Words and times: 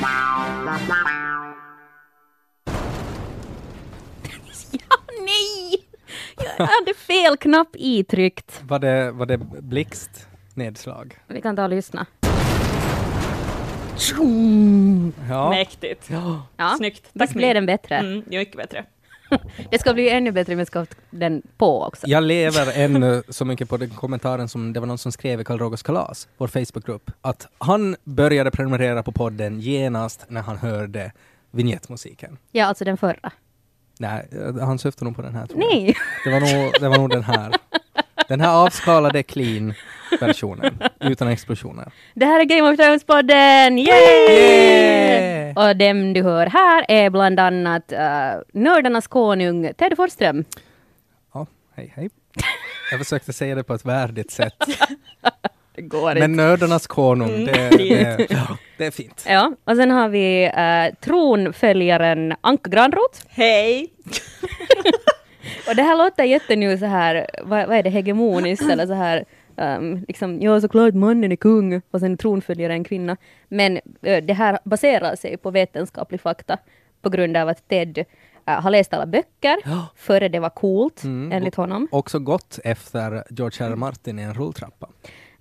Ja, 4.70 4.96
nej! 5.24 5.88
Jag 6.58 6.66
hade 6.66 6.94
fel 6.94 7.36
knapp 7.36 7.68
itryckt. 7.74 8.62
Var 8.68 8.78
det, 8.78 9.10
var 9.10 9.26
det 9.26 9.38
blixtnedslag? 9.62 11.14
Vi 11.26 11.40
kan 11.40 11.56
ta 11.56 11.64
och 11.64 11.70
lyssna. 11.70 12.06
Ja. 15.28 15.50
Mäktigt. 15.50 16.10
Ja, 16.56 16.74
Snyggt. 16.76 17.02
Tack 17.02 17.22
visst 17.22 17.34
blev 17.34 17.54
den 17.54 17.66
bättre. 17.66 17.96
Mm, 17.96 18.24
mycket 18.26 18.56
bättre. 18.56 18.84
Det 19.70 19.78
ska 19.78 19.94
bli 19.94 20.10
ännu 20.10 20.32
bättre 20.32 20.52
om 20.52 20.58
jag 20.58 20.68
ska 20.68 20.78
ha 20.78 20.86
den 21.10 21.42
på 21.56 21.82
också. 21.82 22.06
Jag 22.06 22.22
lever 22.22 22.72
ännu 22.74 23.22
så 23.28 23.44
mycket 23.44 23.68
på 23.68 23.76
den 23.76 23.90
kommentaren 23.90 24.48
som 24.48 24.72
det 24.72 24.80
var 24.80 24.86
någon 24.86 24.98
som 24.98 25.12
skrev 25.12 25.40
i 25.40 25.44
Karl 25.44 25.58
Rogers 25.58 25.82
kalas, 25.82 26.28
vår 26.36 26.48
Facebookgrupp, 26.48 27.10
att 27.20 27.46
han 27.58 27.96
började 28.04 28.50
prenumerera 28.50 29.02
på 29.02 29.12
podden 29.12 29.60
genast 29.60 30.24
när 30.28 30.42
han 30.42 30.56
hörde 30.56 31.12
vignettmusiken. 31.50 32.38
Ja, 32.52 32.64
alltså 32.66 32.84
den 32.84 32.96
förra. 32.96 33.32
Nej, 33.98 34.28
eh, 34.32 34.66
han 34.66 34.78
syftar 34.78 35.04
nog 35.04 35.16
på 35.16 35.22
den 35.22 35.34
här 35.34 35.46
tror 35.46 35.62
jag. 35.62 35.70
Nej! 35.74 35.96
Det 36.24 36.30
var 36.30 36.40
nog, 36.40 36.72
det 36.80 36.88
var 36.88 36.98
nog 36.98 37.10
den 37.10 37.24
här. 37.24 37.54
Den 38.28 38.40
här 38.40 38.56
avskalade 38.64 39.22
clean-versionen, 39.22 40.82
utan 41.00 41.28
explosioner. 41.28 41.92
Det 42.14 42.26
här 42.26 42.40
är 42.40 42.44
Game 42.44 42.70
of 42.70 42.78
Thrones-podden! 42.78 43.78
Yay! 43.78 44.28
Yay! 44.30 45.54
Och 45.56 45.76
dem 45.76 46.12
du 46.12 46.22
hör 46.22 46.46
här 46.46 46.84
är 46.88 47.10
bland 47.10 47.40
annat 47.40 47.92
uh, 47.92 47.98
Nördarnas 48.52 49.06
konung 49.06 49.72
Ted 49.76 49.96
Forsström. 49.96 50.44
Ja, 51.34 51.46
hej 51.76 51.92
hej. 51.96 52.10
Jag 52.90 53.00
försökte 53.00 53.32
säga 53.32 53.54
det 53.54 53.64
på 53.64 53.74
ett 53.74 53.84
värdigt 53.84 54.30
sätt. 54.30 54.54
Det 55.74 55.82
går 55.82 56.14
Men 56.14 56.32
nördarnas 56.32 56.86
konung, 56.86 57.30
Mm, 57.30 57.44
det, 57.46 57.70
det, 57.76 58.26
ja, 58.30 58.56
det 58.78 58.86
är 58.86 58.90
fint. 58.90 59.24
Ja, 59.28 59.52
och 59.64 59.76
sen 59.76 59.90
har 59.90 60.08
vi 60.08 60.46
uh, 60.46 61.00
tronföljaren 61.00 62.34
Anka 62.40 62.70
Granroth. 62.70 63.20
Hej! 63.28 63.92
Och 65.68 65.76
det 65.76 65.82
här 65.82 65.96
låter 65.96 66.24
jätte 66.24 66.56
nu 66.56 66.78
så 66.78 66.86
här, 66.86 67.26
vad, 67.44 67.68
vad 67.68 67.76
är 67.76 67.82
det, 67.82 67.90
hegemoniskt 67.90 68.70
eller 68.70 68.86
så 68.86 68.92
här, 68.94 69.24
um, 69.56 70.04
liksom, 70.08 70.40
ja 70.40 70.60
såklart 70.60 70.94
mannen 70.94 71.32
är 71.32 71.36
kung 71.36 71.82
och 71.90 72.00
sen 72.00 72.16
tronföljare 72.16 72.72
en 72.72 72.84
kvinna. 72.84 73.16
Men 73.48 73.76
eh, 74.02 74.24
det 74.24 74.32
här 74.34 74.58
baserar 74.64 75.16
sig 75.16 75.36
på 75.36 75.50
vetenskaplig 75.50 76.20
fakta 76.20 76.58
på 77.02 77.10
grund 77.10 77.36
av 77.36 77.48
att 77.48 77.68
Ted 77.68 77.98
eh, 78.46 78.60
har 78.60 78.70
läst 78.70 78.92
alla 78.94 79.06
böcker 79.06 79.56
Ja. 79.64 79.86
före 79.96 80.28
det 80.28 80.38
var 80.40 80.50
coolt, 80.50 81.04
Mm. 81.04 81.32
enligt 81.32 81.54
honom. 81.54 81.88
Också 81.90 82.18
gått 82.18 82.58
efter 82.64 83.24
George. 83.30 83.66
R. 83.66 83.76
Martin 83.76 84.18
i 84.18 84.22
en 84.22 84.34
rulltrappa. 84.34 84.88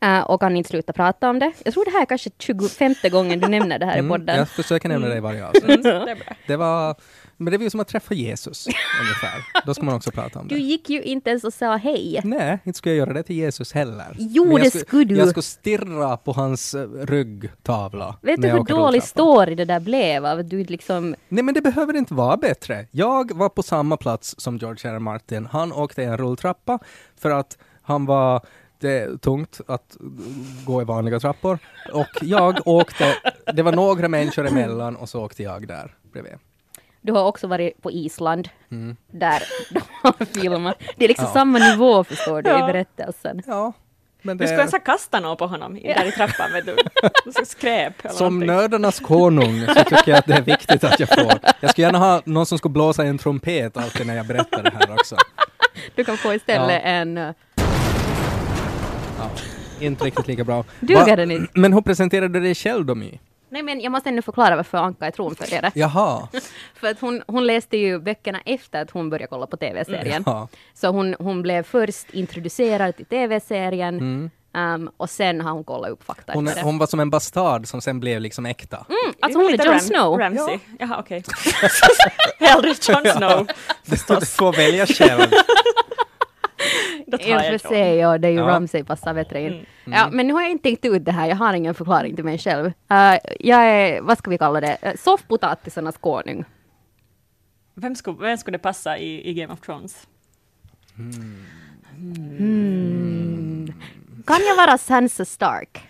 Eh, 0.02 0.22
och 0.22 0.40
kan 0.40 0.58
inte 0.58 0.70
sluta 0.70 0.94
prata 0.94 1.30
om 1.30 1.40
det. 1.40 1.52
Jag 1.66 1.74
tror 1.74 1.86
det 1.86 1.92
här 1.92 2.02
är 2.02 2.06
kanske 2.06 2.30
25 2.40 2.94
gången 3.12 3.40
du 3.40 3.48
nämner 3.48 3.80
det 3.80 3.86
här 3.86 3.96
i 3.96 4.00
Mm, 4.00 4.12
podden. 4.12 4.38
jag 4.38 4.50
försöker 4.50 4.90
nämna 4.90 5.08
det 5.08 5.18
i 5.18 5.20
varje 5.20 5.48
avsnitt. 5.48 5.86
Mm, 5.86 6.18
det 6.48 6.56
var, 6.58 6.96
men 7.38 7.52
det 7.52 7.58
var 7.58 7.64
ju 7.64 7.70
som 7.70 7.80
att 7.80 7.88
träffa 7.88 8.14
Jesus, 8.14 8.68
ungefär. 9.02 9.64
Då 9.66 9.74
ska 9.74 9.84
man 9.86 9.96
också 9.96 10.12
prata 10.12 10.40
om 10.40 10.48
Du 10.48 10.56
det. 10.56 10.62
gick 10.62 10.90
ju 10.90 11.04
inte 11.04 11.30
ens 11.30 11.44
och 11.44 11.54
sa 11.54 11.76
hej. 11.76 12.22
Nej, 12.24 12.60
inte 12.64 12.78
skulle 12.78 12.96
jag 12.96 13.08
göra 13.08 13.14
det 13.18 13.24
till 13.24 13.36
Jesus 13.36 13.74
heller. 13.74 14.16
Jo, 14.20 14.58
det 14.58 14.72
skulle 14.72 15.06
du. 15.06 15.16
Jag 15.18 15.30
skulle 15.30 15.44
stirra 15.44 16.18
på 16.18 16.32
hans 16.32 16.74
eh, 16.74 16.88
ryggtavla. 16.90 18.16
Vet 18.22 18.42
du 18.42 18.48
hur 18.50 18.64
dålig 18.64 19.04
story 19.04 19.56
det 19.56 19.66
där 19.66 19.80
blev? 19.80 20.26
Av 20.26 20.40
att 20.40 20.50
du 20.50 20.64
liksom 20.64 21.16
Nej, 21.30 21.44
men 21.44 21.54
det 21.54 21.62
behöver 21.62 21.96
inte 21.96 22.14
vara 22.14 22.38
bättre. 22.38 22.86
Jag 22.92 23.36
var 23.38 23.50
på 23.50 23.64
samma 23.64 23.98
plats 23.98 24.36
som 24.38 24.58
George 24.58 24.90
R. 24.92 24.96
R. 24.96 25.00
Martin. 25.00 25.46
Han 25.52 25.74
åkte 25.74 26.02
i 26.02 26.06
en 26.06 26.18
rulltrappa 26.18 26.80
för 27.22 27.30
att 27.32 27.58
han 27.82 28.06
var 28.06 28.42
det 28.80 28.92
är 29.00 29.18
tungt 29.18 29.62
att 29.68 29.98
gå 30.66 30.82
i 30.82 30.86
vanliga 30.86 31.20
trappor. 31.20 31.60
Och 31.94 32.08
jag 32.22 32.68
åkte, 32.68 33.14
det 33.54 33.64
var 33.64 33.72
några 33.72 34.08
människor 34.08 34.48
emellan 34.48 34.96
och 34.96 35.10
så 35.10 35.24
åkte 35.26 35.44
jag 35.44 35.68
där 35.68 35.96
bredvid. 36.14 36.34
Du 37.02 37.14
har 37.14 37.24
också 37.26 37.48
varit 37.48 37.82
på 37.82 37.92
Island, 37.92 38.50
Mm. 38.72 38.96
där 39.12 39.44
de 39.72 39.82
har 40.04 40.26
filmat. 40.26 40.76
Det 40.98 41.04
är 41.06 41.08
liksom 41.08 41.26
Ja. 41.26 41.34
samma 41.34 41.60
nivå 41.60 42.04
förstår 42.04 42.42
du 42.42 42.50
i 42.50 42.54
Ja. 42.54 42.68
berättelsen. 42.68 43.42
Ja, 43.48 43.74
men 44.22 44.38
Du 44.38 44.44
det 44.44 44.48
skulle 44.48 44.60
ens 44.62 44.72
ha 44.72 44.80
kastat 44.80 45.22
något 45.22 45.40
på 45.40 45.48
honom 45.48 45.78
i- 45.78 45.94
där 45.94 46.06
i 46.06 46.12
trappan, 46.12 46.52
vet 46.54 46.66
du. 46.66 46.76
Du 47.26 47.46
skräp 47.46 48.06
eller 48.06 48.14
Som 48.16 48.26
någonting. 48.40 48.48
nördarnas 48.56 49.00
konung 49.00 49.66
så 49.68 49.74
tycker 49.84 50.04
jag 50.12 50.18
att 50.18 50.26
det 50.26 50.34
är 50.34 50.42
viktigt 50.42 50.84
att 50.84 51.00
jag 51.00 51.10
får. 51.10 51.34
Jag 51.60 51.72
skulle 51.72 51.88
gärna 51.88 51.98
ha 52.00 52.22
någon 52.26 52.46
som 52.46 52.58
skulle 52.58 52.72
blåsa 52.74 53.06
i 53.06 53.08
en 53.08 53.18
trumpet 53.18 53.78
alltid 53.78 54.08
när 54.08 54.16
jag 54.16 54.28
berättar 54.28 54.64
det 54.64 54.74
här 54.80 54.92
också. 54.94 55.16
Du 55.96 56.04
kan 56.04 56.18
få 56.18 56.34
istället 56.34 56.82
Ja. 56.84 56.90
en... 56.90 57.34
Ja, 59.36 59.42
inte 59.86 60.06
riktigt 60.06 60.28
lika 60.28 60.44
bra. 60.44 60.64
Va- 60.80 61.16
den 61.16 61.32
inte? 61.32 61.60
Men 61.60 61.74
hur 61.74 61.82
presenterade 61.82 62.28
du 62.28 62.40
dig 62.40 62.56
själv 62.56 62.86
då 62.86 62.96
My? 62.96 63.20
Nej 63.50 63.64
men 63.64 63.82
jag 63.82 63.92
måste 63.92 64.10
ännu 64.10 64.22
förklara 64.22 64.56
varför 64.56 64.78
Anka 64.78 65.06
är 65.06 65.12
tronföljare. 65.12 65.72
Jaha. 65.76 66.28
För 66.76 66.88
att 66.88 67.00
hon, 67.00 67.24
hon 67.28 67.46
läste 67.48 67.78
ju 67.78 68.00
böckerna 68.00 68.40
efter 68.46 68.82
att 68.82 68.92
hon 68.92 69.10
började 69.10 69.28
kolla 69.28 69.48
på 69.48 69.58
TV-serien. 69.58 70.24
Ja. 70.26 70.48
Så 70.74 70.88
hon, 70.88 71.16
hon 71.20 71.42
blev 71.42 71.64
först 71.64 72.10
introducerad 72.14 72.96
till 72.96 73.06
TV-serien 73.06 73.98
Mm. 74.00 74.30
um, 74.84 74.90
och 74.98 75.10
sen 75.10 75.42
har 75.42 75.52
hon 75.52 75.64
kollat 75.64 75.90
upp 75.92 76.04
fakta 76.04 76.34
Hon, 76.34 76.46
det. 76.46 76.62
hon 76.64 76.78
var 76.78 76.88
som 76.88 77.00
en 77.00 77.10
bastard 77.10 77.68
som 77.68 77.82
sen 77.82 78.00
blev 78.00 78.22
liksom 78.22 78.46
äkta. 78.46 78.78
Mm, 78.90 79.14
alltså 79.22 79.40
hon 79.40 79.48
är 79.54 79.66
Jon 79.66 79.74
Ram- 79.74 79.80
Snow. 79.80 80.20
Ramsay. 80.20 80.60
Jaha, 80.80 80.98
okej. 81.00 81.24
Hellre 82.40 82.68
Jon 82.68 83.18
Snow. 83.18 83.48
Du 84.20 84.26
får 84.26 84.54
välja 84.58 84.86
själv. 84.86 85.32
Då 87.08 87.18
tar 87.18 87.26
I 87.26 87.28
och 87.28 87.42
jag 87.44 87.62
för 87.62 87.70
sig, 87.70 87.96
ja, 87.96 88.18
det 88.18 88.28
är 88.28 88.32
ju 88.32 88.38
Ja. 88.38 88.48
Ramsay 88.48 88.84
passar 88.84 89.14
bättre 89.14 89.42
in. 89.42 89.48
Mm. 89.48 89.66
Ja, 89.86 90.10
men 90.12 90.28
nu 90.28 90.34
har 90.34 90.42
jag 90.42 90.52
inte 90.52 90.64
tänkt 90.64 90.86
ut 90.86 91.06
det 91.06 91.12
här, 91.12 91.28
jag 91.28 91.36
har 91.36 91.54
ingen 91.54 91.74
förklaring 91.74 92.16
till 92.16 92.26
mig 92.26 92.38
själv. 92.38 92.66
Uh, 92.66 92.74
jag 93.40 93.66
är, 93.66 94.02
vad 94.02 94.18
ska 94.18 94.30
vi 94.30 94.38
kalla 94.38 94.62
det, 94.62 94.78
uh, 94.86 94.92
soffpotatisarnas 94.96 95.98
konung. 95.98 96.46
Vem 97.76 97.96
skulle, 97.96 98.18
vem 98.20 98.38
skulle 98.38 98.58
passa 98.58 98.98
i, 98.98 99.30
i 99.30 99.34
Game 99.34 99.54
of 99.54 99.62
Thrones? 99.62 100.08
Kan 104.26 104.42
jag 104.48 104.56
vara 104.56 104.78
Sansa 104.78 105.26
Stark? 105.26 105.87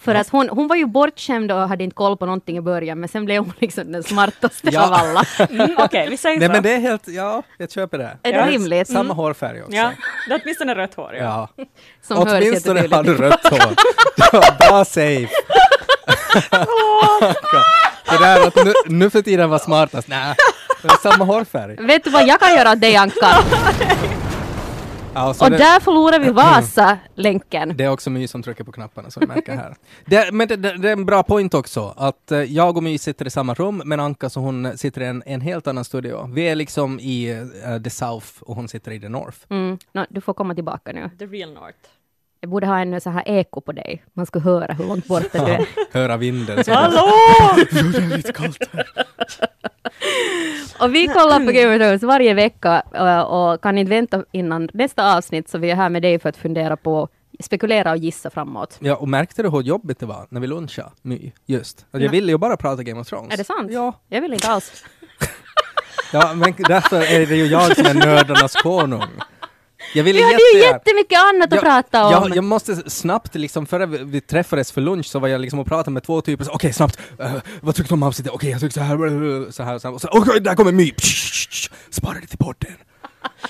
För 0.00 0.14
att 0.14 0.28
hon, 0.28 0.48
hon 0.48 0.68
var 0.68 0.76
ju 0.76 0.86
bortskämd 0.86 1.52
och 1.52 1.68
hade 1.68 1.84
inte 1.84 1.94
koll 1.94 2.16
på 2.16 2.26
någonting 2.26 2.56
i 2.56 2.60
början, 2.60 3.00
men 3.00 3.08
sen 3.08 3.24
blev 3.24 3.42
hon 3.44 3.52
liksom 3.58 3.92
den 3.92 4.02
smartaste 4.02 4.68
Ja. 4.72 4.86
av 4.86 4.92
alla. 4.92 5.24
Mm, 5.50 5.74
Okej, 5.78 6.06
vi 6.10 6.16
säger 6.16 6.38
Nej 6.38 6.48
så. 6.48 6.52
men 6.52 6.62
det 6.62 6.72
är 6.72 6.78
helt, 6.78 7.08
ja, 7.08 7.42
jag 7.58 7.70
köper 7.70 7.98
det. 7.98 8.16
Är 8.22 8.32
det 8.32 8.38
Ja, 8.38 8.46
rimligt? 8.46 8.88
Samma 8.88 9.14
hårfärg 9.14 9.62
också. 9.62 9.76
Ja, 9.76 9.90
det 10.28 10.34
är 10.34 10.40
åtminstone 10.42 10.74
rött 10.74 10.94
hår. 10.94 11.14
Ja. 11.14 11.48
Ja. 11.56 11.64
Som 12.02 12.18
Åtminstone 12.18 12.80
har 12.80 13.02
du 13.02 13.14
rött 13.14 13.46
hår. 13.50 13.74
Bra 14.68 14.84
save. 14.84 15.28
det 18.10 18.18
där 18.20 18.46
att 18.46 18.64
nu, 18.64 18.72
nu 18.86 19.10
för 19.10 19.22
tiden 19.22 19.50
var 19.50 19.58
smartast, 19.58 20.08
nej. 20.08 20.34
Samma 21.02 21.24
hårfärg. 21.24 21.76
Vet 21.86 22.04
du 22.04 22.10
vad 22.10 22.26
jag 22.26 22.40
kan 22.40 22.54
göra 22.54 22.72
åt 22.72 22.80
dig 22.80 22.96
Anka? 22.96 23.28
Ja, 25.14 25.34
så 25.34 25.44
Och 25.44 25.50
det, 25.50 25.56
där 25.56 25.80
förlorar 25.80 26.18
vi 26.20 26.30
Vasa-länken. 26.30 27.76
det 27.76 27.84
är 27.84 27.90
också 27.90 28.10
My 28.10 28.26
som 28.26 28.42
trycker 28.42 28.64
på 28.64 28.72
knapparna 28.72 29.10
som 29.10 29.20
du 29.20 29.26
märker 29.26 29.56
här. 29.56 29.74
Det, 30.04 30.32
men 30.32 30.48
det, 30.48 30.56
det, 30.56 30.78
det 30.78 30.88
är 30.88 30.92
en 30.92 31.04
bra 31.06 31.22
point 31.22 31.54
också, 31.54 31.94
att 31.96 32.32
eh, 32.32 32.42
jag 32.42 32.76
och 32.76 32.82
My 32.82 32.98
sitter 32.98 33.26
i 33.26 33.30
samma 33.30 33.54
rum, 33.54 33.82
men 33.84 34.00
Anka 34.00 34.30
så 34.30 34.40
hon 34.40 34.78
sitter 34.78 35.00
i 35.00 35.06
en, 35.06 35.22
en 35.26 35.40
helt 35.40 35.66
annan 35.66 35.84
studio. 35.84 36.30
Vi 36.34 36.42
är 36.48 36.54
liksom 36.54 37.00
i 37.00 37.30
eh, 37.64 37.82
the 37.82 37.90
South 37.90 38.26
och 38.40 38.54
hon 38.56 38.68
sitter 38.68 38.90
i 38.92 39.00
the 39.00 39.08
North. 39.08 39.38
Mm, 39.50 39.78
no, 39.92 40.06
du 40.10 40.20
får 40.20 40.34
komma 40.34 40.54
tillbaka 40.54 40.92
nu. 40.92 41.10
The 41.18 41.26
real 41.26 41.52
North. 41.52 41.78
Jag 42.40 42.50
borde 42.50 42.66
ha 42.66 42.78
en 42.78 43.00
så 43.00 43.10
här 43.10 43.22
eko 43.26 43.60
på 43.60 43.72
dig. 43.72 44.04
Man 44.14 44.26
skulle 44.26 44.44
höra 44.44 44.72
hur 44.74 44.84
långt 44.84 45.06
borta 45.06 45.44
du 45.46 45.52
är. 45.52 45.66
Höra 45.92 46.16
vinden. 46.16 46.64
Så 46.64 46.72
Hallå! 46.74 47.06
det 47.56 47.78
är 47.98 48.16
lite 48.16 48.32
kallt 48.32 48.68
här. 48.72 48.86
Och 50.80 50.94
vi 50.94 51.06
kollar 51.06 51.46
på 51.46 51.52
Game 51.52 51.74
of 51.76 51.80
Thrones 51.80 52.02
varje 52.02 52.34
vecka 52.34 52.82
eh, 52.94 53.20
och 53.20 53.62
kan 53.62 53.78
inte 53.78 53.90
vänta 53.90 54.24
innan 54.32 54.68
nästa 54.74 55.16
avsnitt, 55.16 55.48
så 55.48 55.58
vi 55.58 55.70
är 55.70 55.74
här 55.74 55.88
med 55.88 56.02
dig 56.02 56.18
för 56.18 56.28
att 56.28 56.36
fundera 56.36 56.76
på, 56.76 57.08
spekulera 57.40 57.90
och 57.90 57.96
gissa 57.96 58.30
framåt. 58.30 58.76
Ja, 58.80 58.96
och 58.96 59.08
märkte 59.08 59.42
du 59.42 59.48
hur 59.50 59.62
jobbigt 59.62 59.98
det 59.98 60.06
var 60.06 60.26
när 60.30 60.40
vi 60.40 60.46
lunchade? 60.46 60.90
My, 61.02 61.32
just. 61.46 61.78
Att 61.78 61.86
jag 61.92 62.00
Nej. 62.00 62.08
ville 62.08 62.32
ju 62.32 62.38
bara 62.38 62.56
prata 62.56 62.82
Game 62.82 63.00
of 63.00 63.06
Thrones. 63.08 63.32
Är 63.32 63.36
det 63.36 63.44
sant? 63.44 63.72
Ja. 63.72 64.00
Jag 64.08 64.20
vill 64.20 64.32
inte 64.32 64.48
alls. 64.48 64.84
Ja, 66.12 66.34
men 66.34 66.54
därför 66.68 66.96
är 66.96 67.26
det 67.26 67.36
ju 67.36 67.46
jag 67.46 67.76
som 67.76 67.86
är 67.86 67.94
nördarnas 67.94 68.54
konung. 68.62 69.02
Jag 69.94 70.04
ville 70.04 70.18
Vi 70.18 70.22
hade 70.24 70.34
ju 70.34 70.58
jättegärna- 70.58 70.72
jättemycket 70.76 71.18
annat 71.18 71.52
att 71.52 71.60
prata 71.60 72.06
om. 72.06 72.12
Jag, 72.12 72.36
jag 72.36 72.44
måste 72.44 72.90
snabbt, 72.90 73.34
liksom, 73.34 73.66
före 73.66 73.86
vi, 73.86 74.20
träffades 74.20 74.72
för 74.72 74.80
lunch 74.80 75.06
så 75.06 75.18
var 75.18 75.28
jag 75.28 75.40
liksom 75.40 75.58
och 75.58 75.66
pratade 75.66 75.90
med 75.90 76.02
två 76.02 76.20
typer, 76.20 76.46
okej 76.50 76.72
snabbt, 76.72 76.98
eh, 77.20 77.32
vad 77.60 77.74
tyckte 77.74 77.90
du 77.90 77.94
om 77.94 78.02
avsnittet? 78.02 78.32
Okej 78.32 78.50
jag 78.50 78.60
tyckte 78.60 78.78
så 78.80 78.84
här, 78.84 78.94
eh, 79.44 79.50
så 79.50 79.62
här, 79.62 79.78
så 79.78 79.88
här, 79.88 79.94
och 79.94 80.00
så, 80.00 80.08
okej 80.12 80.40
där 80.40 80.54
kommer 80.54 80.72
My, 80.72 80.92
spara 81.90 82.14
det 82.20 82.26
till 82.26 82.38
podden. 82.38 82.72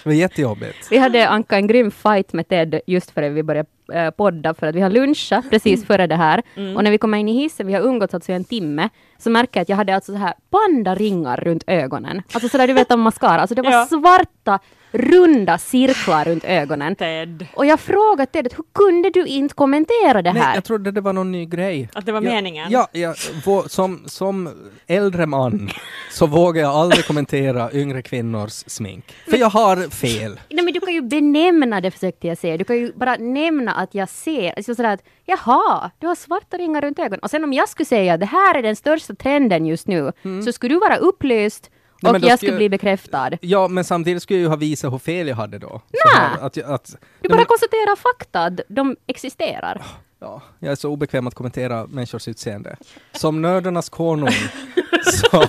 Det 0.02 0.08
var 0.08 0.12
jättejobbigt. 0.12 0.76
Vi 0.90 0.98
hade 0.98 1.28
Anka 1.28 1.56
en 1.56 1.66
grym 1.66 1.90
fight 1.90 2.32
med 2.32 2.48
Ted 2.48 2.80
just 2.86 3.10
före 3.10 3.28
vi 3.28 3.42
började 3.42 3.68
eh, 3.94 4.10
podda 4.10 4.54
för 4.54 4.66
att 4.66 4.74
vi 4.74 4.80
har 4.80 4.90
lunchat 4.90 5.50
precis 5.50 5.86
före 5.86 6.06
det 6.06 6.16
här. 6.16 6.42
Och 6.76 6.84
när 6.84 6.90
vi 6.90 6.98
kommer 6.98 7.18
in 7.18 7.28
i 7.28 7.32
hissen, 7.32 7.66
vi 7.66 7.72
har 7.74 7.80
umgåtts 7.82 8.14
alltså 8.14 8.32
i 8.32 8.34
en 8.34 8.44
timme, 8.44 8.88
så 9.18 9.30
märker 9.30 9.60
jag 9.60 9.62
att 9.62 9.68
jag 9.68 9.76
hade 9.76 9.94
alltså 9.94 10.12
så 10.12 10.18
här 10.18 10.34
pandaringar 10.50 11.36
runt 11.36 11.64
ögonen. 11.66 12.22
Alltså 12.32 12.48
sådär 12.48 12.66
du 12.66 12.72
vet 12.72 12.92
om 12.92 13.00
mascara, 13.00 13.40
alltså 13.40 13.54
det 13.54 13.62
var 13.62 13.72
Ja. 13.72 13.86
svarta 13.86 14.58
runda 14.92 15.58
cirklar 15.58 16.24
runt 16.24 16.44
ögonen. 16.44 16.96
Ted. 16.96 17.46
Och 17.54 17.66
jag 17.66 17.80
frågade 17.80 18.26
Ted, 18.26 18.48
hur 18.56 18.64
kunde 18.74 19.10
du 19.10 19.26
inte 19.26 19.54
kommentera 19.54 20.22
det 20.22 20.32
Nej, 20.32 20.42
här? 20.42 20.54
jag 20.54 20.64
trodde 20.64 20.90
det 20.90 21.00
var 21.00 21.12
någon 21.12 21.32
ny 21.32 21.44
grej. 21.46 21.88
Att 21.94 22.06
det 22.06 22.12
var 22.12 22.22
ja, 22.22 22.30
meningen? 22.30 22.70
Ja, 22.70 22.88
ja 22.92 23.14
vå- 23.44 23.68
som, 23.68 24.02
som 24.06 24.48
äldre 24.86 25.26
man 25.26 25.70
så 26.10 26.26
vågar 26.26 26.62
jag 26.62 26.70
aldrig 26.74 27.04
kommentera 27.06 27.72
yngre 27.72 28.02
kvinnors 28.02 28.52
smink. 28.52 29.04
För 29.30 29.36
jag 29.36 29.50
har 29.50 29.90
fel. 29.90 30.40
Nej 30.50 30.64
men 30.64 30.74
du 30.74 30.80
kan 30.80 30.94
ju 30.94 31.02
benämna 31.02 31.80
det 31.80 31.90
försökte 31.90 32.26
jag 32.28 32.38
säga. 32.38 32.56
Du 32.56 32.64
kan 32.64 32.76
ju 32.76 32.92
bara 32.92 33.16
nämna 33.16 33.74
att 33.82 33.94
jag 33.94 34.08
ser. 34.08 34.52
Alltså 34.56 34.74
sådär 34.74 34.94
att 34.94 35.02
jaha, 35.24 35.90
du 35.98 36.06
har 36.06 36.14
svarta 36.14 36.56
ringar 36.58 36.80
runt 36.80 36.98
ögonen. 36.98 37.20
Och 37.20 37.30
sen 37.30 37.44
om 37.44 37.52
jag 37.52 37.68
skulle 37.68 37.86
säga 37.86 38.14
att 38.14 38.20
det 38.20 38.26
här 38.26 38.54
är 38.58 38.62
den 38.62 38.76
största 38.76 39.14
trenden 39.14 39.66
just 39.66 39.86
nu, 39.86 40.12
så 40.44 40.52
skulle 40.52 40.74
du 40.74 40.78
vara 40.80 40.96
upplyst 40.96 41.70
Nej, 42.02 42.12
och 42.12 42.18
jag 42.20 42.38
skulle 42.38 42.56
bli 42.56 42.68
bekräftad. 42.68 43.30
Ja, 43.40 43.68
men 43.68 43.84
samtidigt 43.84 44.22
skulle 44.22 44.38
jag 44.38 44.42
ju 44.42 44.48
ha 44.48 44.56
visat 44.56 44.92
hur 44.92 44.98
fel 44.98 45.28
jag 45.28 45.36
hade 45.36 45.58
då. 45.58 45.80
Här, 46.14 46.30
att, 46.32 46.44
att, 46.44 46.54
Du 46.56 46.62
Nej, 46.64 47.28
bara 47.28 47.36
men- 47.36 47.44
konstaterar 47.46 47.96
fakta, 47.96 48.44
att 48.44 48.60
de 48.68 48.96
existerar. 49.06 49.82
Ja, 50.20 50.42
jag 50.58 50.70
är 50.72 50.76
så 50.76 50.90
obekväm 50.90 51.26
att 51.26 51.34
kommentera 51.34 51.86
människors 51.86 52.28
utseende. 52.28 52.76
Som 53.12 53.42
nördarnas 53.42 53.88
konung 53.88 54.28
så, 55.04 55.44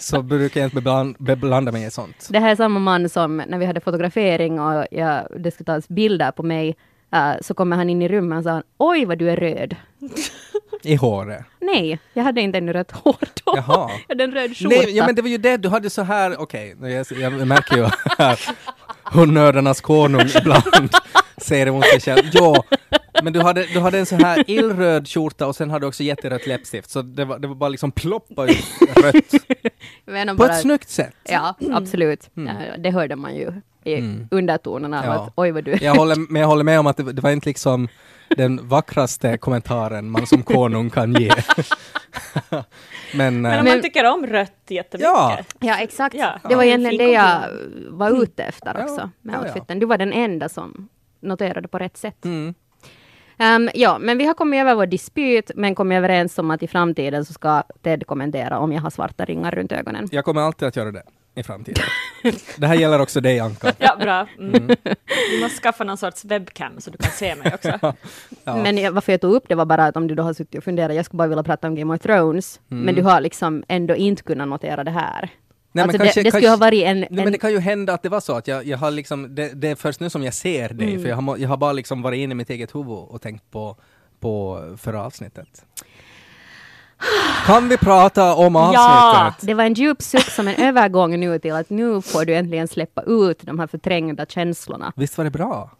så 0.00 0.22
brukar 0.22 0.60
jag 0.60 0.66
inte 0.66 0.74
bebland, 0.74 1.16
beblanda 1.18 1.72
mig 1.72 1.84
i 1.86 1.90
sånt. 1.90 2.28
Det 2.30 2.38
här 2.38 2.50
är 2.50 2.56
samma 2.56 2.80
man 2.80 3.08
som 3.08 3.36
när 3.36 3.58
vi 3.58 3.66
hade 3.66 3.80
fotografering 3.80 4.60
och 4.60 4.86
jag, 4.90 5.26
det 5.38 5.50
skulle 5.50 5.64
tas 5.64 5.88
bilder 5.88 6.30
på 6.30 6.42
mig, 6.42 6.76
eh, 7.12 7.32
så 7.42 7.54
kommer 7.54 7.76
han 7.76 7.90
in 7.90 8.02
i 8.02 8.08
rummet 8.08 8.38
och 8.38 8.44
sa 8.44 8.62
oj 8.78 9.04
vad 9.04 9.18
du 9.18 9.30
är 9.30 9.36
röd. 9.36 9.76
I 10.82 10.94
håret. 10.96 11.44
Nej, 11.60 11.98
jag 12.12 12.24
hade 12.24 12.40
inte 12.40 12.58
ännu 12.58 12.72
rött 12.72 12.90
hår 12.90 13.16
då. 13.44 13.56
Jaha. 13.56 13.90
Jag 14.08 14.14
hade 14.14 14.24
en 14.24 14.32
röd 14.32 14.56
skjorta. 14.56 14.76
Nej, 14.76 14.96
ja, 14.96 15.06
men 15.06 15.14
det 15.14 15.22
var 15.22 15.28
ju 15.28 15.38
det, 15.38 15.56
du 15.56 15.68
hade 15.68 15.90
så 15.90 16.02
här, 16.02 16.40
okej, 16.40 16.76
jag, 16.80 17.06
jag 17.20 17.46
märker 17.48 17.76
ju 17.76 17.86
nördarnas 19.26 19.80
konung 19.80 20.28
ibland 20.40 20.90
säger 21.36 21.66
emot 21.66 21.84
sig 21.84 22.00
själv. 22.00 22.26
Ja, 22.32 22.64
men 23.22 23.32
du 23.32 23.40
hade, 23.40 23.66
du 23.66 23.80
hade 23.80 23.98
en 23.98 24.06
så 24.06 24.16
här 24.16 24.50
illröd 24.50 25.08
skjorta 25.08 25.46
och 25.46 25.56
sen 25.56 25.70
hade 25.70 25.82
du 25.84 25.88
också 25.88 26.02
jätterött 26.02 26.46
läppstift, 26.46 26.90
så 26.90 27.02
det 27.02 27.24
var, 27.24 27.38
det 27.38 27.48
var 27.48 27.54
bara 27.54 27.68
liksom 27.68 27.92
ploppa 27.92 28.44
ut 28.44 28.64
rött. 28.96 29.14
På 30.28 30.34
bara- 30.34 30.48
ett 30.52 30.60
snyggt 30.60 30.88
sätt. 30.88 31.14
Ja, 31.24 31.54
absolut. 31.72 32.30
Ja, 32.34 32.52
det 32.78 32.90
hörde 32.90 33.16
man 33.16 33.34
ju 33.36 33.52
i 33.84 33.94
Mm. 33.94 34.28
undertonerna 34.30 34.98
av 34.98 35.04
Ja. 35.04 35.12
att 35.12 35.32
oj 35.36 35.50
vad 35.50 35.64
du... 35.64 35.74
Jag 35.80 35.94
håller, 35.94 36.16
men 36.32 36.40
jag 36.42 36.48
håller 36.48 36.64
med 36.64 36.80
om 36.80 36.86
att 36.86 36.96
det, 36.96 37.12
det 37.12 37.22
var 37.22 37.30
inte 37.30 37.48
liksom 37.48 37.88
den 38.36 38.68
vackraste 38.68 39.38
kommentaren 39.38 40.10
man 40.10 40.26
som 40.26 40.42
konung 40.42 40.90
kan 40.90 41.12
ge. 41.14 41.32
men, 42.50 42.62
Men 43.14 43.36
om 43.36 43.46
eh, 43.46 43.56
Men- 43.56 43.64
man 43.64 43.82
tycker 43.82 44.04
om 44.12 44.26
rött 44.26 44.52
jättemycket. 44.68 45.08
Ja. 45.08 45.38
Ja, 45.60 45.78
exakt. 45.78 46.14
Ja. 46.14 46.38
Det 46.48 46.54
var 46.54 46.62
Ja, 46.62 46.68
egentligen 46.68 47.06
det 47.06 47.12
jag 47.12 47.40
var 47.90 48.22
ute 48.22 48.42
efter 48.42 48.74
Ja, 48.78 48.84
också 48.84 49.10
med 49.22 49.34
ja, 49.34 49.40
outfiten. 49.40 49.78
Du 49.78 49.86
var 49.86 49.98
den 49.98 50.12
enda 50.12 50.48
som 50.48 50.88
noterade 51.20 51.68
på 51.68 51.78
rätt 51.78 51.96
sätt. 51.96 52.24
mm, 52.24 52.54
Ehm, 53.38 53.70
ja, 53.74 53.98
men 54.00 54.18
vi 54.18 54.24
har 54.24 54.34
kommit 54.34 54.60
över 54.60 54.74
vår 54.74 54.86
dispyt, 54.86 55.50
men 55.54 55.74
kommit 55.74 55.96
överens 55.96 56.38
om 56.38 56.50
att 56.50 56.62
i 56.62 56.66
framtiden 56.68 57.24
så 57.24 57.32
ska 57.32 57.62
Ted 57.82 58.06
kommentera 58.06 58.58
om 58.58 58.72
jag 58.72 58.80
har 58.80 58.90
svarta 58.90 59.24
ringar 59.24 59.50
runt 59.50 59.72
ögonen. 59.72 60.08
jag 60.12 60.24
kommer 60.24 60.40
alltid 60.40 60.68
att 60.68 60.76
göra 60.76 60.90
det 60.92 61.02
i 61.34 61.42
framtiden. 61.42 61.84
det 62.56 62.66
här 62.66 62.74
gäller 62.74 63.00
också 63.00 63.20
dig 63.20 63.40
Anka. 63.40 63.72
Ja, 63.78 63.96
bra. 64.00 64.26
Mm. 64.38 64.66
Du 65.30 65.40
måste 65.42 65.60
skaffa 65.60 65.84
någon 65.84 65.96
sorts 65.96 66.24
webcam 66.24 66.80
så 66.80 66.90
du 66.90 66.98
kan 66.98 67.10
se 67.10 67.34
mig 67.36 67.54
också. 67.54 67.78
Ja. 68.44 68.56
Men 68.62 68.78
jag, 68.78 68.92
varför 68.92 69.12
jag 69.12 69.20
tog 69.20 69.34
upp 69.34 69.44
det 69.48 69.54
var 69.54 69.64
bara 69.66 69.84
att 69.86 69.96
om 69.96 70.06
du 70.06 70.14
då 70.14 70.22
har 70.22 70.32
suttit 70.34 70.58
och 70.58 70.64
funderat, 70.64 70.96
jag 70.96 71.04
skulle 71.04 71.18
bara 71.18 71.28
vilja 71.28 71.42
prata 71.42 71.66
om 71.68 71.74
Game 71.74 71.94
of 71.94 72.00
Thrones, 72.00 72.60
Mm. 72.70 72.84
men 72.84 72.94
du 72.94 73.02
har 73.02 73.20
liksom 73.20 73.64
ändå 73.68 73.94
inte 73.96 74.22
kunnat 74.22 74.48
notera 74.48 74.84
det 74.84 74.90
här. 74.90 75.28
Nej, 75.72 75.82
alltså 75.82 75.98
men 75.98 76.06
kanske- 76.06 76.20
det, 76.20 76.24
det 76.24 76.30
skulle 76.30 76.30
kanske- 76.30 76.48
ha 76.48 76.56
varit 76.56 76.82
en... 76.84 77.00
Nej, 77.00 77.08
en 77.10 77.16
men 77.16 77.32
det 77.32 77.38
kan 77.38 77.52
ju 77.52 77.58
hända 77.58 77.92
att 77.94 78.02
det 78.02 78.08
var 78.08 78.20
så 78.20 78.36
att 78.36 78.48
jag, 78.48 78.66
jag 78.66 78.78
har 78.78 78.90
liksom, 78.90 79.34
det, 79.34 79.48
det 79.60 79.68
är 79.68 79.74
först 79.74 80.00
nu 80.00 80.10
som 80.10 80.22
jag 80.22 80.34
ser 80.34 80.68
dig, 80.68 80.88
Mm. 80.88 81.02
för 81.02 81.08
jag 81.08 81.16
har, 81.16 81.36
jag 81.36 81.48
har 81.48 81.56
bara 81.56 81.72
liksom 81.72 82.02
varit 82.02 82.18
inne 82.18 82.32
i 82.32 82.34
mitt 82.34 82.50
eget 82.50 82.74
huvud 82.74 82.88
och 83.08 83.22
tänkt 83.22 83.50
på, 83.50 83.76
på 84.20 84.60
förra 84.78 85.04
avsnittet. 85.04 85.64
Kan 87.46 87.68
vi 87.68 87.76
prata 87.76 88.34
om 88.34 88.54
Ja! 88.54 89.24
avsnittet? 89.26 89.46
Det 89.46 89.54
var 89.54 89.64
en 89.64 89.74
djup 89.74 90.02
suck 90.02 90.30
som 90.30 90.48
en 90.48 90.54
övergång 90.68 91.20
nu 91.20 91.38
till 91.38 91.54
att 91.54 91.70
nu 91.70 92.02
får 92.02 92.24
du 92.24 92.34
äntligen 92.34 92.68
släppa 92.68 93.02
ut 93.02 93.38
de 93.42 93.58
här 93.58 93.66
förträngda 93.66 94.26
känslorna. 94.26 94.92
Visst 94.96 95.18
var 95.18 95.24
det 95.24 95.30
bra? 95.30 95.70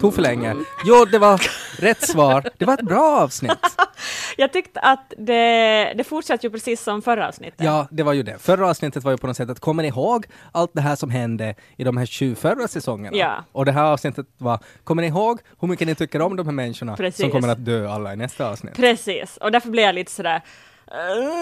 Tog 0.00 0.14
för 0.14 0.22
länge. 0.22 0.56
Jo, 0.84 1.04
det 1.04 1.18
var 1.18 1.40
rätt 1.80 2.08
svar. 2.08 2.50
Det 2.58 2.64
var 2.64 2.74
ett 2.74 2.80
bra 2.82 3.20
avsnitt. 3.22 3.52
Jag 4.36 4.52
tyckte 4.52 4.80
att 4.80 5.12
det, 5.18 5.92
det 5.96 6.04
fortsatte 6.04 6.46
ju 6.46 6.50
precis 6.50 6.82
som 6.82 7.02
förra 7.02 7.28
avsnittet. 7.28 7.60
Ja, 7.64 7.88
det 7.90 8.02
var 8.02 8.12
ju 8.12 8.22
det. 8.22 8.38
Förra 8.38 8.68
avsnittet 8.70 9.04
var 9.04 9.10
ju 9.10 9.16
på 9.18 9.26
något 9.26 9.36
sätt 9.36 9.50
att 9.50 9.60
kommer 9.60 9.82
ni 9.82 9.88
ihåg 9.88 10.26
allt 10.52 10.70
det 10.74 10.80
här 10.80 10.96
som 10.96 11.10
hände 11.10 11.54
i 11.76 11.84
de 11.84 11.96
här 11.96 12.06
20 12.06 12.34
förra 12.34 12.68
säsongerna? 12.68 13.16
Ja. 13.16 13.44
Och 13.52 13.64
det 13.64 13.72
här 13.72 13.84
avsnittet 13.84 14.26
var, 14.38 14.58
kommer 14.84 15.02
ni 15.02 15.08
ihåg 15.08 15.40
hur 15.60 15.68
mycket 15.68 15.86
ni 15.86 15.94
tycker 15.94 16.22
om 16.22 16.36
de 16.36 16.46
här 16.46 16.52
människorna 16.54 16.96
Precis. 16.96 17.20
som 17.20 17.30
kommer 17.30 17.48
att 17.48 17.64
dö 17.64 17.88
alla 17.90 18.12
i 18.12 18.16
nästa 18.16 18.48
avsnitt? 18.50 18.76
Precis, 18.76 19.36
och 19.36 19.52
därför 19.52 19.70
blev 19.70 19.84
jag 19.84 19.94
lite 19.94 20.12
sådär 20.12 20.40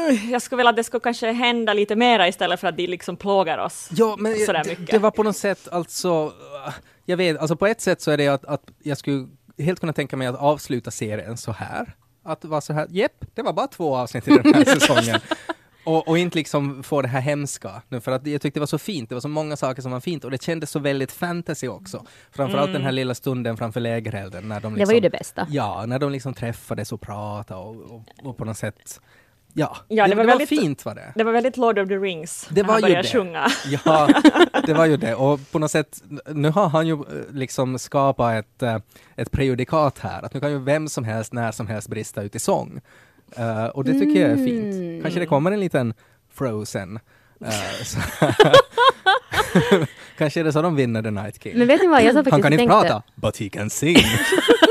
"Ugh, 0.08 0.30
jag 0.32 0.42
skulle 0.42 0.56
vilja 0.56 0.70
att 0.70 0.76
det 0.76 0.84
skulle 0.84 1.00
kanske 1.00 1.32
hända 1.32 1.72
lite 1.72 1.96
mera 1.96 2.28
istället 2.28 2.60
för 2.60 2.68
att 2.68 2.76
de 2.76 2.86
liksom 2.86 3.16
plågar 3.16 3.58
oss 3.58 3.88
Ja, 3.92 4.16
men 4.18 4.38
sådär 4.46 4.64
mycket. 4.68 4.90
det 4.90 4.98
var 4.98 5.10
på 5.10 5.22
något 5.22 5.36
sätt 5.36 5.68
alltså, 5.72 6.32
jag 7.10 7.16
vet, 7.16 7.38
alltså 7.38 7.56
på 7.56 7.66
ett 7.66 7.80
sätt 7.80 8.00
så 8.00 8.10
är 8.10 8.16
det 8.16 8.28
att, 8.28 8.44
att 8.44 8.62
jag 8.82 8.98
skulle 8.98 9.28
helt 9.58 9.80
kunna 9.80 9.92
tänka 9.92 10.16
mig 10.16 10.26
att 10.26 10.36
avsluta 10.36 10.90
serien 10.90 11.36
så 11.36 11.52
här. 11.52 11.96
Att 12.22 12.44
vara 12.44 12.60
så 12.60 12.72
här, 12.72 12.86
jepp, 12.90 13.24
det 13.34 13.42
var 13.42 13.52
bara 13.52 13.66
två 13.66 13.96
avsnitt 13.96 14.28
i 14.28 14.30
den 14.30 14.54
här 14.54 14.64
säsongen. 14.80 15.20
Och, 15.84 16.08
och 16.08 16.18
inte 16.18 16.38
liksom 16.38 16.82
få 16.82 17.02
det 17.02 17.08
här 17.08 17.20
hemska. 17.20 17.82
Nu, 17.88 18.00
För 18.00 18.12
att 18.12 18.26
jag 18.26 18.40
tyckte 18.40 18.58
det 18.58 18.60
var 18.60 18.66
så 18.66 18.78
fint, 18.78 19.08
det 19.08 19.14
var 19.14 19.20
så 19.20 19.28
många 19.28 19.56
saker 19.56 19.82
som 19.82 19.92
var 19.92 20.00
fint 20.00 20.24
och 20.24 20.30
det 20.30 20.42
kändes 20.42 20.70
så 20.70 20.78
väldigt 20.78 21.12
fantasy 21.12 21.68
också. 21.68 22.04
Framförallt 22.30 22.72
den 22.72 22.82
här 22.82 22.92
lilla 22.92 23.14
stunden 23.14 23.56
framför 23.56 23.80
lägerelden 23.80 24.48
när 24.48 24.60
de 24.60 24.66
Mm. 24.66 24.74
Det 24.74 24.78
liksom, 24.78 24.90
var 24.90 24.94
ju 24.94 25.00
det 25.00 25.10
bästa. 25.10 25.46
Ja, 25.50 25.86
när 25.86 25.98
de 25.98 26.12
liksom 26.12 26.34
träffades 26.34 26.92
och 26.92 27.00
pratade 27.00 27.60
och, 27.60 27.76
och, 27.76 28.02
och 28.22 28.36
på 28.36 28.44
något 28.44 28.58
sätt, 28.58 29.00
ja, 29.54 29.76
Ja, 29.88 30.04
det, 30.04 30.10
det 30.10 30.16
var 30.16 30.22
det 30.24 30.26
var 30.26 30.38
väldigt- 30.38 30.48
fint 30.48 30.84
var 30.84 30.94
det. 30.94 31.12
Det 31.14 31.24
var 31.24 31.32
väldigt 31.32 31.56
Lord 31.56 31.78
of 31.78 31.88
the 31.88 31.96
Rings 31.96 32.46
Det 32.50 32.62
när 32.62 32.68
var 32.68 32.74
han 32.74 32.80
ju 32.80 32.82
började 32.82 33.02
det. 33.02 33.12
sjunga. 33.12 33.46
Ja, 33.84 34.08
det 34.66 34.74
var 34.74 34.86
ju 34.86 34.96
det. 34.96 35.14
Och 35.14 35.40
på 35.52 35.58
något 35.58 35.70
sätt, 35.70 36.02
nu 36.26 36.50
har 36.50 36.68
han 36.68 36.86
ju 36.86 36.92
eh, 36.92 37.00
liksom 37.32 37.78
skapat 37.78 38.34
ett, 38.44 38.62
eh, 38.62 38.76
ett 39.16 39.30
prejudikat 39.30 39.98
här. 39.98 40.22
Att 40.24 40.34
nu 40.34 40.40
kan 40.40 40.50
ju 40.50 40.58
vem 40.58 40.88
som 40.88 41.04
helst, 41.04 41.32
när 41.32 41.52
som 41.52 41.66
helst 41.66 41.88
brista 41.88 42.22
ut 42.22 42.34
i 42.34 42.38
sång. 42.38 42.80
Eh, 43.36 43.64
och 43.66 43.84
det 43.84 43.92
tycker 43.92 44.20
jag 44.20 44.30
är 44.30 44.34
Mm. 44.34 44.44
fint. 44.46 45.02
Kanske 45.02 45.20
det 45.20 45.26
kommer 45.26 45.52
en 45.52 45.60
liten 45.60 45.94
Frozen. 46.34 46.98
så 47.84 47.98
Kanske 50.18 50.40
är 50.40 50.44
det 50.44 50.52
så 50.52 50.62
de 50.62 50.76
vinner 50.76 51.02
The 51.02 51.10
Night 51.10 51.42
King. 51.42 51.58
Men 51.58 51.66
vet 51.68 51.80
ni 51.80 51.86
vad, 51.86 52.02
jag 52.04 52.12
sa 52.12 52.16
han 52.18 52.24
faktiskt 52.24 52.42
kan 52.42 52.52
inte 52.52 52.56
tänkte... 52.66 52.88
prata, 52.88 53.02
but 53.14 53.36
he 53.40 53.48
can 53.48 53.70
sing. 53.70 53.96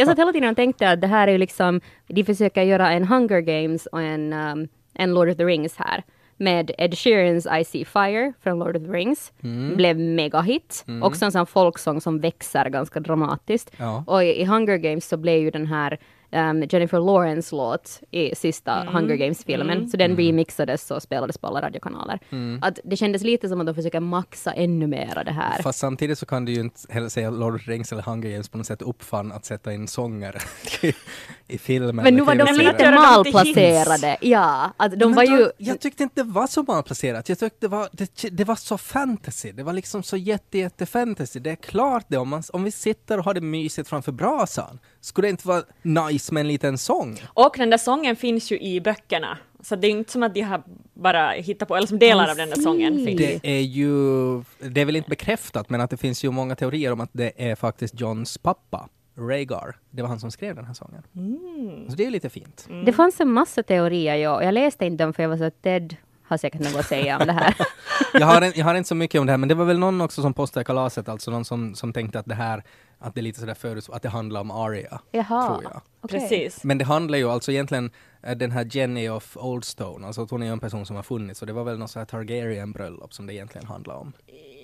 Jag 0.00 0.08
satt 0.08 0.18
hela 0.18 0.32
tiden 0.32 0.50
och 0.50 0.56
tänkte 0.56 0.90
att 0.90 1.00
det 1.00 1.06
här 1.06 1.28
är 1.28 1.32
ju 1.32 1.38
liksom, 1.38 1.80
de 2.06 2.24
försöker 2.24 2.62
göra 2.62 2.90
en 2.92 3.04
Hunger 3.04 3.40
Games 3.40 3.86
och 3.86 4.02
en, 4.02 4.32
um, 4.32 4.68
en 4.94 5.14
Lord 5.14 5.28
of 5.28 5.36
the 5.36 5.44
Rings 5.44 5.76
här. 5.76 6.04
Med 6.36 6.70
Ed 6.78 6.98
Sheerans 6.98 7.46
I 7.60 7.64
See 7.64 7.84
Fire 7.84 8.32
från 8.42 8.58
Lord 8.58 8.76
of 8.76 8.82
the 8.82 8.88
Rings. 8.88 9.32
Mm. 9.42 9.76
Blev 9.76 9.98
megahit. 9.98 10.84
Också 11.02 11.24
en 11.24 11.32
sån 11.32 11.46
folksång 11.46 12.00
som 12.00 12.20
växer 12.20 12.68
ganska 12.68 13.00
dramatiskt. 13.00 13.72
Ja. 13.76 14.04
Och 14.06 14.24
i 14.24 14.44
Hunger 14.44 14.76
Games 14.76 15.08
så 15.08 15.16
blev 15.16 15.38
ju 15.38 15.50
den 15.50 15.66
här 15.66 15.98
um, 16.32 16.62
Jennifer 16.70 17.00
Lawrence 17.00 17.54
låt 17.56 18.00
i 18.10 18.34
sista 18.34 18.84
Hunger 18.92 19.14
Games-filmen. 19.16 19.88
Så 19.88 19.96
den 19.96 20.16
remixades 20.16 20.90
och 20.90 21.02
spelades 21.02 21.38
på 21.38 21.46
alla 21.46 21.62
radiokanaler. 21.62 22.18
Att 22.62 22.78
det 22.84 22.96
kändes 22.96 23.22
lite 23.22 23.48
som 23.48 23.60
att 23.60 23.66
de 23.66 23.74
försöker 23.74 24.00
maxa 24.00 24.52
ännu 24.52 24.86
mera 24.86 25.24
det 25.24 25.32
här. 25.32 25.62
Fast 25.62 25.78
samtidigt 25.78 26.18
så 26.18 26.26
kan 26.26 26.44
du 26.44 26.52
ju 26.52 26.60
inte 26.60 26.80
heller 26.88 27.08
säga 27.08 27.30
Lord 27.30 27.54
of 27.54 27.64
the 27.64 27.70
Rings 27.70 27.92
eller 27.92 28.02
Hunger 28.02 28.30
Games 28.30 28.48
på 28.48 28.58
något 28.58 28.66
sätt 28.66 28.82
uppfann 28.82 29.32
att 29.32 29.44
sätta 29.44 29.72
in 29.72 29.88
sånger 29.88 30.36
i, 31.48 31.58
filmen. 31.58 31.96
Men 31.96 32.14
nu 32.14 32.22
var 32.22 32.34
de 32.34 32.52
lite 32.52 32.90
malplacerade. 32.90 34.16
Ja, 34.20 34.70
att 34.76 34.92
de 34.92 34.98
Men 35.06 35.14
var 35.14 35.26
då- 35.26 35.36
ju... 35.36 35.50
Jag 35.58 35.80
tyckte 35.80 36.02
inte 36.02 36.22
det 36.22 36.30
var 36.30 36.46
så 36.46 36.62
malplacerat. 36.62 37.28
Jag 37.28 37.38
tyckte 37.38 37.56
det 37.60 37.68
var, 37.68 37.88
det, 37.92 38.28
det 38.30 38.44
var 38.44 38.54
så 38.56 38.78
fantasy. 38.78 39.52
Det 39.52 39.62
var 39.62 39.72
liksom 39.72 40.02
så 40.02 40.16
jätte, 40.16 40.58
jätte 40.58 40.86
fantasy. 40.86 41.40
Det 41.40 41.50
är 41.50 41.56
klart 41.56 42.04
det, 42.08 42.16
om, 42.18 42.28
man, 42.28 42.42
om 42.52 42.64
vi 42.64 42.70
sitter 42.70 43.18
och 43.18 43.24
har 43.24 43.34
det 43.34 43.40
mysigt 43.40 43.88
framför 43.88 44.12
brasan, 44.12 44.78
skulle 45.00 45.26
det 45.28 45.30
inte 45.30 45.48
vara 45.48 45.62
nice 45.82 46.34
med 46.34 46.40
en 46.40 46.48
liten 46.48 46.78
sång? 46.78 47.18
Och 47.26 47.54
den 47.58 47.70
där 47.70 47.78
sången 47.78 48.16
finns 48.16 48.52
ju 48.52 48.60
i 48.60 48.80
böckerna 48.80 49.38
Så 49.62 49.76
det 49.76 49.86
är 49.86 49.90
inte 49.90 50.12
som 50.12 50.22
att 50.22 50.34
de 50.34 50.40
har 50.40 50.62
bara 50.94 51.30
hittat 51.30 51.68
på, 51.68 51.76
eller 51.76 51.86
som 51.86 51.98
delar 51.98 52.30
av 52.30 52.36
den 52.36 52.50
där 52.50 52.60
sången 52.60 53.06
finns. 53.06 53.18
Det 53.18 53.40
är 53.42 53.60
ju, 53.60 53.92
det 54.58 54.80
är 54.80 54.84
väl 54.84 54.96
inte 54.96 55.10
bekräftat, 55.10 55.70
men 55.70 55.80
att 55.80 55.90
det 55.90 55.96
finns 55.96 56.24
ju 56.24 56.30
många 56.30 56.56
teorier 56.56 56.92
om 56.92 57.00
att 57.00 57.10
det 57.12 57.50
är 57.50 57.54
faktiskt 57.54 58.00
Johns 58.00 58.38
pappa, 58.38 58.88
Rhaegar. 59.18 59.76
Det 59.90 60.02
var 60.02 60.08
han 60.08 60.20
som 60.20 60.30
skrev 60.30 60.56
den 60.56 60.64
här 60.64 60.74
sången. 60.74 61.02
Så 61.88 61.96
det 61.96 62.06
är 62.06 62.10
lite 62.10 62.30
fint. 62.30 62.68
Det 62.86 62.92
fanns 62.92 63.20
en 63.20 63.32
massa 63.32 63.62
teorier, 63.62 64.16
ja. 64.16 64.42
Jag 64.42 64.54
läste 64.54 64.86
inte 64.86 65.04
dem 65.04 65.12
för 65.12 65.22
jag 65.22 65.30
var 65.30 65.36
så 65.36 65.44
att 65.44 65.62
Ted 65.62 65.96
har 66.22 66.36
säkert 66.36 66.60
något 66.60 66.76
att 66.76 66.86
säga 66.86 67.18
om 67.18 67.26
det 67.26 67.32
här. 67.32 67.54
Jag 68.14 68.26
har, 68.26 68.42
en, 68.42 68.52
jag 68.54 68.64
har 68.64 68.74
inte 68.74 68.88
så 68.88 68.94
mycket 68.94 69.20
om 69.20 69.26
det 69.26 69.32
här, 69.32 69.38
men 69.38 69.48
det 69.48 69.54
var 69.54 69.64
väl 69.64 69.78
någon 69.78 70.00
också 70.00 70.22
som 70.22 70.34
postade 70.34 70.64
kalaset, 70.64 71.08
alltså 71.08 71.30
någon 71.30 71.44
som, 71.44 71.74
som 71.74 71.92
tänkte 71.92 72.18
att 72.18 72.26
det 72.26 72.34
här, 72.34 72.62
att 73.00 73.14
det 73.14 73.20
är 73.20 73.22
lite 73.22 73.40
sådär 73.40 73.54
förut, 73.54 73.88
att 73.92 74.02
det 74.02 74.08
handlar 74.08 74.40
om 74.40 74.50
Arya. 74.50 75.00
Jaha. 75.10 75.46
Tror 75.46 75.62
jag. 75.62 75.80
Okej. 76.00 76.20
Precis. 76.20 76.64
Men 76.64 76.78
det 76.78 76.84
handlar 76.84 77.18
ju 77.18 77.30
alltså 77.30 77.52
egentligen 77.52 77.90
eh, 78.22 78.36
den 78.36 78.50
här 78.50 78.68
Jenny 78.70 79.08
of 79.08 79.36
Oldstone, 79.36 80.06
alltså 80.06 80.22
att 80.22 80.30
hon 80.30 80.42
är 80.42 80.46
ju 80.46 80.52
en 80.52 80.60
person 80.60 80.86
som 80.86 80.96
har 80.96 81.02
funnits, 81.02 81.40
och 81.40 81.46
det 81.46 81.52
var 81.52 81.64
väl 81.64 81.78
något 81.78 81.90
så 81.90 81.98
här 81.98 82.06
Targaryen-bröllop 82.06 83.12
som 83.14 83.26
det 83.26 83.34
egentligen 83.34 83.66
handlar 83.66 83.94
om. 83.94 84.12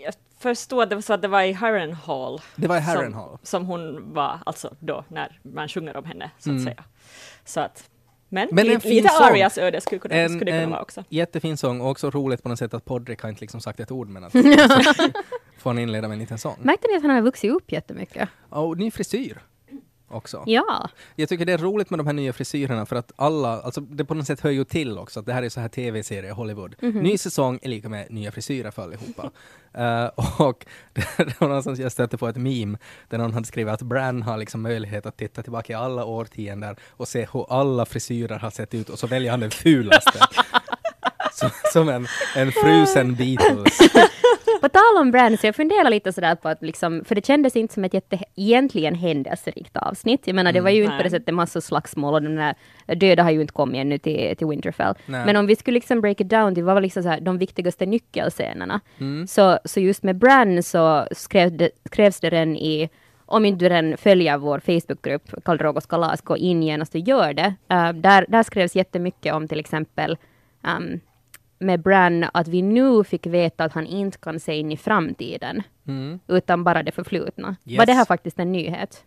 Jag 0.04 0.14
förstod 0.38 0.82
att 0.82 0.88
det 0.90 0.94
var 0.94 1.02
så 1.02 1.12
att 1.14 1.22
det 1.22 1.28
var 1.28 1.42
i 1.42 1.52
Harrenhal. 1.52 2.40
Det 2.56 2.68
var 2.68 2.76
i 2.76 2.80
som, 2.82 2.86
Harrenhal. 2.88 3.38
som 3.42 3.66
hon 3.66 4.12
var, 4.14 4.38
alltså 4.46 4.74
då, 4.80 5.04
när 5.08 5.40
man 5.42 5.68
sjunger 5.68 5.96
om 5.96 6.04
henne, 6.04 6.30
så 6.38 6.50
att 6.50 6.52
Mm. 6.52 6.64
säga. 6.64 6.84
Så 7.44 7.60
att, 7.60 7.90
men, 8.28 8.48
Men 8.52 8.58
en 8.66 8.66
lite, 8.66 8.80
fin 8.80 8.90
lite 9.02 9.08
sång. 9.08 9.26
Arias 9.26 9.58
öde 9.58 9.80
skulle, 9.80 9.98
kunna, 9.98 10.14
En, 10.14 10.28
skulle 10.28 10.44
det 10.44 10.50
kunna 10.50 10.62
en 10.62 10.70
vara 10.70 10.82
också. 10.82 11.04
jättefin 11.08 11.56
sång, 11.56 11.80
och 11.80 11.90
också 11.90 12.10
roligt 12.10 12.42
på 12.42 12.48
något 12.48 12.58
sätt 12.58 12.74
att 12.74 12.84
Podrick 12.84 13.22
har 13.22 13.28
inte 13.28 13.40
liksom 13.40 13.60
sagt 13.60 13.80
ett 13.80 13.90
ord, 13.90 14.08
men 14.08 14.24
att 14.24 14.32
får 15.58 15.70
han 15.70 15.78
inleda 15.78 16.08
med 16.08 16.14
en 16.14 16.20
liten 16.20 16.38
sång. 16.38 16.56
Märkte 16.62 16.88
ni 16.90 16.96
att 16.96 17.02
han 17.02 17.10
har 17.10 17.20
vuxit 17.22 17.50
upp 17.50 17.72
jättemycket? 17.72 18.28
Och 18.48 18.78
ny 18.78 18.90
frisyr 18.90 19.42
också. 20.08 20.42
Ja. 20.46 20.90
Jag 21.14 21.28
tycker 21.28 21.44
det 21.44 21.52
är 21.52 21.58
roligt 21.58 21.90
med 21.90 21.98
de 21.98 22.06
här 22.06 22.14
nya 22.14 22.32
frisyrerna 22.32 22.86
för 22.86 22.96
att 22.96 23.12
alla, 23.16 23.60
alltså 23.62 23.80
det 23.80 24.04
på 24.04 24.14
något 24.14 24.26
sätt 24.26 24.40
hör 24.40 24.50
ju 24.50 24.64
till 24.64 24.98
också 24.98 25.20
att 25.20 25.26
det 25.26 25.32
här 25.32 25.42
är 25.42 25.48
så 25.48 25.60
här 25.60 25.68
tv-serie 25.68 26.32
Hollywood. 26.32 26.74
Ny 26.80 27.18
säsong 27.18 27.58
är 27.62 27.68
lika 27.68 27.88
med 27.88 28.10
nya 28.10 28.32
frisyrer 28.32 28.70
för 28.70 28.82
allihopa. 28.82 29.30
uh, 29.78 30.40
och 30.46 30.66
det 31.16 31.40
var 31.40 31.48
någonstans 31.48 31.78
jag 31.78 31.92
stötte 31.92 32.18
på 32.18 32.28
ett 32.28 32.36
meme 32.36 32.78
där 33.08 33.18
någon 33.18 33.32
hade 33.32 33.46
skrivit 33.46 33.74
att 33.74 33.82
Bran 33.82 34.22
har 34.22 34.36
liksom 34.36 34.62
möjlighet 34.62 35.06
att 35.06 35.16
titta 35.16 35.42
tillbaka 35.42 35.72
i 35.72 35.76
alla 35.76 36.04
årtionden 36.04 36.76
och 36.88 37.08
se 37.08 37.28
hur 37.32 37.52
alla 37.52 37.86
frisyrer 37.86 38.38
har 38.38 38.50
sett 38.50 38.74
ut 38.74 38.88
och 38.88 38.98
så 38.98 39.06
väljer 39.06 39.30
han 39.30 39.40
den 39.40 39.50
fulaste. 39.50 40.18
som, 41.32 41.50
som 41.72 41.88
en, 41.88 42.06
en 42.36 42.52
frusen 42.52 43.14
Beatles. 43.14 43.78
På 44.60 44.68
tal 44.68 44.96
om 45.00 45.10
Bran, 45.10 45.36
så 45.36 45.46
jag 45.46 45.56
funderar 45.56 45.90
lite 45.90 46.12
sådär 46.12 46.34
på 46.34 46.48
att 46.48 46.62
liksom, 46.62 47.04
för 47.04 47.14
det 47.14 47.26
kändes 47.26 47.56
inte 47.56 47.74
som 47.74 47.84
ett 47.84 47.94
jätte, 47.94 48.18
egentligen 48.36 48.94
händelserikt 48.94 49.76
avsnitt. 49.76 50.26
Jag 50.26 50.34
menar, 50.34 50.52
det 50.52 50.60
var 50.60 50.70
ju 50.70 50.84
inte 50.84 50.96
på 50.96 51.02
det 51.02 51.10
sättet 51.10 51.34
massor 51.34 51.60
slagsmål 51.60 52.14
och 52.14 52.22
de 52.22 52.36
där 52.36 52.54
döda 52.94 53.22
har 53.22 53.30
ju 53.30 53.40
inte 53.40 53.52
kommit 53.52 53.80
ännu 53.80 53.98
till, 53.98 54.36
till 54.36 54.46
Winterfell. 54.46 54.94
Nej. 55.06 55.26
Men 55.26 55.36
om 55.36 55.46
vi 55.46 55.56
skulle 55.56 55.74
liksom 55.74 56.00
break 56.00 56.20
it 56.20 56.28
down 56.28 56.54
till 56.54 56.64
vad 56.64 56.74
var 56.74 56.80
liksom 56.80 57.02
så 57.02 57.08
här, 57.08 57.20
de 57.20 57.38
viktigaste 57.38 57.86
nyckelscenerna. 57.86 58.80
Så, 59.28 59.58
så 59.64 59.80
just 59.80 60.02
med 60.02 60.16
Bran 60.16 60.62
så 60.62 61.06
skrev 61.12 61.56
det, 61.56 61.70
skrevs 61.84 62.20
det 62.20 62.30
den 62.30 62.56
i 62.56 62.88
om 63.26 63.44
inte 63.44 63.64
du 63.64 63.68
redan 63.68 63.96
följer 63.96 64.38
vår 64.38 64.60
Facebookgrupp, 64.60 65.44
Karl 65.44 65.56
Drogos 65.56 65.86
kalas, 65.86 66.20
gå 66.20 66.36
in 66.36 66.62
genast 66.62 66.94
och 66.94 67.00
gör 67.00 67.32
det. 67.32 67.54
Uh, 67.72 67.92
där, 67.92 68.26
där 68.28 68.42
skrevs 68.42 68.76
jättemycket 68.76 69.34
om 69.34 69.48
till 69.48 69.60
exempel 69.60 70.16
um, 70.78 71.00
med 71.58 71.82
Bran 71.82 72.24
att 72.34 72.48
vi 72.48 72.62
nu 72.62 73.04
fick 73.04 73.26
veta 73.26 73.64
att 73.64 73.72
han 73.72 73.86
inte 73.86 74.18
kan 74.18 74.40
se 74.40 74.54
in 74.56 74.72
i 74.72 74.76
framtiden, 74.76 75.62
Mm. 75.88 76.18
utan 76.26 76.64
bara 76.64 76.82
det 76.82 76.92
förflutna. 76.92 77.56
Yes. 77.64 77.78
Var 77.78 77.86
det 77.86 77.92
här 77.92 78.04
faktiskt 78.04 78.38
en 78.38 78.52
nyhet? 78.52 79.04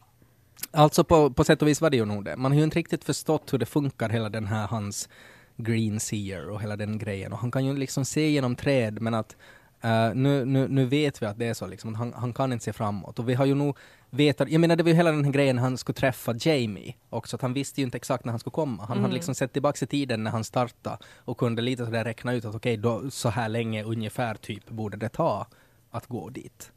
Alltså 0.71 1.03
på, 1.03 1.29
på 1.29 1.43
sätt 1.43 1.61
och 1.61 1.67
vis 1.67 1.81
var 1.81 1.89
det 1.89 1.97
ju 1.97 2.05
nog 2.05 2.25
det. 2.25 2.35
Man 2.37 2.51
har 2.51 2.57
ju 2.57 2.63
inte 2.63 2.79
riktigt 2.79 3.03
förstått 3.03 3.53
hur 3.53 3.57
det 3.57 3.65
funkar, 3.65 4.09
hela 4.09 4.29
den 4.29 4.45
här 4.47 4.67
hans 4.67 5.09
green 5.57 5.99
seer 5.99 6.49
och 6.49 6.61
hela 6.61 6.75
den 6.75 6.97
grejen. 6.97 7.33
Och 7.33 7.39
han 7.39 7.51
kan 7.51 7.65
ju 7.65 7.77
liksom 7.77 8.05
se 8.05 8.29
genom 8.29 8.55
träd, 8.55 9.01
men 9.01 9.13
att 9.13 9.35
eh, 9.81 10.13
nu, 10.13 10.45
nu, 10.45 10.67
nu 10.67 10.85
vet 10.85 11.21
vi 11.21 11.25
att 11.25 11.39
det 11.39 11.45
är 11.45 11.53
så 11.53 11.67
liksom. 11.67 11.95
Han, 11.95 12.13
han 12.13 12.33
kan 12.33 12.53
inte 12.53 12.65
se 12.65 12.73
framåt. 12.73 13.19
Och 13.19 13.29
vi 13.29 13.33
har 13.33 13.45
ju 13.45 13.55
nog 13.55 13.77
vetat, 14.09 14.49
jag 14.49 14.61
menar 14.61 14.75
det 14.75 14.83
var 14.83 14.89
ju 14.89 14.95
hela 14.95 15.11
den 15.11 15.25
här 15.25 15.31
grejen 15.31 15.57
han 15.57 15.77
skulle 15.77 15.95
träffa 15.95 16.35
Jamie 16.39 16.95
också, 17.09 17.35
att 17.35 17.41
han 17.41 17.53
visste 17.53 17.81
ju 17.81 17.85
inte 17.85 17.97
exakt 17.97 18.25
när 18.25 18.31
han 18.31 18.39
skulle 18.39 18.51
komma. 18.51 18.85
Han 18.85 19.01
hade 19.01 19.13
liksom 19.13 19.35
sett 19.35 19.53
tillbaka 19.53 19.85
i 19.85 19.87
tiden 19.87 20.23
när 20.23 20.31
han 20.31 20.43
startade 20.43 20.97
och 21.17 21.37
kunde 21.37 21.61
lite 21.61 21.85
sådär 21.85 22.03
räkna 22.03 22.33
ut 22.33 22.45
att 22.45 22.55
okej, 22.55 22.77
då 22.77 23.11
så 23.11 23.29
här 23.29 23.49
länge 23.49 23.83
ungefär 23.83 24.35
typ 24.35 24.69
borde 24.69 24.97
det 24.97 25.09
ta 25.09 25.47
att 25.91 26.07
gå 26.07 26.29
dit. 26.29 26.71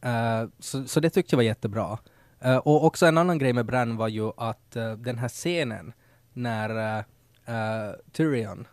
Eh, 0.00 0.44
så, 0.58 0.84
så 0.84 1.00
det 1.00 1.10
tyckte 1.10 1.34
jag 1.34 1.38
var 1.38 1.44
jättebra. 1.44 1.98
Eh, 2.40 2.56
och 2.56 2.84
också 2.84 3.06
en 3.06 3.18
annan 3.18 3.38
grej 3.38 3.52
med 3.52 3.66
Bran 3.66 3.96
var 3.96 4.08
ju 4.08 4.30
att 4.36 4.76
den 4.98 5.18
här 5.18 5.28
scenen 5.28 5.92
när 6.32 7.04
uh, 7.48 7.94
Tyrion 8.12 8.66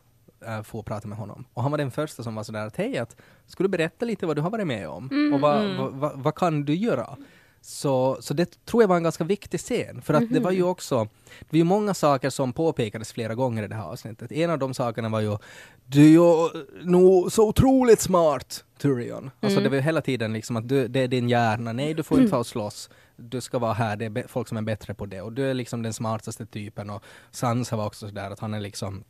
eh, 0.46 0.62
får 0.62 0.84
prata 0.84 1.08
med 1.08 1.18
honom. 1.18 1.46
Och 1.54 1.62
han 1.62 1.72
var 1.72 1.78
den 1.78 1.92
första 1.92 2.24
som 2.24 2.36
var 2.36 2.44
sådär 2.44 2.68
att 2.68 2.76
hej, 2.78 2.98
att, 2.98 3.16
ska 3.46 3.64
du 3.64 3.70
berätta 3.70 4.06
lite 4.06 4.26
vad 4.26 4.36
du 4.36 4.42
har 4.42 4.50
varit 4.50 4.68
med 4.68 4.90
om? 4.90 5.32
Och 5.34 5.40
vad, 5.40 5.76
vad, 5.78 5.94
vad, 5.94 6.24
vad 6.24 6.36
kan 6.36 6.66
du 6.66 6.76
göra? 6.76 7.18
Så, 7.62 8.18
så 8.22 8.34
det 8.34 8.66
tror 8.66 8.84
jag 8.84 8.88
var 8.88 8.98
en 8.98 9.04
ganska 9.04 9.24
viktig 9.24 9.60
scen, 9.60 10.02
för 10.02 10.14
att 10.14 10.30
det 10.30 10.40
var 10.40 10.52
ju 10.52 10.64
också, 10.64 11.08
det 11.40 11.52
var 11.52 11.58
ju 11.58 11.64
många 11.64 11.94
saker 11.94 12.30
som 12.30 12.54
påpekades 12.54 13.12
flera 13.12 13.36
gånger 13.36 13.64
i 13.64 13.68
det 13.68 13.76
här 13.76 13.84
avsnittet. 13.84 14.32
En 14.32 14.50
av 14.50 14.60
de 14.60 14.74
sakerna 14.74 15.10
var 15.10 15.20
ju, 15.20 15.38
du 15.86 16.06
är 16.06 16.10
ju 16.10 16.50
nog 16.84 17.32
så 17.32 17.48
otroligt 17.48 18.02
smart, 18.02 18.64
Tyrion. 18.78 19.32
Alltså 19.40 19.60
det 19.60 19.70
var 19.70 19.76
ju 19.76 19.82
hela 19.82 20.02
tiden 20.02 20.34
liksom 20.34 20.56
att 20.58 20.70
du, 20.70 20.88
det 20.88 21.00
är 21.00 21.08
din 21.08 21.30
hjärna, 21.30 21.74
nej 21.74 21.94
du 21.94 22.04
får 22.04 22.20
inte 22.20 22.32
vara 22.32 22.40
och 22.40 22.48
slåss, 22.48 22.90
du 23.16 23.42
ska 23.42 23.60
vara 23.60 23.74
här, 23.74 23.96
det 23.96 24.06
är 24.06 24.28
folk 24.28 24.48
som 24.48 24.58
är 24.58 24.62
bättre 24.62 24.94
på 24.94 25.06
det 25.06 25.22
och 25.22 25.34
du 25.34 25.50
är 25.50 25.54
liksom 25.54 25.82
den 25.82 25.94
smartaste 25.94 26.46
typen 26.46 26.90
och 26.90 27.04
Sansa 27.32 27.76
var 27.76 27.86
också 27.86 28.08
sådär 28.08 28.32
att 28.32 28.40
han 28.40 28.54
är 28.54 28.60
liksom 28.60 29.04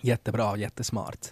jättebra 0.00 0.50
och 0.50 0.58
jättesmart. 0.58 1.26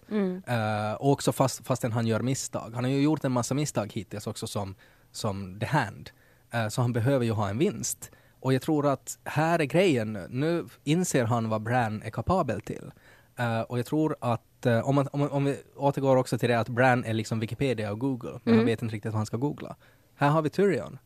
Eh, 0.47 0.93
och 0.93 1.13
också 1.13 1.33
fast, 1.33 1.67
fastän 1.67 1.93
han 1.93 2.07
gör 2.07 2.21
misstag. 2.21 2.73
Han 2.75 2.85
har 2.85 2.91
ju 2.91 3.01
gjort 3.01 3.25
en 3.25 3.33
massa 3.33 3.55
misstag 3.55 3.93
hittills 3.93 4.27
också 4.27 4.47
som, 4.47 4.75
som 5.13 5.61
The 5.61 5.67
Hand. 5.67 6.11
Eh, 6.51 6.69
så 6.69 6.81
han 6.83 6.93
behöver 6.93 7.25
ju 7.25 7.33
ha 7.33 7.49
en 7.49 7.59
vinst. 7.59 8.11
Och 8.41 8.53
jag 8.53 8.63
tror 8.63 8.87
att 8.87 9.19
här 9.25 9.59
är 9.59 9.65
grejen 9.65 10.13
nu. 10.29 10.67
Inser 10.85 11.25
han 11.25 11.49
vad 11.49 11.63
Bran 11.63 12.03
är 12.03 12.11
kapabel 12.11 12.61
till. 12.61 12.91
Eh, 13.37 13.61
och 13.61 13.79
jag 13.79 13.87
tror 13.87 14.17
att 14.21 14.67
om, 14.85 14.95
man, 14.95 15.09
om, 15.13 15.23
om 15.31 15.45
vi 15.45 15.57
återgår 15.77 16.17
också 16.17 16.39
till 16.39 16.49
det 16.49 16.61
att 16.61 16.69
Bran 16.69 17.05
är 17.05 17.15
liksom 17.15 17.41
Wikipedia 17.41 17.93
och 17.93 17.99
Google, 17.99 18.41
men 18.45 18.57
han 18.57 18.67
vet 18.67 18.83
inte 18.83 18.95
riktigt 18.95 19.13
vad 19.13 19.19
han 19.19 19.27
ska 19.27 19.37
googla. 19.37 19.77
Här 20.15 20.29
har 20.29 20.43
vi 20.43 20.51
Tyrion. 20.51 20.99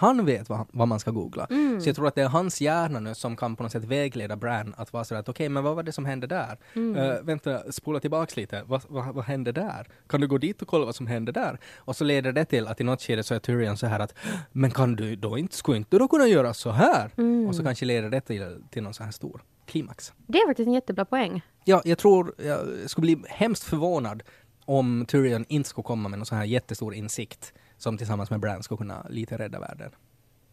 Han 0.00 0.26
vet 0.26 0.48
vad, 0.48 0.66
vad 0.72 0.88
man 0.88 1.00
ska 1.00 1.10
googla. 1.10 1.46
Så 1.80 1.88
jag 1.88 1.96
tror 1.96 2.06
att 2.06 2.14
det 2.14 2.22
är 2.22 2.28
hans 2.28 2.60
hjärna 2.60 3.00
nu 3.00 3.14
som 3.14 3.36
kan 3.36 3.56
på 3.56 3.62
något 3.62 3.72
sätt 3.72 3.84
vägleda 3.84 4.36
Bran 4.36 4.74
att 4.76 4.92
vara 4.92 5.04
sådär 5.04 5.20
att 5.20 5.28
okej, 5.28 5.48
men 5.48 5.64
vad 5.64 5.76
var 5.76 5.82
det 5.82 5.92
som 5.92 6.04
hände 6.04 6.26
där? 6.26 6.58
Eh, 6.74 7.22
vänta, 7.22 7.72
spola 7.72 8.00
tillbaks 8.00 8.36
lite. 8.36 8.62
Vad, 8.66 8.82
vad, 8.88 9.14
vad 9.14 9.24
hände 9.24 9.52
där? 9.52 9.86
Kan 10.08 10.20
du 10.20 10.28
gå 10.28 10.38
dit 10.38 10.62
och 10.62 10.68
kolla 10.68 10.84
vad 10.84 10.94
som 10.94 11.06
hände 11.06 11.32
där? 11.32 11.58
Och 11.76 11.96
så 11.96 12.04
leder 12.04 12.32
det 12.32 12.44
till 12.44 12.66
att 12.66 12.80
i 12.80 12.84
något 12.84 13.02
skede 13.02 13.22
så 13.22 13.34
är 13.34 13.38
Tyrion 13.38 13.76
så 13.76 13.86
här 13.86 14.00
att 14.00 14.14
men 14.52 14.70
kan 14.70 14.96
du 14.96 15.16
då 15.16 15.38
inte, 15.38 15.56
skulle 15.56 15.76
inte 15.76 15.88
du 15.90 15.98
då 15.98 16.08
kunna 16.08 16.26
göra 16.26 16.54
så 16.54 16.70
här? 16.70 17.10
Och 17.48 17.54
så 17.54 17.64
kanske 17.64 17.84
leder 17.84 18.10
det 18.10 18.20
till, 18.20 18.62
till 18.70 18.82
någon 18.82 18.94
så 18.94 19.04
här 19.04 19.10
stor 19.10 19.42
klimax. 19.66 20.12
Det 20.26 20.38
är 20.38 20.46
faktiskt 20.46 20.66
en 20.66 20.72
jättebra 20.72 21.04
poäng. 21.04 21.42
Ja, 21.64 21.82
jag 21.84 21.98
tror, 21.98 22.34
jag 22.38 22.90
skulle 22.90 23.16
bli 23.16 23.28
hemskt 23.28 23.64
förvånad 23.64 24.22
om 24.64 25.04
Tyrion 25.08 25.44
inte 25.48 25.68
skulle 25.68 25.84
komma 25.84 26.08
med 26.08 26.18
någon 26.18 26.26
sån 26.26 26.38
här 26.38 26.44
jättestor 26.44 26.94
insikt 26.94 27.52
som 27.80 27.98
tillsammans 27.98 28.30
med 28.30 28.40
Bran 28.40 28.62
skulle 28.62 28.78
kunna 28.78 29.06
lite 29.08 29.36
rädda 29.36 29.60
världen. 29.60 29.90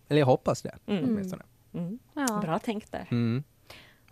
Eller 0.10 0.20
jag 0.20 0.26
hoppas 0.26 0.62
det, 0.62 0.76
åtminstone. 0.86 1.44
Mm. 1.74 2.00
Ja. 2.14 2.40
Bra 2.42 2.60
tänkt 2.60 2.92
där. 2.92 3.08
Mm. 3.12 3.44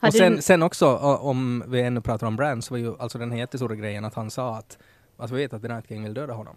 Och 0.02 0.14
sen, 0.14 0.42
sen 0.42 0.64
också, 0.64 0.98
om 0.98 1.64
vi 1.68 1.82
ännu 1.82 2.02
pratar 2.02 2.28
om 2.28 2.36
Bran, 2.36 2.62
så 2.62 2.74
var 2.74 2.80
ju 2.80 2.98
alltså 3.00 3.18
den 3.18 3.32
här 3.32 3.38
jättestora 3.38 3.76
grejen 3.76 4.06
att 4.06 4.14
han 4.14 4.32
sa 4.32 4.58
att, 4.58 4.78
att 5.18 5.32
vi 5.32 5.36
vet 5.36 5.54
att 5.54 5.62
The 5.62 5.68
Night 5.68 5.88
King 5.88 6.04
vill 6.04 6.14
döda 6.14 6.34
honom. 6.34 6.56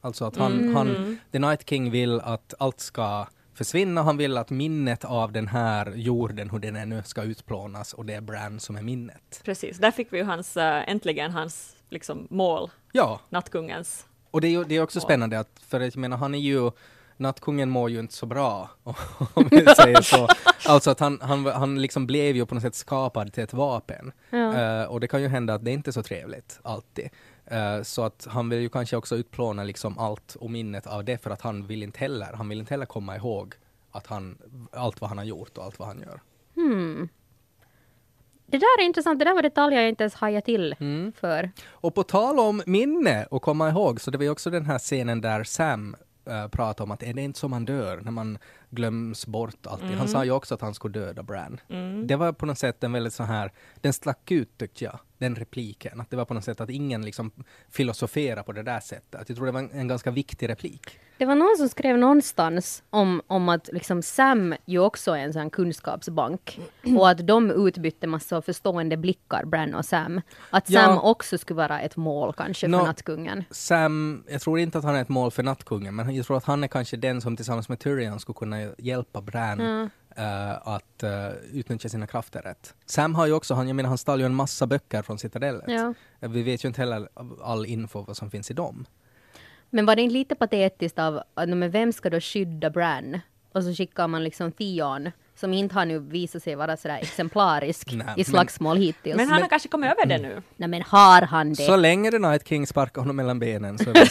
Alltså 0.00 0.24
att 0.24 0.36
han, 0.36 0.74
han, 0.74 1.18
The 1.32 1.38
Night 1.38 1.68
King 1.68 1.90
vill 1.90 2.20
att 2.20 2.54
allt 2.58 2.80
ska 2.80 3.26
försvinna, 3.54 4.02
han 4.02 4.16
vill 4.16 4.36
att 4.36 4.50
minnet 4.50 5.04
av 5.04 5.32
den 5.32 5.48
här 5.48 5.92
jorden, 5.94 6.50
hur 6.50 6.58
den 6.58 6.76
är 6.76 6.86
nu, 6.86 7.02
ska 7.02 7.22
utplånas 7.22 7.92
och 7.92 8.06
det 8.06 8.14
är 8.14 8.20
Bran 8.20 8.60
som 8.60 8.76
är 8.76 8.82
minnet. 8.82 9.40
Precis, 9.44 9.78
där 9.78 9.90
fick 9.90 10.12
vi 10.12 10.18
ju 10.18 10.24
hans, 10.24 10.56
äh, 10.56 10.90
äntligen 10.90 11.30
hans 11.30 11.76
liksom, 11.88 12.26
mål, 12.30 12.70
Ja, 12.92 13.20
nattkungens. 13.28 14.06
Och 14.38 14.42
det 14.42 14.54
är 14.54 14.64
det 14.64 14.76
är 14.76 14.82
också 14.82 15.00
spännande 15.00 15.38
att, 15.38 15.48
för 15.68 15.80
jag 15.80 15.96
menar 15.96 16.16
han 16.16 16.34
är 16.34 16.38
ju, 16.38 16.70
nattkungen 17.16 17.70
mår 17.70 17.90
ju 17.90 18.00
inte 18.00 18.14
så 18.14 18.26
bra, 18.26 18.70
om 19.34 19.48
vi 19.50 19.66
säger 19.66 20.02
så. 20.02 20.28
Alltså 20.68 20.90
att 20.90 21.00
han, 21.00 21.20
han, 21.22 21.46
han 21.46 21.82
liksom 21.82 22.06
blev 22.06 22.36
ju 22.36 22.46
på 22.46 22.54
något 22.54 22.62
sätt 22.62 22.74
skapad 22.74 23.32
till 23.32 23.42
ett 23.42 23.52
vapen. 23.52 24.12
Ja. 24.30 24.54
Eh, 24.54 24.84
och 24.84 25.00
det 25.00 25.08
kan 25.08 25.22
ju 25.22 25.28
hända 25.28 25.54
att 25.54 25.64
det 25.64 25.70
inte 25.70 25.90
är 25.90 25.92
så 25.92 26.02
trevligt, 26.02 26.60
alltid. 26.62 27.08
Eh, 27.44 27.82
så 27.82 28.04
att 28.04 28.26
han 28.30 28.48
vill 28.48 28.60
ju 28.60 28.68
kanske 28.68 28.96
också 28.96 29.16
utplåna 29.16 29.64
liksom 29.64 29.98
allt 29.98 30.34
och 30.34 30.50
minnet 30.50 30.86
av 30.86 31.04
det, 31.04 31.18
för 31.18 31.30
att 31.30 31.40
han 31.40 31.66
vill 31.66 31.82
inte 31.82 31.98
heller, 31.98 32.32
han 32.34 32.48
vill 32.48 32.58
inte 32.58 32.74
heller 32.74 32.86
komma 32.86 33.16
ihåg 33.16 33.54
att 33.90 34.06
han, 34.06 34.38
allt 34.72 35.00
vad 35.00 35.10
han 35.10 35.18
har 35.18 35.24
gjort 35.24 35.58
och 35.58 35.64
allt 35.64 35.78
vad 35.78 35.88
han 35.88 36.00
gör. 36.00 36.20
Hmm. 36.54 37.08
Det 38.50 38.58
där 38.58 38.80
är 38.80 38.84
intressant, 38.84 39.18
det 39.18 39.24
där 39.24 39.34
var 39.34 39.42
detaljer 39.42 39.80
jag 39.80 39.88
inte 39.88 40.04
ens 40.04 40.14
hajade 40.14 40.44
till 40.44 40.74
Mm. 40.80 41.12
för. 41.12 41.50
Och 41.68 41.94
på 41.94 42.02
tal 42.02 42.38
om 42.38 42.62
minne 42.66 43.24
och 43.30 43.42
komma 43.42 43.68
ihåg, 43.68 44.00
så 44.00 44.10
det 44.10 44.18
var 44.18 44.24
ju 44.24 44.30
också 44.30 44.50
den 44.50 44.64
här 44.64 44.78
scenen 44.78 45.20
där 45.20 45.44
Sam 45.44 45.96
uh, 46.30 46.48
pratade 46.48 46.84
om 46.84 46.90
att 46.90 47.02
är 47.02 47.14
det 47.14 47.22
inte 47.22 47.38
så 47.38 47.48
man 47.48 47.64
dör 47.64 48.00
när 48.02 48.10
man 48.10 48.38
glöms 48.70 49.26
bort 49.26 49.66
alltid. 49.66 49.90
Han 49.90 50.08
sa 50.08 50.24
ju 50.24 50.30
också 50.30 50.54
att 50.54 50.60
han 50.60 50.74
skulle 50.74 50.98
döda 50.98 51.22
Bran. 51.22 51.60
Det 52.06 52.16
var 52.16 52.32
på 52.32 52.46
något 52.46 52.58
sätt 52.58 52.84
en 52.84 52.92
väldigt 52.92 53.12
så 53.14 53.22
här, 53.22 53.52
den 53.80 53.92
stack 53.92 54.30
ut 54.30 54.58
tyckte 54.58 54.84
jag. 54.84 54.98
Den 55.18 55.34
repliken. 55.36 56.00
Att 56.00 56.10
det 56.10 56.16
var 56.16 56.24
på 56.24 56.34
något 56.34 56.44
sätt 56.44 56.60
att 56.60 56.70
ingen 56.70 57.02
liksom 57.04 57.30
filosoferade 57.70 58.42
på 58.42 58.52
det 58.52 58.62
där 58.62 58.80
sättet. 58.80 59.24
Jag 59.28 59.36
tror 59.36 59.46
det 59.46 59.52
var 59.52 59.60
en, 59.60 59.70
en 59.70 59.88
ganska 59.88 60.10
viktig 60.10 60.48
replik. 60.48 60.98
Det 61.18 61.26
var 61.26 61.34
någon 61.34 61.56
som 61.56 61.68
skrev 61.68 61.98
någonstans 61.98 62.82
om, 62.90 63.22
om 63.26 63.48
att 63.48 63.68
liksom 63.72 64.02
Sam 64.02 64.54
ju 64.64 64.78
också 64.78 65.12
är 65.12 65.18
en 65.18 65.32
sån 65.32 65.50
kunskapsbank 65.50 66.60
och 66.98 67.08
att 67.10 67.26
de 67.26 67.50
utbytte 67.50 68.06
massa 68.06 68.42
förstående 68.42 68.96
blickar, 68.96 69.44
Bran 69.44 69.74
och 69.74 69.84
Sam. 69.84 70.20
Att 70.50 70.70
Ja. 70.70 70.80
Sam 70.80 70.98
också 70.98 71.38
skulle 71.38 71.56
vara 71.56 71.80
ett 71.80 71.96
mål 71.96 72.32
kanske 72.36 72.68
Nå- 72.68 72.78
för 72.78 72.86
Nattkungen. 72.86 73.44
Sam, 73.50 74.24
jag 74.28 74.40
tror 74.40 74.58
inte 74.58 74.78
att 74.78 74.84
han 74.84 74.94
är 74.94 75.02
ett 75.02 75.08
mål 75.08 75.30
för 75.30 75.42
Nattkungen, 75.42 75.96
men 75.96 76.14
jag 76.14 76.26
tror 76.26 76.36
att 76.36 76.44
han 76.44 76.64
är 76.64 76.68
kanske 76.68 76.96
den 76.96 77.20
som 77.20 77.36
tillsammans 77.36 77.68
med 77.68 77.78
Tyrion 77.78 78.20
skulle 78.20 78.36
kunna 78.36 78.56
hjälpa 78.78 79.20
Bran 79.20 79.90
eh, 80.18 80.68
att 80.68 81.02
eh, 81.02 81.28
utnyttja 81.52 81.88
sina 81.88 82.06
krafter 82.06 82.42
rätt. 82.42 82.74
Sam 82.86 83.14
har 83.14 83.26
ju 83.26 83.32
också, 83.32 83.54
han, 83.54 83.66
jag 83.68 83.76
menar 83.76 83.88
han 83.88 83.98
stal 83.98 84.20
ju 84.20 84.26
en 84.26 84.34
massa 84.34 84.66
böcker 84.66 85.02
från 85.02 85.18
Citadellet. 85.18 85.64
Ja. 85.66 85.94
Eh, 86.20 86.30
Vi 86.30 86.42
vet 86.42 86.64
ju 86.64 86.68
inte 86.68 86.80
heller 86.80 87.08
all 87.42 87.66
info 87.66 88.02
vad 88.02 88.16
som 88.16 88.30
finns 88.30 88.50
i 88.50 88.54
dem. 88.54 88.86
Men 89.70 89.86
var 89.86 89.96
det 89.96 90.02
inte 90.02 90.12
lite 90.12 90.34
patetiskt 90.34 90.98
av, 90.98 91.22
men 91.34 91.70
vem 91.70 91.92
ska 91.92 92.10
då 92.10 92.20
skydda 92.20 92.70
Bran? 92.70 93.20
Och 93.52 93.64
så 93.64 93.74
skickar 93.74 94.08
man 94.08 94.24
liksom 94.24 94.52
Theon, 94.52 95.10
som 95.40 95.52
inte 95.54 95.74
har 95.74 95.84
nu 95.84 95.98
visat 95.98 96.42
sig 96.42 96.54
vara 96.54 96.76
sådär 96.76 96.98
exemplarisk 97.02 97.92
Nej, 97.92 98.06
i 98.06 98.12
men- 98.16 98.24
slagsmål 98.24 98.76
hittills. 98.76 99.16
Men 99.16 99.26
han 99.26 99.32
har 99.34 99.40
Men- 99.40 99.48
kanske 99.48 99.68
kommit 99.68 99.90
över 99.90 100.06
det 100.06 100.18
nu. 100.18 100.42
Nej 100.56 100.68
men 100.68 100.82
har 100.82 101.22
han 101.22 101.48
det? 101.52 101.62
Så 101.62 101.76
länge 101.76 102.10
The 102.10 102.18
Night 102.18 102.48
King 102.48 102.66
sparkar 102.66 103.00
honom 103.00 103.16
mellan 103.16 103.38
benen 103.38 103.78
så 103.78 103.90
är 103.90 103.94
det, 103.94 104.10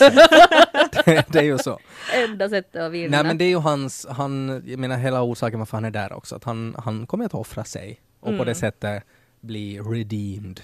det, 1.06 1.26
det 1.30 1.40
är 1.40 1.44
ju 1.44 1.58
så. 1.58 1.80
Enda 2.14 2.50
sättet 2.50 2.82
att 2.82 2.92
vinna. 2.92 3.18
Nej 3.18 3.24
men 3.26 3.38
det 3.38 3.46
är 3.46 3.50
ju 3.50 3.58
hans, 3.60 4.08
han, 4.10 4.64
jag 4.66 4.80
menar 4.80 4.98
hela 4.98 5.22
orsaken 5.24 5.60
varför 5.60 5.78
han 5.78 5.86
är 5.86 5.92
där 5.92 6.14
också, 6.14 6.36
att 6.36 6.44
han, 6.44 6.76
han 6.84 7.08
kommer 7.08 7.26
att 7.26 7.34
offra 7.34 7.64
sig 7.64 8.02
och 8.20 8.38
på 8.38 8.44
det 8.44 8.56
sättet 8.56 9.04
bli 9.42 9.80
redeemed. 9.80 10.62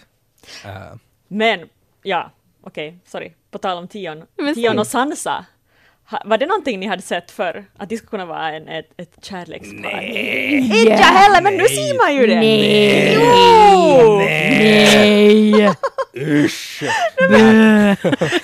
Eh, 0.66 0.72
Men, 1.28 1.60
ja, 2.04 2.32
okej, 2.64 2.98
sorry. 3.06 3.32
På 3.52 3.58
tal 3.58 3.78
om 3.78 3.88
Tion, 3.88 4.24
Men 4.38 4.56
Tion 4.56 4.80
och 4.80 4.88
Sansa. 4.88 5.46
Var 6.26 6.38
det 6.38 6.46
någonting 6.46 6.80
ni 6.80 6.86
hade 6.86 7.02
sett 7.02 7.32
för 7.32 7.66
att 7.78 7.90
de 7.90 7.98
skulle 7.98 8.10
kunna 8.10 8.26
vara 8.26 8.50
en, 8.52 8.68
ett, 8.68 8.90
ett 8.98 9.26
kärlekspar? 9.26 9.80
Nej! 9.82 10.58
Inte 10.58 10.92
jag 10.92 10.98
heller, 10.98 11.42
men 11.42 11.54
nu 11.58 11.64
ser 11.64 11.98
man 11.98 12.16
ju 12.16 12.28
det! 12.28 12.36
Nej! 12.36 13.14
Jo! 13.16 14.18
Nej! 14.18 15.52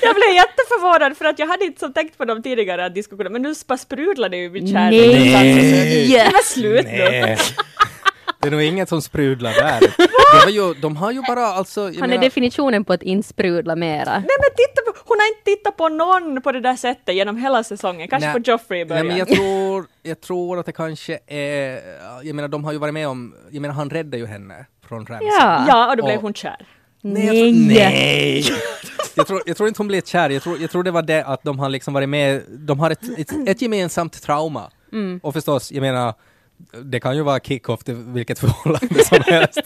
Jag 0.01 0.15
blev 0.15 0.35
jätteförvånad 0.35 1.17
för 1.17 1.25
att 1.25 1.39
jag 1.39 1.47
hade 1.47 1.65
inte 1.65 1.79
så 1.79 1.89
tänkt 1.89 2.17
på 2.17 2.25
dem 2.25 2.43
tidigare 2.43 2.85
att 2.85 2.95
de 2.95 3.03
skulle 3.03 3.17
kunna, 3.17 3.29
men 3.29 3.41
nu 3.41 3.53
bara 3.67 3.77
sprudlar 3.77 4.29
det 4.29 4.37
ju 4.37 4.49
vid 4.49 4.71
kärlek. 4.71 5.15
Nej! 5.33 6.29
Men 6.31 6.41
slut 6.43 6.85
nu! 6.85 7.35
Nej. 8.41 8.49
Det 8.51 8.55
är 8.55 8.59
nog 8.59 8.61
inget 8.61 8.89
som 8.89 9.01
sprudlar 9.01 9.53
där. 9.53 9.79
Det 9.79 10.45
var 10.45 10.51
ju, 10.51 10.73
de 10.73 10.95
har 10.97 11.11
ju 11.11 11.21
bara 11.27 11.45
alltså... 11.45 11.81
Han 11.81 11.93
är 11.95 11.99
menar- 12.07 12.17
definitionen 12.23 12.85
på 12.85 12.93
att 12.93 13.03
inte 13.03 13.27
sprudla 13.27 13.75
mera. 13.75 14.11
Nej 14.11 14.37
men 14.39 14.49
titta 14.57 14.81
på, 14.85 14.97
hon 15.05 15.17
har 15.19 15.27
inte 15.27 15.43
tittat 15.45 15.77
på 15.77 15.89
någon 15.89 16.41
på 16.41 16.51
det 16.51 16.61
där 16.61 16.75
sättet 16.75 17.15
genom 17.15 17.37
hela 17.37 17.63
säsongen, 17.63 18.07
kanske 18.07 18.27
Nej. 18.33 18.43
på 18.43 18.51
Joffrey 18.51 18.79
i 18.81 18.83
Nej, 18.85 18.89
början. 18.89 19.07
men 19.07 19.17
jag 19.17 19.27
tror, 19.27 19.85
jag 20.03 20.21
tror 20.21 20.59
att 20.59 20.65
det 20.65 20.71
kanske 20.71 21.19
är... 21.27 21.79
Jag 22.23 22.35
menar, 22.35 22.47
de 22.47 22.63
har 22.63 22.71
ju 22.71 22.77
varit 22.77 22.93
med 22.93 23.07
om... 23.07 23.35
Jag 23.51 23.61
menar, 23.61 23.75
han 23.75 23.89
räddade 23.89 24.17
ju 24.17 24.25
henne 24.25 24.65
från 24.87 25.05
Ramsay. 25.05 25.27
Ja. 25.39 25.65
Ja, 25.67 25.89
och 25.91 25.97
då 25.97 26.05
blev 26.05 26.15
Och- 26.15 26.21
hon 26.21 26.33
kär. 26.33 26.65
Nej! 27.01 27.25
Jag 27.25 27.35
tror, 27.35 27.67
nej. 27.79 28.43
jag, 29.15 29.27
tror, 29.27 29.41
jag 29.45 29.57
tror 29.57 29.67
inte 29.69 29.77
hon 29.79 29.87
blev 29.87 30.01
kär, 30.01 30.29
jag 30.29 30.43
tror, 30.43 30.57
jag 30.61 30.71
tror 30.71 30.83
det 30.83 30.91
var 30.91 31.01
det 31.01 31.23
att 31.23 31.43
de 31.43 31.59
har 31.59 31.69
liksom 31.69 31.93
varit 31.93 32.09
med, 32.09 32.41
de 32.49 32.79
har 32.79 32.91
ett, 32.91 33.19
ett, 33.19 33.47
ett 33.47 33.61
gemensamt 33.61 34.21
trauma. 34.23 34.71
Och 35.21 35.33
förstås, 35.33 35.71
jag 35.71 35.81
menar, 35.81 36.13
det 36.83 36.99
kan 36.99 37.15
ju 37.15 37.23
vara 37.23 37.39
kick-off 37.39 37.83
till 37.83 37.95
vilket 37.95 38.39
förhållande 38.45 39.03
som 39.03 39.19
helst. 39.25 39.61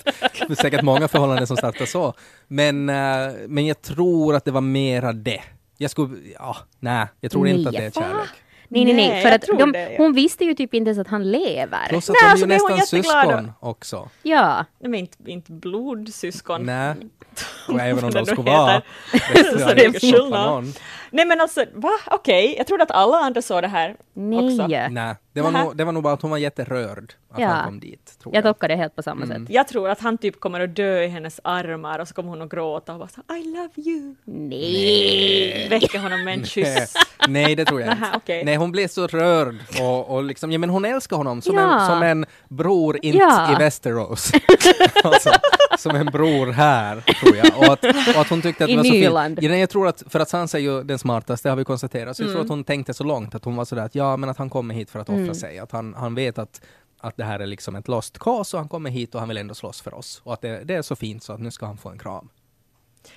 Det 0.47 0.53
är 0.53 0.55
säkert 0.55 0.81
många 0.81 1.07
förhållanden 1.07 1.47
som 1.47 1.57
startar 1.57 1.85
så. 1.85 2.13
Men, 2.47 2.89
eh, 2.89 3.33
men 3.47 3.65
jag 3.65 3.81
tror 3.81 4.35
att 4.35 4.45
det 4.45 4.51
var 4.51 4.61
mera 4.61 5.13
det. 5.13 5.41
Jag 5.77 5.91
skulle, 5.91 6.17
ja, 6.39 6.57
nej, 6.79 7.07
jag 7.19 7.31
tror 7.31 7.47
inte 7.47 7.69
att 7.69 7.75
det 7.75 7.85
är 7.85 7.91
kärlek. 7.91 8.29
Nej, 8.73 8.85
nej, 8.85 8.93
Nej, 8.93 9.09
nej. 9.09 9.23
För 9.23 9.31
att 9.31 9.59
de, 9.59 9.71
det, 9.71 9.91
ja. 9.91 9.97
hon 9.97 10.13
visste 10.13 10.45
ju 10.45 10.53
typ 10.53 10.73
inte 10.73 10.89
ens 10.89 10.99
att 10.99 11.07
han 11.07 11.31
lever. 11.31 11.87
Plus 11.89 12.09
att 12.09 12.15
Nej, 12.21 12.21
de 12.21 12.31
alltså, 12.31 12.45
är 12.45 12.49
ju 12.49 12.57
blev 12.57 12.59
hon 12.61 12.77
nästan 12.77 13.03
syskon 13.03 13.51
också. 13.59 14.09
Ja. 14.23 14.65
Nej 14.79 14.89
men 14.89 14.99
inte, 14.99 15.31
inte 15.31 15.51
blodsyskon. 15.51 16.65
Nej, 16.65 16.95
och 17.67 17.79
även 17.79 18.03
om 18.03 18.11
de 18.11 18.25
skulle 18.25 18.51
vara. 18.51 18.81
Så 19.59 19.73
det 19.73 19.85
är 19.85 19.99
skillnad. 19.99 20.79
Nej 21.11 21.25
men 21.25 21.41
alltså, 21.41 21.65
va? 21.73 21.91
Okej, 22.05 22.55
jag 22.57 22.67
trodde 22.67 22.83
att 22.83 22.91
alla 22.91 23.17
andra 23.17 23.41
såg 23.41 23.61
det 23.61 23.67
här 23.67 23.89
också. 24.15 24.67
Nej. 24.67 24.89
Nej, 24.91 25.15
det 25.33 25.41
var, 25.41 25.51
nog, 25.51 25.77
det 25.77 25.83
var 25.83 25.91
nog 25.91 26.03
bara 26.03 26.13
att 26.13 26.21
hon 26.21 26.31
var 26.31 26.37
jätterörd 26.37 27.13
att 27.33 27.39
Ja. 27.41 27.47
han 27.47 27.65
kom 27.65 27.79
dit. 27.79 28.19
Tror 28.23 28.35
Jag 28.35 28.45
jag. 28.45 28.53
tolkar 28.55 28.67
det 28.67 28.75
helt 28.75 28.95
på 28.95 29.03
samma 29.03 29.27
sätt. 29.27 29.41
Jag 29.49 29.67
tror 29.67 29.89
att 29.89 29.99
han 29.99 30.17
typ 30.17 30.39
kommer 30.39 30.59
att 30.59 30.75
dö 30.75 31.03
i 31.03 31.07
hennes 31.07 31.39
armar 31.43 31.99
och 31.99 32.07
så 32.07 32.13
kommer 32.13 32.29
hon 32.29 32.41
att 32.41 32.49
gråta 32.49 32.93
och 32.93 32.99
bara 32.99 33.07
så, 33.09 33.21
I 33.35 33.43
love 33.43 33.69
you. 33.91 34.15
Nej. 34.25 35.67
Väcker 35.69 35.99
honom 35.99 36.23
med 36.23 36.33
en 36.33 36.45
kyss. 36.45 36.93
Nej, 37.27 37.55
det 37.55 37.65
tror 37.65 37.81
jag 37.81 37.91
inte. 37.93 38.07
okej. 38.15 38.45
Nej, 38.45 38.55
hon 38.55 38.71
blev 38.71 38.87
så 38.87 39.07
rörd 39.07 39.55
och, 39.81 40.09
och 40.15 40.23
liksom, 40.23 40.51
ja 40.51 40.57
men 40.59 40.69
hon 40.69 40.85
älskar 40.85 41.17
honom 41.17 41.41
som, 41.41 41.55
Ja. 41.57 41.79
en, 41.81 41.87
som 41.87 42.03
en 42.03 42.25
bror, 42.49 42.99
inte 43.01 43.17
Ja. 43.17 43.51
i 43.51 43.55
Västerås. 43.55 44.31
alltså, 45.03 45.29
som 45.77 45.95
en 45.95 46.05
bror 46.05 46.51
här, 46.51 47.01
tror 47.01 47.35
jag. 47.35 47.57
Och 47.57 47.63
att, 47.73 47.83
och 48.15 48.21
att 48.21 48.29
hon 48.29 48.41
tyckte 48.41 48.63
att 48.63 48.69
I 48.69 48.73
det 48.73 48.77
var 48.77 48.83
så 48.83 48.91
fint. 48.91 49.03
Nyland. 49.03 49.39
Ja, 49.41 49.49
nej, 49.49 49.59
jag 49.59 49.69
tror 49.69 49.87
att, 49.87 50.03
för 50.09 50.19
att 50.19 50.29
Sansa 50.29 50.57
är 50.57 50.61
ju 50.61 50.83
den 50.83 50.99
smartaste, 50.99 51.49
har 51.49 51.55
vi 51.55 51.63
konstaterat, 51.65 52.17
så 52.17 52.23
jag 52.23 52.27
Mm. 52.27 52.35
tror 52.35 52.43
att 52.43 52.49
hon 52.49 52.63
tänkte 52.63 52.93
så 52.93 53.03
långt 53.03 53.35
att 53.35 53.45
hon 53.45 53.55
var 53.55 53.65
sådär 53.65 53.83
att 53.85 53.95
ja, 53.95 54.17
men 54.17 54.29
att 54.29 54.37
han 54.37 54.49
kommer 54.49 54.75
hit 54.75 54.89
för 54.89 54.99
att 54.99 55.09
offra 55.09 55.21
Mm. 55.21 55.35
sig. 55.35 55.59
Att 55.59 55.71
han, 55.71 55.93
han 55.97 56.15
vet 56.15 56.37
att 56.37 56.61
att 57.03 57.17
det 57.17 57.23
här 57.23 57.39
är 57.39 57.45
liksom 57.45 57.75
ett 57.75 57.87
lost 57.87 58.19
cause 58.19 58.57
och 58.57 58.61
han 58.61 58.69
kommer 58.69 58.89
hit 58.89 59.15
och 59.15 59.19
han 59.19 59.29
vill 59.29 59.37
ändå 59.37 59.53
slåss 59.53 59.81
för 59.81 59.93
oss. 59.93 60.21
Och 60.23 60.33
att 60.33 60.41
det, 60.41 60.63
det 60.63 60.73
är 60.73 60.81
så 60.81 60.95
fint 60.95 61.23
så 61.23 61.33
att 61.33 61.39
nu 61.39 61.51
ska 61.51 61.65
han 61.65 61.77
få 61.77 61.89
en 61.89 61.99
kram. 61.99 62.29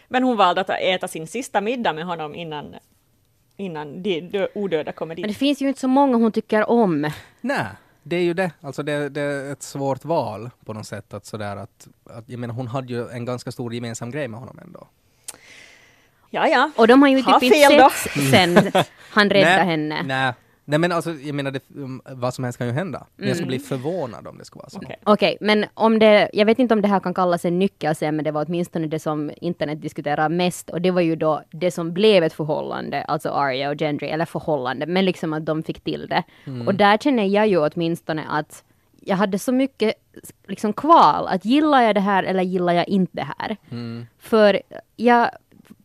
Men 0.08 0.22
hon 0.22 0.36
valde 0.36 0.60
att 0.60 0.70
äta 0.70 1.08
sin 1.08 1.26
sista 1.26 1.60
middag 1.60 1.92
med 1.92 2.04
honom 2.04 2.34
innan, 2.34 2.74
innan 3.56 4.02
de 4.02 4.20
dö, 4.20 4.48
odöda 4.54 4.92
kommer 4.92 5.14
Men 5.14 5.22
det 5.22 5.28
dit. 5.28 5.36
finns 5.36 5.62
ju 5.62 5.68
inte 5.68 5.80
så 5.80 5.88
många 5.88 6.16
hon 6.16 6.32
tycker 6.32 6.70
om. 6.70 7.10
Nej, 7.40 7.66
det 8.02 8.16
är 8.16 8.22
ju 8.22 8.34
det. 8.34 8.50
Alltså 8.60 8.82
det, 8.82 9.08
det 9.08 9.20
är 9.20 9.52
ett 9.52 9.62
svårt 9.62 10.04
val 10.04 10.50
på 10.64 10.72
något 10.72 10.86
sätt. 10.86 11.14
Att 11.14 11.26
sådär 11.26 11.56
att, 11.56 11.88
att, 12.04 12.28
jag 12.28 12.38
menar, 12.38 12.54
hon 12.54 12.66
hade 12.66 12.92
ju 12.92 13.08
en 13.08 13.24
ganska 13.24 13.52
stor 13.52 13.74
gemensam 13.74 14.10
grej 14.10 14.28
med 14.28 14.40
honom 14.40 14.58
ändå. 14.58 14.88
Ja, 16.30 16.48
ja. 16.48 16.70
Och 16.76 16.88
de 16.88 17.02
har 17.02 17.08
ju 17.08 17.22
Ha 17.22 17.40
typ 17.40 17.54
inte 17.54 17.90
sett 17.90 18.30
sen 18.30 18.72
han 19.10 19.30
räddade 19.30 19.64
henne. 19.64 20.02
Nej. 20.02 20.32
Nej 20.68 20.78
men 20.78 20.92
alltså, 20.92 21.12
jag 21.12 21.34
menar, 21.34 21.50
det, 21.50 21.60
um, 21.74 22.02
vad 22.04 22.34
som 22.34 22.44
helst 22.44 22.58
kan 22.58 22.66
ju 22.66 22.72
hända. 22.72 23.06
Men 23.16 23.28
jag 23.28 23.36
skulle 23.36 23.48
bli 23.48 23.58
förvånad 23.58 24.26
om 24.26 24.38
det 24.38 24.44
skulle 24.44 24.60
vara 24.60 24.70
så. 24.70 24.78
Okej. 24.78 24.96
Okej, 25.04 25.36
men 25.40 25.64
om 25.74 25.98
det, 25.98 26.30
jag 26.32 26.46
vet 26.46 26.58
inte 26.58 26.74
om 26.74 26.82
det 26.82 26.88
här 26.88 27.00
kan 27.00 27.14
kallas 27.14 27.44
en 27.44 27.58
nyckelscen, 27.58 28.16
men 28.16 28.24
det 28.24 28.30
var 28.30 28.46
åtminstone 28.48 28.86
det 28.86 28.98
som 28.98 29.30
internet 29.40 29.82
diskuterar 29.82 30.28
mest 30.28 30.70
och 30.70 30.80
det 30.80 30.90
var 30.90 31.00
ju 31.00 31.16
då 31.16 31.42
det 31.50 31.70
som 31.70 31.92
blev 31.92 32.24
ett 32.24 32.32
förhållande, 32.32 33.02
alltså 33.02 33.28
Arya 33.30 33.70
och 33.70 33.76
Gendry, 33.76 34.08
eller 34.08 34.24
förhållande, 34.24 34.86
men 34.86 35.04
liksom 35.04 35.32
att 35.32 35.46
de 35.46 35.62
fick 35.62 35.80
till 35.80 36.06
det. 36.08 36.22
Och 36.66 36.74
där 36.74 36.98
känner 36.98 37.24
jag 37.24 37.46
ju 37.46 37.58
åtminstone 37.58 38.24
att 38.28 38.64
jag 39.00 39.16
hade 39.16 39.38
så 39.38 39.52
mycket 39.52 39.94
liksom 40.46 40.72
kval, 40.72 41.26
att 41.28 41.44
gillar 41.44 41.82
jag 41.82 41.94
det 41.94 42.00
här 42.00 42.22
eller 42.22 42.42
gillar 42.42 42.72
jag 42.72 42.88
inte 42.88 43.16
det 43.16 43.28
här? 43.38 43.56
För 44.18 44.62
jag 44.96 45.30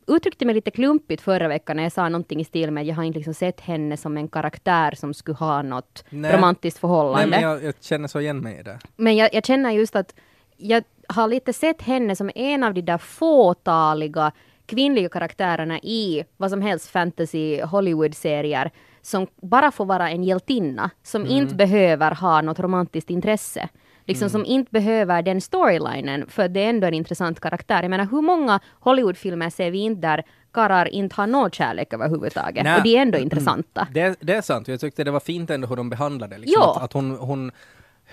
uttryckte 0.07 0.45
mig 0.45 0.55
lite 0.55 0.71
klumpigt 0.71 1.21
förra 1.21 1.47
veckan 1.47 1.75
när 1.75 1.83
jag 1.83 1.91
sa 1.91 2.09
någonting 2.09 2.39
i 2.39 2.43
stil 2.43 2.71
med 2.71 2.81
att 2.81 2.87
jag 2.87 2.95
har 2.95 3.03
inte 3.03 3.19
liksom 3.19 3.33
sett 3.33 3.61
henne 3.61 3.97
som 3.97 4.17
en 4.17 4.27
karaktär 4.27 4.91
som 4.95 5.13
skulle 5.13 5.37
ha 5.37 5.61
något 5.61 6.05
Nej. 6.09 6.37
romantiskt 6.37 6.79
förhållande. 6.79 7.19
Nej 7.19 7.29
men 7.29 7.49
jag, 7.49 7.63
jag 7.63 7.73
känner 7.81 8.07
så 8.07 8.19
igen 8.19 8.37
mig 8.37 8.59
i 8.59 8.63
det. 8.63 8.79
Men 8.95 9.15
jag, 9.15 9.33
jag 9.33 9.45
känner 9.45 9.71
just 9.71 9.95
att 9.95 10.15
jag 10.57 10.83
har 11.07 11.27
lite 11.27 11.53
sett 11.53 11.81
henne 11.81 12.15
som 12.15 12.31
en 12.35 12.63
av 12.63 12.73
de 12.73 12.81
där 12.81 12.97
fåtaliga 12.97 14.31
kvinnliga 14.65 15.09
karaktärerna 15.09 15.79
i 15.79 16.23
vad 16.37 16.49
som 16.49 16.61
helst 16.61 16.89
fantasy 16.89 17.61
Hollywood-serier 17.61 18.71
som 19.01 19.27
bara 19.41 19.71
får 19.71 19.85
vara 19.85 20.09
en 20.09 20.23
hjältinna, 20.23 20.89
som 21.03 21.25
inte 21.25 21.55
behöver 21.55 22.11
ha 22.11 22.41
något 22.41 22.59
romantiskt 22.59 23.09
intresse. 23.09 23.69
Liksom 24.05 24.29
som 24.29 24.45
inte 24.45 24.71
behöver 24.71 25.21
den 25.21 25.41
storylinen, 25.41 26.27
för 26.29 26.47
det 26.47 26.59
är 26.59 26.69
ändå 26.69 26.87
en 26.87 26.93
intressant 26.93 27.39
karaktär. 27.39 27.81
Jag 27.83 27.89
menar, 27.89 28.07
hur 28.11 28.21
många 28.21 28.59
Hollywoodfilmer 28.79 29.49
ser 29.49 29.71
vi 29.71 29.77
inte 29.79 30.01
där 30.07 30.23
karlar 30.53 30.85
inte 30.87 31.15
har 31.15 31.27
någon 31.27 31.51
kärlek 31.51 31.93
överhuvudtaget? 31.93 32.63
Nej. 32.63 32.77
Och 32.77 32.83
de 32.83 32.95
är 32.97 33.01
ändå 33.01 33.17
intressanta. 33.17 33.87
det. 33.91 34.15
Det 34.19 34.33
är 34.33 34.41
sant, 34.41 34.67
jag 34.67 34.79
tyckte 34.79 35.03
det 35.03 35.11
var 35.11 35.19
fint 35.19 35.49
ändå 35.49 35.67
hur 35.67 35.75
de 35.75 35.89
behandlade 35.89 36.35
det. 36.35 36.41
Liksom, 36.41 36.61
att, 36.63 36.81
att 36.83 36.93
hon, 36.93 37.11
hon 37.17 37.51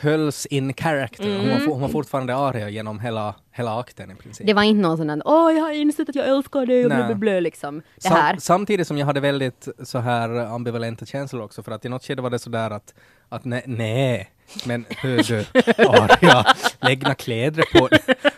hölls 0.00 0.46
in 0.46 0.74
character. 0.74 1.24
Hon, 1.24 1.32
Mm. 1.40 1.48
var, 1.50 1.58
for- 1.58 1.72
hon 1.72 1.80
var 1.80 1.88
fortfarande 1.88 2.36
Arya 2.36 2.68
genom 2.68 3.00
hela, 3.00 3.34
hela 3.52 3.80
akten 3.80 4.10
i 4.10 4.14
princip. 4.14 4.46
Det 4.46 4.54
var 4.54 4.62
inte 4.62 4.82
någon 4.88 4.96
sån 4.96 5.06
där 5.06 5.22
åh, 5.24 5.52
jag 5.52 5.62
har 5.62 5.72
insett 5.72 6.08
att 6.08 6.14
jag 6.14 6.28
älskar 6.28 6.66
dig 6.66 7.10
och 7.10 7.16
blä, 7.16 7.40
liksom. 7.40 7.82
Det 7.96 8.02
Sam- 8.02 8.12
här. 8.16 8.36
Samtidigt 8.40 8.86
som 8.86 8.98
jag 8.98 9.06
hade 9.06 9.20
väldigt 9.20 9.68
så 9.82 9.98
här 9.98 10.30
ambivalenta 10.54 11.06
känslor 11.06 11.42
också, 11.42 11.62
för 11.62 11.72
att 11.72 11.84
i 11.84 11.88
något 11.88 12.04
skede 12.04 12.22
var 12.22 12.30
det 12.30 12.38
sådär 12.38 12.70
att, 12.70 12.94
att 13.28 13.44
nej, 13.44 13.62
nej, 13.66 14.30
men 14.66 14.84
hör 14.88 15.16
du, 15.16 15.44
Arya, 15.88 16.44
lägg 16.80 17.18
kläder 17.18 17.64
på 17.78 17.88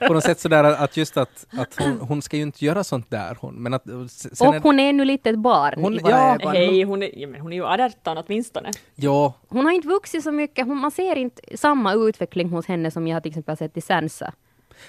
På 0.06 0.14
något 0.14 0.24
sätt 0.24 0.40
sådär 0.40 0.64
att 0.64 0.96
just 0.96 1.16
att, 1.16 1.46
att 1.50 1.76
hon, 1.78 2.00
hon 2.00 2.22
ska 2.22 2.36
ju 2.36 2.42
inte 2.42 2.64
göra 2.64 2.84
sånt 2.84 3.10
där, 3.10 3.36
hon, 3.40 3.54
men 3.54 3.74
att 3.74 3.84
sen 4.08 4.48
Och 4.48 4.54
är, 4.54 4.60
hon 4.60 4.80
är 4.80 4.92
nu 4.92 5.04
lite 5.04 5.30
ett 5.30 5.38
barn 5.38 5.74
Hon- 5.82 5.94
i 5.94 5.98
våra 5.98 6.10
ja, 6.12 6.34
ögon. 6.34 6.52
Hej, 6.52 6.82
hon 6.82 7.02
är, 7.02 7.18
ja, 7.18 7.28
men 7.28 7.40
hon 7.40 7.52
är 7.52 7.56
ju 7.56 7.64
18 7.64 8.18
åtminstone. 8.18 8.70
ja, 8.94 9.32
Hon 9.48 9.64
har 9.64 9.72
inte 9.72 9.88
vuxit 9.88 10.22
så 10.24 10.32
mycket, 10.32 10.66
hon, 10.66 10.76
man 10.78 10.90
ser 10.90 11.16
inte 11.16 11.56
samma 11.56 11.94
utveckling 11.94 12.48
hos 12.48 12.66
henne 12.66 12.90
som 12.90 13.06
jag 13.06 13.16
har 13.16 13.20
till 13.20 13.30
exempel 13.30 13.56
sett 13.56 13.76
i 13.76 13.80
Sansa. 13.80 14.32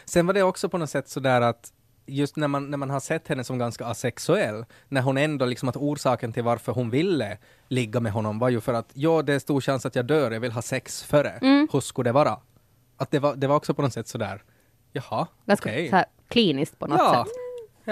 Sen 0.06 0.28
var 0.28 0.34
det 0.34 0.44
också 0.44 0.70
på 0.70 0.78
något 0.78 0.90
sätt 0.90 1.10
sådär 1.10 1.42
att 1.42 1.72
just 2.06 2.36
när 2.36 2.48
man, 2.48 2.72
när 2.72 2.78
man 2.78 2.90
har 2.90 3.00
sett 3.00 3.28
henne 3.28 3.44
som 3.44 3.58
ganska 3.58 3.86
asexuell, 3.86 4.66
när 4.90 5.02
hon 5.02 5.18
ändå 5.18 5.46
liksom 5.46 5.70
att 5.70 5.78
orsaken 5.78 6.34
till 6.34 6.44
varför 6.44 6.72
hon 6.72 6.90
ville 6.90 7.38
ligga 7.68 8.00
med 8.00 8.12
honom 8.12 8.40
var 8.40 8.50
ju 8.50 8.62
för 8.62 8.74
att 8.74 8.90
ja, 8.94 9.22
det 9.22 9.34
är 9.34 9.40
stor 9.40 9.62
chans 9.62 9.86
att 9.86 9.96
jag 9.96 10.06
dör, 10.06 10.32
jag 10.32 10.40
vill 10.40 10.52
ha 10.52 10.62
sex 10.62 11.04
före. 11.04 11.30
Mm. 11.30 11.68
Hur 11.72 11.80
skulle 11.80 12.10
det 12.10 12.14
vara? 12.14 12.38
Att 12.98 13.12
det 13.12 13.20
var, 13.20 13.36
det 13.36 13.48
var 13.48 13.56
också 13.56 13.74
på 13.74 13.82
något 13.82 13.94
sätt 13.94 14.08
sådär, 14.08 14.44
jaha, 14.92 15.28
Ganska 15.46 15.70
okej. 15.70 15.90
så 15.90 15.96
här 15.96 16.06
kliniskt 16.28 16.80
på 16.80 16.88
något 16.88 17.00
Ja. 17.00 17.26
sätt. 17.26 17.34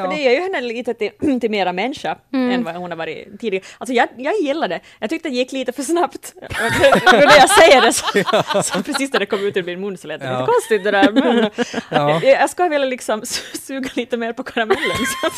Ja. 0.04 0.10
För 0.10 0.18
det 0.18 0.22
gör 0.24 0.32
ju 0.32 0.40
henne 0.42 0.62
lite 0.62 0.94
till, 0.94 1.12
till 1.42 1.52
mera 1.52 1.74
människa 1.74 2.18
Mm. 2.34 2.52
än 2.52 2.64
vad 2.64 2.76
hon 2.76 2.92
har 2.92 2.98
varit 2.98 3.40
tidigare. 3.40 3.66
Alltså 3.78 3.94
jag, 3.94 4.08
jag 4.18 4.34
gillar 4.42 4.68
det. 4.68 4.80
Jag 5.00 5.10
tyckte 5.10 5.30
det 5.30 5.36
gick 5.36 5.52
lite 5.52 5.72
för 5.72 5.84
snabbt. 5.84 6.34
Och 7.06 7.14
när 7.14 7.38
jag 7.40 7.50
säger 7.50 7.82
det 7.82 7.94
så, 7.94 8.64
så 8.64 8.84
precis 8.84 9.14
när 9.14 9.20
det 9.20 9.26
kom 9.26 9.40
ut 9.46 9.58
ur 9.58 9.64
min 9.64 9.80
mun 9.82 9.98
så 9.98 10.08
lät 10.08 10.20
det 10.22 10.26
Ja. 10.28 10.40
lite 10.40 10.52
konstigt 10.52 10.84
det 10.84 10.92
där. 10.92 11.12
Men 11.12 11.50
Ja. 11.90 12.22
jag, 12.24 12.42
jag 12.42 12.50
ska 12.50 12.68
vilja 12.68 12.86
liksom 12.88 13.22
su- 13.22 13.58
suga 13.58 13.90
lite 13.94 14.18
mer 14.18 14.34
på 14.34 14.44
karamellen 14.44 14.98
så 15.22 15.28
att, 15.28 15.34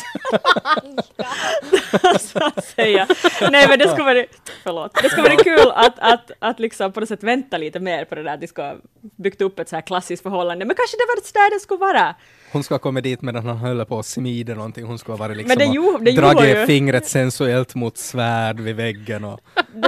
så 2.20 2.38
att 2.44 2.64
säga. 2.64 3.06
Nej 3.50 3.66
men 3.68 3.78
det 3.78 3.88
skulle 3.88 4.04
vara, 4.14 4.24
förlåt, 4.62 5.02
det 5.02 5.08
skulle 5.08 5.22
vara 5.28 5.36
kul 5.44 5.70
att, 5.74 5.98
att, 5.98 6.30
att 6.38 6.60
liksom 6.60 6.92
på 6.92 7.00
något 7.00 7.08
sätt 7.08 7.22
vänta 7.22 7.58
lite 7.58 7.80
mer 7.80 8.04
på 8.04 8.14
det 8.14 8.22
där 8.22 8.34
att 8.34 8.40
de 8.40 8.46
ska 8.46 8.74
byggt 9.18 9.40
upp 9.42 9.58
ett 9.58 9.68
så 9.68 9.76
här 9.76 9.82
klassiskt 9.82 10.22
förhållande. 10.22 10.64
Men 10.64 10.76
kanske 10.76 10.96
det 10.96 11.04
var 11.08 11.16
där 11.32 11.54
det 11.56 11.60
skulle 11.60 11.78
vara. 11.80 12.14
Hon 12.52 12.64
ska 12.64 12.74
ha 12.74 12.78
kommit 12.78 13.04
dit 13.04 13.22
medan 13.22 13.46
han 13.46 13.56
höll 13.56 13.84
på 13.84 13.98
att 13.98 14.06
smida 14.06 14.54
någonting. 14.54 14.84
Hon 14.84 14.98
ska 14.98 15.12
ha 15.12 15.16
varit 15.16 15.36
liksom 15.36 15.48
Men 15.48 15.58
det 15.58 15.78
och 15.78 15.84
gjo- 15.84 16.04
det 16.04 16.10
gjorde 16.10 16.32
dragit 16.32 16.56
ju- 16.56 16.66
fingret 16.66 17.06
sensuellt 17.06 17.74
mot 17.74 17.98
svärd 17.98 18.60
vid 18.60 18.76
väggen 18.76 19.24
och 19.24 19.40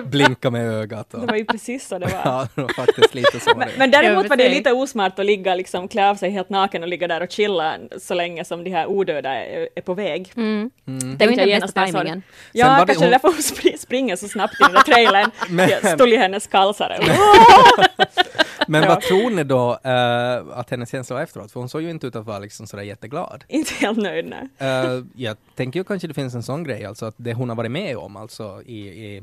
blinka 0.04 0.50
med 0.50 0.66
ögat. 0.72 1.14
Och, 1.14 1.20
Det 1.20 1.26
var 1.26 1.36
ju 1.36 1.44
precis 1.44 1.88
så 1.88 1.98
det 1.98 2.06
var. 2.06 2.12
ja, 2.24 2.48
det 2.54 2.60
var 2.62 2.68
faktiskt 2.72 3.14
lite 3.14 3.40
så. 3.40 3.54
det. 3.54 3.68
Men 3.78 3.90
däremot 3.90 4.28
var 4.28 4.36
det 4.36 4.48
lite 4.48 4.72
osmart 4.72 5.18
att 5.18 5.26
ligga, 5.26 5.54
liksom, 5.54 5.88
klä 5.88 6.10
av 6.10 6.14
sig 6.14 6.30
helt 6.30 6.50
naken 6.50 6.82
och 6.82 6.88
ligga 6.88 7.08
där 7.08 7.20
och 7.22 7.30
chilla 7.30 7.74
så 8.00 8.14
länge 8.14 8.44
som 8.44 8.64
de 8.64 8.70
här 8.70 8.86
odöda 8.86 9.30
är, 9.34 9.68
är 9.76 9.80
på 9.82 9.94
väg. 9.94 10.32
Mm. 10.36 10.70
Mm. 10.88 11.16
Det 11.18 11.26
var 11.26 11.32
inte 11.32 11.46
den 11.46 11.60
bästa 11.60 11.80
tajmingen. 11.80 12.22
Sen 12.22 12.22
Ja, 12.52 12.66
var 12.68 12.80
det 12.80 12.86
kanske 12.86 13.04
hon- 13.04 13.10
därför 13.12 13.28
hon 13.28 13.36
spr- 13.38 13.76
springer 13.78 14.16
så 14.16 14.28
snabbt 14.28 14.54
i 14.60 14.62
den 14.64 14.72
där 14.72 14.80
trailern. 14.82 15.30
Men- 15.50 15.94
stod 15.98 16.08
i 16.08 16.16
hennes 16.16 16.46
kalsare. 16.46 16.98
Men 18.68 18.82
Ja. 18.82 18.88
vad 18.88 19.00
tror 19.00 19.30
ni 19.30 19.44
då 19.44 19.78
eh, 19.82 20.58
att 20.58 20.70
hennes 20.70 20.90
känsla 20.90 21.16
var 21.16 21.22
efteråt? 21.22 21.52
För 21.52 21.60
hon 21.60 21.68
såg 21.68 21.82
ju 21.82 21.90
inte 21.90 22.06
ut 22.06 22.16
att 22.16 22.24
vara 22.26 22.38
liksom 22.38 22.66
sådär 22.66 22.82
jätteglad. 22.82 23.44
Inte 23.48 23.74
helt 23.74 23.98
nöjd, 23.98 24.26
nej. 24.26 24.48
Eh, 24.58 25.02
jag 25.14 25.36
tänker 25.54 25.80
ju 25.80 25.84
kanske 25.84 26.08
det 26.08 26.14
finns 26.14 26.34
en 26.34 26.42
sån 26.42 26.64
grej, 26.64 26.84
alltså 26.84 27.06
att 27.06 27.14
det 27.16 27.34
hon 27.34 27.48
har 27.48 27.56
varit 27.56 27.70
med 27.70 27.96
om, 27.96 28.16
alltså 28.16 28.62
i, 28.66 28.78
i 28.88 29.22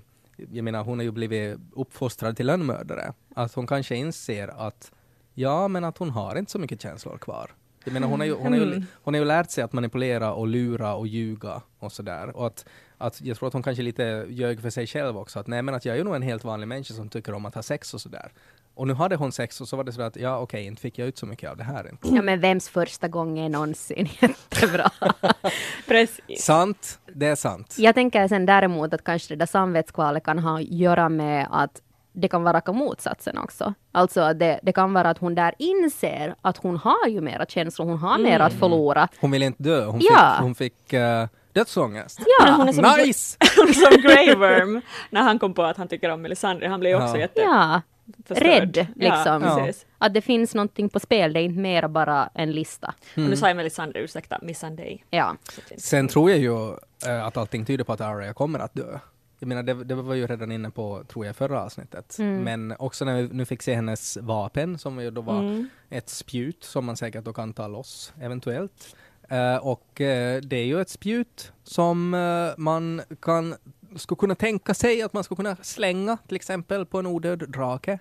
jag 0.51 0.63
menar 0.63 0.83
hon 0.83 0.99
har 0.99 1.03
ju 1.03 1.11
blivit 1.11 1.57
uppfostrad 1.75 2.37
till 2.37 2.45
lönnmördare. 2.47 3.13
Att 3.35 3.53
hon 3.53 3.67
kanske 3.67 3.95
inser 3.95 4.67
att 4.67 4.91
ja, 5.33 5.67
men 5.67 5.83
att 5.83 5.97
hon 5.97 6.09
har 6.09 6.35
inte 6.37 6.51
så 6.51 6.59
mycket 6.59 6.81
känslor 6.81 7.17
kvar. 7.17 7.51
Jag 7.83 7.93
menar 7.93 8.07
hon 8.07 8.19
har 8.19 8.27
ju, 8.27 8.33
hon 8.33 8.51
har 8.53 8.59
ju, 8.59 8.65
Mm. 8.65 8.85
hon 8.93 9.13
har 9.13 9.19
ju 9.21 9.25
lärt 9.27 9.51
sig 9.51 9.63
att 9.63 9.73
manipulera 9.73 10.33
och 10.33 10.47
lura 10.47 10.93
och 10.93 11.07
ljuga 11.07 11.61
och 11.79 11.91
sådär. 11.91 12.37
Och 12.37 12.47
att, 12.47 12.65
att 12.97 13.21
jag 13.21 13.37
tror 13.37 13.47
att 13.47 13.53
hon 13.53 13.63
kanske 13.63 13.83
lite 13.83 14.25
ljög 14.29 14.61
för 14.61 14.69
sig 14.69 14.87
själv 14.87 15.17
också. 15.17 15.39
Att 15.39 15.47
nej 15.47 15.61
men 15.61 15.75
att 15.75 15.85
jag 15.85 15.93
är 15.93 15.97
ju 15.97 16.03
nog 16.03 16.15
en 16.15 16.21
helt 16.21 16.43
vanlig 16.43 16.67
människa 16.67 16.93
som 16.93 17.09
tycker 17.09 17.33
om 17.33 17.45
att 17.45 17.55
ha 17.55 17.63
sex 17.63 17.93
och 17.93 18.01
sådär. 18.01 18.31
Och 18.75 18.87
nu 18.87 18.93
hade 18.93 19.15
hon 19.15 19.31
sex 19.31 19.61
och 19.61 19.67
så 19.67 19.77
var 19.77 19.83
det 19.83 19.91
så 19.91 20.01
att 20.01 20.15
ja 20.15 20.37
okej, 20.39 20.65
inte 20.65 20.81
fick 20.81 20.99
jag 20.99 21.07
ut 21.07 21.17
så 21.17 21.25
mycket 21.25 21.49
av 21.49 21.57
det 21.57 21.63
här 21.63 21.89
inte. 21.89 22.07
Ja 22.15 22.21
men 22.21 22.39
vems 22.39 22.69
första 22.69 23.07
gång 23.07 23.39
är 23.39 23.49
någonsin 23.49 24.09
jättebra? 24.21 24.89
Precis. 25.87 26.43
Sant, 26.43 26.99
det 27.13 27.27
är 27.27 27.35
sant. 27.35 27.75
Jag 27.77 27.95
tänker 27.95 28.27
sen 28.27 28.45
däremot 28.45 28.93
att 28.93 29.03
kanske 29.03 29.33
det 29.33 29.37
där 29.37 29.45
samvetskvalet 29.45 30.23
kan 30.23 30.39
ha 30.39 30.55
att 30.59 30.63
göra 30.63 31.09
med 31.09 31.47
att 31.51 31.81
det 32.13 32.27
kan 32.27 32.43
vara 32.43 32.57
raka 32.57 32.71
motsatsen 32.71 33.37
också. 33.37 33.73
Alltså 33.91 34.21
att 34.21 34.39
det, 34.39 34.59
det 34.63 34.71
kan 34.73 34.93
vara 34.93 35.09
att 35.09 35.17
hon 35.17 35.35
där 35.35 35.53
inser 35.57 36.35
att 36.41 36.57
hon 36.57 36.77
har 36.77 37.07
ju 37.07 37.21
mera 37.21 37.45
känslor, 37.45 37.85
hon 37.85 37.97
har 37.97 38.17
mera 38.17 38.45
att 38.45 38.53
förlora. 38.53 39.07
Hon 39.19 39.31
ville 39.31 39.45
inte 39.45 39.63
dö, 39.63 39.85
hon 39.85 39.99
Ja. 40.03 40.31
fick, 40.35 40.41
hon 40.43 40.55
fick 40.55 40.93
uh, 40.93 41.25
dödsångest. 41.53 42.19
Ja, 42.39 42.51
hon 42.57 42.67
är 42.69 42.73
som, 42.73 42.83
Nice! 43.05 43.37
som 43.73 44.01
Grey 44.01 44.35
Worm 44.35 44.81
när 45.09 45.21
han 45.21 45.39
kom 45.39 45.53
på 45.53 45.63
att 45.63 45.77
han 45.77 45.87
tycker 45.87 46.09
om 46.09 46.21
Melisandre. 46.21 46.67
Han 46.67 46.79
blev 46.79 46.89
ju 46.97 47.03
också 47.03 47.15
Ja. 47.15 47.19
jätte... 47.21 47.41
ja, 47.41 47.81
förstörd. 48.25 48.47
rädd 48.47 48.87
Ja, 48.95 49.15
liksom. 49.15 49.41
precis. 49.41 49.85
Att 49.97 50.13
det 50.13 50.21
finns 50.21 50.55
någonting 50.55 50.89
på 50.89 50.99
spel, 50.99 51.33
det 51.33 51.39
är 51.39 51.43
inte 51.43 51.59
mera 51.59 51.87
bara 51.89 52.29
en 52.33 52.51
lista. 52.51 52.93
Och 53.15 53.21
nu 53.21 53.35
sa 53.35 53.47
jag 53.47 53.57
Melisandre, 53.57 53.99
ursäkta, 53.99 54.39
Missandei. 54.41 55.03
Ja. 55.09 55.35
Sen 55.77 56.07
tror 56.07 56.29
jag 56.29 56.39
ju 56.39 56.69
eh, 57.07 57.25
att 57.25 57.37
allting 57.37 57.65
tyder 57.65 57.83
på 57.83 57.93
att 57.93 58.01
Arya 58.01 58.33
kommer 58.33 58.59
att 58.59 58.73
dö. 58.73 58.99
Jag 59.39 59.47
menar, 59.47 59.63
det, 59.63 59.73
det 59.83 59.95
var 59.95 60.13
ju 60.15 60.27
redan 60.27 60.51
inne 60.51 60.69
på, 60.69 61.03
tror 61.07 61.25
jag, 61.25 61.35
förra 61.35 61.61
avsnittet. 61.63 62.15
Mm. 62.19 62.43
Men 62.43 62.75
också 62.79 63.05
när 63.05 63.21
vi 63.21 63.29
nu 63.31 63.45
fick 63.45 63.61
se 63.61 63.73
hennes 63.75 64.17
vapen, 64.17 64.77
som 64.79 64.99
ju 65.01 65.11
då 65.11 65.21
var 65.21 65.39
Mm. 65.39 65.69
ett 65.89 66.09
spjut 66.09 66.63
som 66.63 66.85
man 66.85 66.97
säkert 66.97 67.23
då 67.25 67.33
kan 67.33 67.53
ta 67.53 67.67
loss, 67.67 68.13
eventuellt. 68.21 68.95
Eh, 69.29 69.55
och 69.55 70.01
eh, 70.01 70.41
det 70.41 70.55
är 70.57 70.65
ju 70.65 70.81
ett 70.81 70.89
spjut 70.89 71.51
som 71.63 72.13
eh, 72.13 72.53
man 72.57 73.01
kan, 73.21 73.55
skulle 73.95 74.17
kunna 74.17 74.35
tänka 74.35 74.73
sig 74.73 75.01
att 75.01 75.13
man 75.13 75.23
skulle 75.23 75.35
kunna 75.35 75.55
slänga, 75.61 76.17
till 76.27 76.35
exempel, 76.35 76.85
på 76.85 76.99
en 76.99 77.05
odöd 77.07 77.51
drake. 77.51 77.99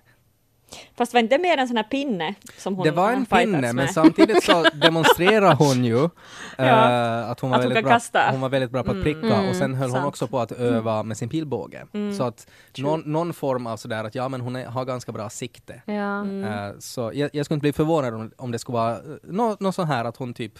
Fast 0.97 1.13
var 1.13 1.19
inte 1.19 1.37
det 1.37 1.41
mer 1.41 1.57
en 1.57 1.67
sån 1.67 1.77
här 1.77 1.83
pinne 1.83 2.35
som 2.57 2.75
hon 2.75 2.83
det 2.85 2.91
var 2.91 3.11
en 3.11 3.25
pinne, 3.25 3.61
med? 3.61 3.75
men 3.75 3.87
samtidigt 3.87 4.43
så 4.43 4.63
demonstrerar 4.73 5.55
hon 5.55 5.85
ju 5.85 6.09
Ja. 6.57 6.63
eh, 7.23 7.29
att 7.29 7.39
hon 7.39 7.49
var, 7.49 7.57
Att 7.57 7.63
hon 7.63 7.73
bra, 7.73 7.81
kasta. 7.81 8.27
hon 8.31 8.41
var 8.41 8.49
väldigt 8.49 8.71
bra 8.71 8.83
på 8.83 8.91
att 8.91 8.95
Mm. 8.95 9.03
pricka 9.03 9.35
Mm, 9.35 9.49
och 9.49 9.55
sen 9.55 9.73
höll 9.73 9.89
hon 9.89 9.95
sant. 9.97 10.07
också 10.07 10.27
på 10.27 10.39
att 10.39 10.51
öva 10.51 11.03
med 11.03 11.17
sin 11.17 11.29
pilbåge. 11.29 11.85
Mm. 11.93 12.13
Så 12.13 12.23
att 12.23 12.47
någon, 12.77 12.99
någon 13.01 13.33
form 13.33 13.67
av 13.67 13.77
sådär 13.77 14.03
att 14.03 14.15
ja 14.15 14.29
men 14.29 14.41
hon 14.41 14.55
är, 14.55 14.65
har 14.65 14.85
ganska 14.85 15.11
bra 15.11 15.29
sikte. 15.29 15.81
Ja. 15.85 16.21
Mm. 16.21 16.43
Eh, 16.43 16.71
så 16.79 17.11
jag, 17.13 17.29
jag 17.33 17.45
skulle 17.45 17.55
inte 17.55 17.63
bli 17.63 17.73
förvånad 17.73 18.13
om, 18.13 18.31
om 18.37 18.51
det 18.51 18.59
skulle 18.59 18.77
vara 18.77 18.99
uh, 19.01 19.15
något 19.23 19.59
nå 19.59 19.71
sån 19.71 19.87
här 19.87 20.05
att 20.05 20.17
hon 20.17 20.33
typ 20.33 20.53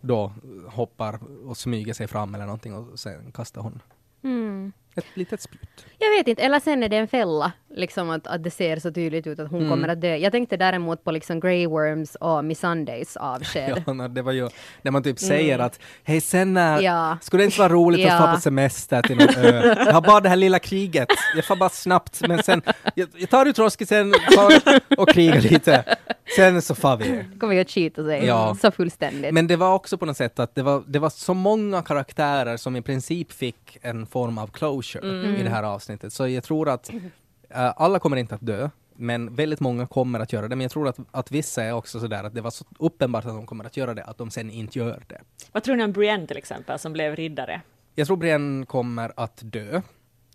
då 0.00 0.32
hoppar 0.68 1.18
och 1.46 1.56
smyger 1.56 1.92
sig 1.94 2.06
fram 2.06 2.34
eller 2.34 2.44
någonting 2.44 2.74
och 2.74 2.98
sen 2.98 3.32
kastar 3.32 3.60
hon 3.60 3.82
Mm. 4.24 4.72
Ett 4.96 5.04
litet 5.14 5.40
spjut. 5.40 5.86
Jag 5.98 6.10
vet 6.10 6.28
inte, 6.28 6.42
eller 6.42 6.60
sen 6.60 6.82
är 6.82 6.88
det 6.88 6.96
en 6.96 7.08
fälla, 7.08 7.52
liksom 7.74 8.10
att, 8.10 8.26
att 8.26 8.44
det 8.44 8.50
ser 8.50 8.76
så 8.76 8.92
tydligt 8.92 9.26
ut 9.26 9.38
att 9.38 9.50
hon 9.50 9.58
Mm. 9.60 9.70
kommer 9.70 9.88
att 9.88 10.00
dö. 10.00 10.16
Jag 10.16 10.32
tänkte 10.32 10.56
däremot 10.56 11.04
på 11.04 11.10
liksom 11.10 11.40
Grey 11.40 11.66
Worms 11.66 12.14
och 12.14 12.28
Missandei's 12.42 13.18
avsked. 13.18 13.82
Ja, 13.86 13.92
när 13.92 14.08
det 14.08 14.22
var 14.22 14.32
ju 14.32 14.48
när 14.82 14.90
man 14.90 15.02
typ 15.02 15.18
säger 15.18 15.58
att 15.58 15.80
hej 16.04 16.20
sen 16.20 16.54
när 16.54 16.72
Mm. 16.72 16.84
Ja. 16.84 17.18
Skulle 17.22 17.42
det 17.42 17.44
inte 17.44 17.58
vara 17.58 17.68
roligt 17.72 18.06
att 18.06 18.12
Ja. 18.12 18.26
få 18.28 18.34
på 18.34 18.40
semester 18.40 19.02
till 19.02 19.16
någon 19.16 19.34
ö? 19.36 19.74
Jag 19.86 19.92
har 19.92 20.00
bara 20.00 20.20
det 20.20 20.28
här 20.28 20.36
lilla 20.36 20.58
kriget. 20.58 21.08
Jag 21.36 21.44
får 21.44 21.56
bara 21.56 21.68
snabbt, 21.68 22.20
men 22.28 22.42
sen, 22.42 22.62
jag, 22.94 23.08
jag 23.16 23.30
tar 23.30 23.46
ut 23.46 23.58
roskisen 23.58 24.14
och 24.98 25.08
krigar 25.08 25.40
lite. 25.40 25.84
Sen 26.36 26.62
så 26.62 26.74
far 26.74 26.96
vi. 26.96 27.24
kommer 27.40 27.60
att 27.60 27.70
skita 27.70 28.04
sig 28.04 28.24
Ja. 28.26 28.56
så 28.62 28.70
fullständigt. 28.70 29.34
Men 29.34 29.46
det 29.46 29.56
var 29.56 29.74
också 29.74 29.98
på 29.98 30.06
något 30.06 30.16
sätt 30.16 30.38
att 30.38 30.54
det 30.54 30.62
var, 30.62 30.82
det 30.86 30.98
var 30.98 31.10
så 31.10 31.34
många 31.34 31.82
karaktärer 31.82 32.56
som 32.56 32.76
i 32.76 32.82
princip 32.82 33.32
fick 33.32 33.78
en 33.82 34.06
form 34.06 34.38
av 34.38 34.46
closure 34.46 34.83
Mm. 34.96 35.36
i 35.36 35.42
det 35.42 35.50
här 35.50 35.62
avsnittet. 35.62 36.12
Så 36.12 36.28
jag 36.28 36.44
tror 36.44 36.68
att 36.68 36.90
eh, 37.50 37.72
alla 37.76 37.98
kommer 37.98 38.16
inte 38.16 38.34
att 38.34 38.46
dö. 38.46 38.70
Men 38.96 39.34
väldigt 39.34 39.60
många 39.60 39.86
kommer 39.86 40.20
att 40.20 40.32
göra 40.32 40.48
det. 40.48 40.56
Men 40.56 40.60
jag 40.64 40.70
tror 40.70 40.88
att, 40.88 40.98
att 41.10 41.30
vissa 41.30 41.64
är 41.64 41.72
också 41.72 42.00
sådär 42.00 42.24
att 42.24 42.34
det 42.34 42.40
var 42.40 42.50
så 42.50 42.64
uppenbart 42.78 43.24
att 43.24 43.30
de 43.34 43.46
kommer 43.46 43.64
att 43.64 43.76
göra 43.76 43.94
det, 43.94 44.04
att 44.04 44.18
de 44.18 44.30
sen 44.30 44.50
inte 44.50 44.78
gör 44.78 45.04
det. 45.08 45.20
Vad 45.52 45.62
tror 45.62 45.76
ni 45.76 45.84
om 45.84 45.92
Brienne 45.92 46.26
till 46.26 46.36
exempel, 46.36 46.78
som 46.78 46.92
blev 46.92 47.16
riddare? 47.16 47.60
Jag 47.94 48.06
tror 48.06 48.16
Brienne 48.16 48.66
kommer 48.66 49.12
att 49.16 49.40
dö. 49.42 49.80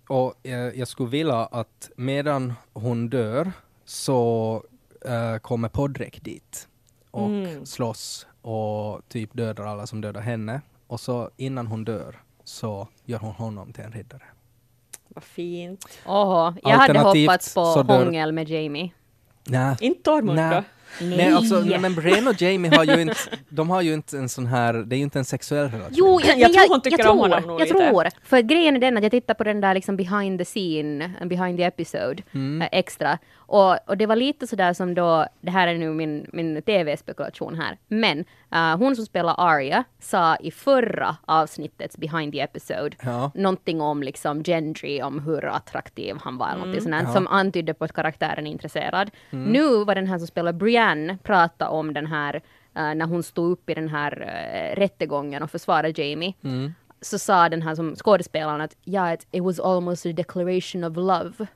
Och 0.07 0.47
eh, 0.47 0.59
jag 0.79 0.87
skulle 0.87 1.09
vilja 1.09 1.35
att 1.35 1.89
medan 1.95 2.53
hon 2.73 3.09
dör 3.09 3.51
så 3.85 4.63
eh, 5.05 5.37
kommer 5.37 5.69
Podrick 5.69 6.23
dit 6.23 6.67
och 7.11 7.27
Mm. 7.27 7.65
slåss 7.65 8.27
och 8.41 9.01
typ 9.09 9.29
dödar 9.33 9.65
alla 9.65 9.87
som 9.87 10.01
dödar 10.01 10.21
henne. 10.21 10.61
Och 10.87 10.99
så 10.99 11.29
innan 11.37 11.67
hon 11.67 11.85
dör 11.85 12.15
så 12.43 12.87
gör 13.05 13.19
hon 13.19 13.31
honom 13.33 13.73
till 13.73 13.83
en 13.83 13.91
riddare. 13.91 14.23
Vad 15.15 15.23
fint. 15.23 15.85
Åh, 16.05 16.53
jag 16.63 16.69
hade 16.69 16.99
hoppats 16.99 17.53
på 17.53 17.61
hångel 17.63 18.31
med 18.31 18.49
Jamie. 18.49 18.91
Nej. 19.47 19.75
Inte 19.79 20.03
Tormund 20.03 20.35
Nej. 20.35 20.55
då? 20.55 20.63
Nej, 21.05 21.33
alltså, 21.33 21.59
nej, 21.59 21.79
men 21.79 21.95
Brienne 21.95 22.29
och 22.29 22.41
Jamie 22.41 22.75
har 22.75 22.83
ju 22.83 23.01
inte, 23.01 23.15
de 23.49 23.69
har 23.69 23.81
ju 23.81 23.93
inte 23.93 24.17
en 24.17 24.29
sån 24.29 24.45
här, 24.45 24.73
det 24.73 24.95
är 24.95 24.97
ju 24.97 25.03
inte 25.03 25.19
en 25.19 25.25
sexuell 25.25 25.69
relation. 25.69 25.93
Jo, 25.97 26.19
jag, 26.23 26.39
Jag 26.39 26.53
tror 26.53 26.69
hon 26.69 26.81
tycker 26.81 26.99
jag 26.99 27.11
om 27.11 27.17
tror, 27.19 27.29
honom 27.29 27.47
nog 27.49 27.61
Jag 27.61 27.67
lite. 27.67 27.89
tror. 27.89 28.07
För 28.23 28.41
grejen 28.41 28.75
är 28.75 28.79
den 28.79 28.97
att 28.97 29.03
jag 29.03 29.11
tittar 29.11 29.33
på 29.33 29.43
den 29.43 29.61
där 29.61 29.73
liksom 29.73 29.97
behind 29.97 30.39
the 30.39 30.45
scene, 30.45 31.11
behind 31.25 31.57
the 31.57 31.63
episode, 31.63 32.23
Mm. 32.33 32.61
eh, 32.61 32.67
extra. 32.71 33.17
Och, 33.35 33.89
och 33.89 33.97
det 33.97 34.05
var 34.05 34.15
lite 34.15 34.47
sådär 34.47 34.73
som 34.73 34.93
då, 34.93 35.25
det 35.41 35.51
här 35.51 35.67
är 35.67 35.77
nu 35.77 35.89
min, 35.93 36.29
min 36.33 36.61
TV-spekulation 36.61 37.55
här, 37.55 37.77
men 37.87 38.25
eh, 38.51 38.77
hon 38.77 38.95
som 38.95 39.05
spelar 39.05 39.35
Arya 39.37 39.83
sa 39.99 40.35
i 40.35 40.51
förra 40.51 41.17
avsnittets 41.25 41.97
behind 41.97 42.33
the 42.33 42.39
episode 42.41 42.97
Ja. 43.03 43.31
någonting 43.35 43.81
om 43.81 44.03
liksom 44.03 44.43
Gendry, 44.43 45.01
om 45.01 45.19
hur 45.19 45.45
attraktiv 45.45 46.15
han 46.21 46.37
var, 46.37 46.47
eller 46.47 46.57
någonting 46.59 46.81
sånt 46.81 46.95
Ja. 47.07 47.13
som 47.13 47.27
antydde 47.27 47.73
på 47.73 47.85
att 47.85 47.93
karaktären 47.93 48.47
är 48.47 48.51
intresserad. 48.51 49.11
Nu 49.29 49.83
var 49.83 49.95
den 49.95 50.07
här 50.07 50.17
som 50.17 50.27
spelar 50.27 50.53
Brienne 50.53 51.17
prata 51.23 51.69
om 51.69 51.93
den 51.93 52.05
här, 52.05 52.35
eh, 52.75 52.95
när 52.95 53.05
hon 53.05 53.23
stod 53.23 53.51
upp 53.51 53.69
i 53.69 53.73
den 53.73 53.89
här 53.89 54.11
uh, 54.21 54.79
rättegången 54.79 55.43
och 55.43 55.51
försvarade 55.51 56.01
Jamie, 56.03 56.33
Mm. 56.43 56.73
så 57.01 57.19
sa 57.19 57.49
den 57.49 57.61
här 57.61 57.75
som 57.75 57.95
skådespelaren 57.95 58.61
att 58.61 58.75
ja, 58.83 59.13
it, 59.13 59.27
it 59.31 59.43
was 59.43 59.59
almost 59.59 60.05
a 60.05 60.09
declaration 60.13 60.83
of 60.83 60.95
love. 60.95 61.47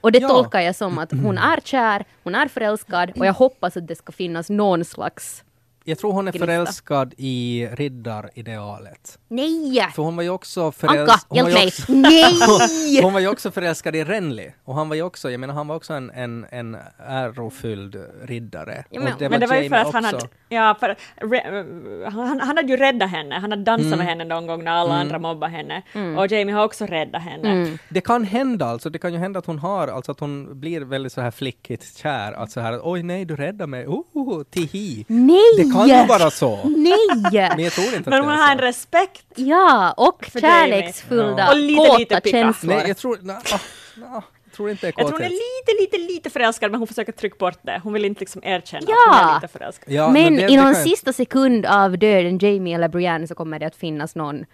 Och 0.00 0.12
det 0.12 0.18
Ja. 0.18 0.28
tolkar 0.28 0.60
jag 0.60 0.76
som 0.76 0.98
att 0.98 1.12
hon 1.12 1.38
är 1.52 1.60
kär, 1.64 2.04
hon 2.24 2.34
är 2.34 2.48
förälskad 2.48 3.10
och 3.18 3.26
jag 3.26 3.32
hoppas 3.32 3.76
att 3.76 3.86
det 3.86 3.94
ska 3.94 4.12
finnas 4.12 4.50
någon 4.50 4.84
slags 4.84 5.44
Jag 5.90 5.98
tror 5.98 6.12
hon 6.12 6.28
är 6.28 6.32
Gnista. 6.32 6.46
förälskad 6.46 7.14
i 7.16 7.68
riddaridealet. 7.72 9.18
Nej! 9.28 9.88
För 9.94 10.02
hon 10.02 10.16
var 10.16 10.22
ju 10.22 10.30
också 10.30 10.64
Anka, 10.64 10.72
förälskad... 10.72 11.36
hjälp 11.36 11.88
mig! 11.88 12.00
Nej! 12.00 13.02
Hon 13.02 13.12
var 13.12 13.20
ju 13.20 13.28
också 13.28 13.50
förälskad 13.50 13.96
i 13.96 14.04
Renly. 14.04 14.50
Och 14.64 14.74
han 14.74 14.88
var 14.88 14.96
ju 14.96 15.02
också, 15.02 15.30
jag 15.30 15.40
menar 15.40 15.54
han 15.54 15.66
var 15.68 15.76
också 15.76 15.92
en, 15.92 16.10
en, 16.10 16.46
en 16.50 16.76
ärofylld 17.06 17.96
riddare. 18.22 18.84
Ja, 18.90 19.00
men- 19.00 19.12
var 19.12 19.28
Men 19.28 19.40
det 19.40 19.46
var 19.46 19.56
ju 19.56 19.68
för 19.68 19.76
att 19.76 19.92
han 19.92 20.04
hade, 20.04 20.28
ja, 20.48 20.76
för, 20.80 20.96
re, 21.16 21.64
han, 22.10 22.40
han 22.40 22.56
hade 22.56 22.72
ju 22.72 22.76
räddat 22.76 23.10
henne, 23.10 23.34
han 23.34 23.50
hade 23.50 23.64
dansat 23.64 23.98
med 23.98 24.06
henne 24.06 24.24
någon 24.24 24.46
gång 24.46 24.64
när 24.64 24.72
alla 24.72 24.94
andra 24.94 25.18
mobbade 25.18 25.52
henne. 25.52 25.82
Och 26.18 26.26
Jamie 26.32 26.54
har 26.54 26.64
också 26.64 26.86
räddat 26.86 27.22
henne. 27.22 27.78
Det 27.88 28.00
kan 28.00 28.24
hända 28.24 28.66
alltså, 28.66 28.90
det 28.90 28.98
kan 28.98 29.12
ju 29.12 29.18
hända 29.18 29.38
att 29.38 29.46
hon 29.46 29.58
har, 29.58 29.88
alltså 29.88 30.12
att 30.12 30.20
hon 30.20 30.60
blir 30.60 30.80
väldigt 30.80 31.12
så 31.12 31.20
här 31.20 31.30
flickigt 31.30 31.96
kär, 31.96 32.32
att 32.32 32.50
så 32.50 32.60
här 32.60 32.80
oj 32.82 33.02
nej 33.02 33.24
du 33.24 33.36
räddar 33.36 33.66
mig, 33.66 33.86
oh, 33.86 34.42
tihi. 34.42 35.04
Nej! 35.08 35.40
Kan 35.88 36.00
ju 36.00 36.06
vara 36.06 36.30
så. 36.30 36.58
Nej! 36.64 36.96
Men 37.56 37.64
jag 37.64 37.72
tror 37.72 37.94
inte 37.94 38.10
Men 38.10 38.24
hon 38.24 38.32
har 38.38 38.52
en 38.52 38.58
respekt. 38.58 39.24
Ja, 39.34 39.92
och 39.96 40.24
För 40.24 40.40
kärleksfulla, 40.40 41.34
Ja. 41.38 41.50
Och 41.50 41.56
lite, 41.56 41.78
kåta 41.86 41.98
lite 41.98 42.20
picka. 42.20 42.36
känslor. 42.38 42.74
Nej, 42.74 42.84
jag 42.88 42.96
tror, 42.96 43.18
na, 43.22 43.32
ah, 43.52 43.58
na, 43.96 44.22
jag 44.44 44.52
tror 44.56 44.70
inte 44.70 44.86
det 44.86 44.88
är 44.88 44.94
Jag 44.96 45.08
tror 45.08 45.18
hon 45.18 45.26
är 45.26 45.28
lite, 45.30 45.82
lite, 45.96 46.12
lite 46.12 46.30
förälskad 46.30 46.70
men 46.70 46.80
hon 46.80 46.86
försöker 46.86 47.12
trycka 47.12 47.36
bort 47.38 47.58
det. 47.62 47.80
Hon 47.84 47.92
vill 47.92 48.04
inte 48.04 48.20
liksom 48.20 48.42
erkänna 48.44 48.86
Ja. 48.88 48.94
att 49.10 49.18
hon 49.20 49.30
är 49.30 49.34
lite 49.34 49.48
förälskad. 49.58 49.92
Ja, 49.94 50.10
men 50.10 50.36
det- 50.36 50.48
i 50.50 50.56
någon 50.56 50.74
sista 50.74 51.12
sekund 51.12 51.66
av 51.66 51.98
döden, 51.98 52.38
Jamie 52.38 52.74
eller 52.74 52.88
Brienne, 52.88 53.26
så 53.26 53.34
kommer 53.34 53.58
det 53.58 53.66
att 53.66 53.76
finnas 53.76 54.14
någon 54.14 54.44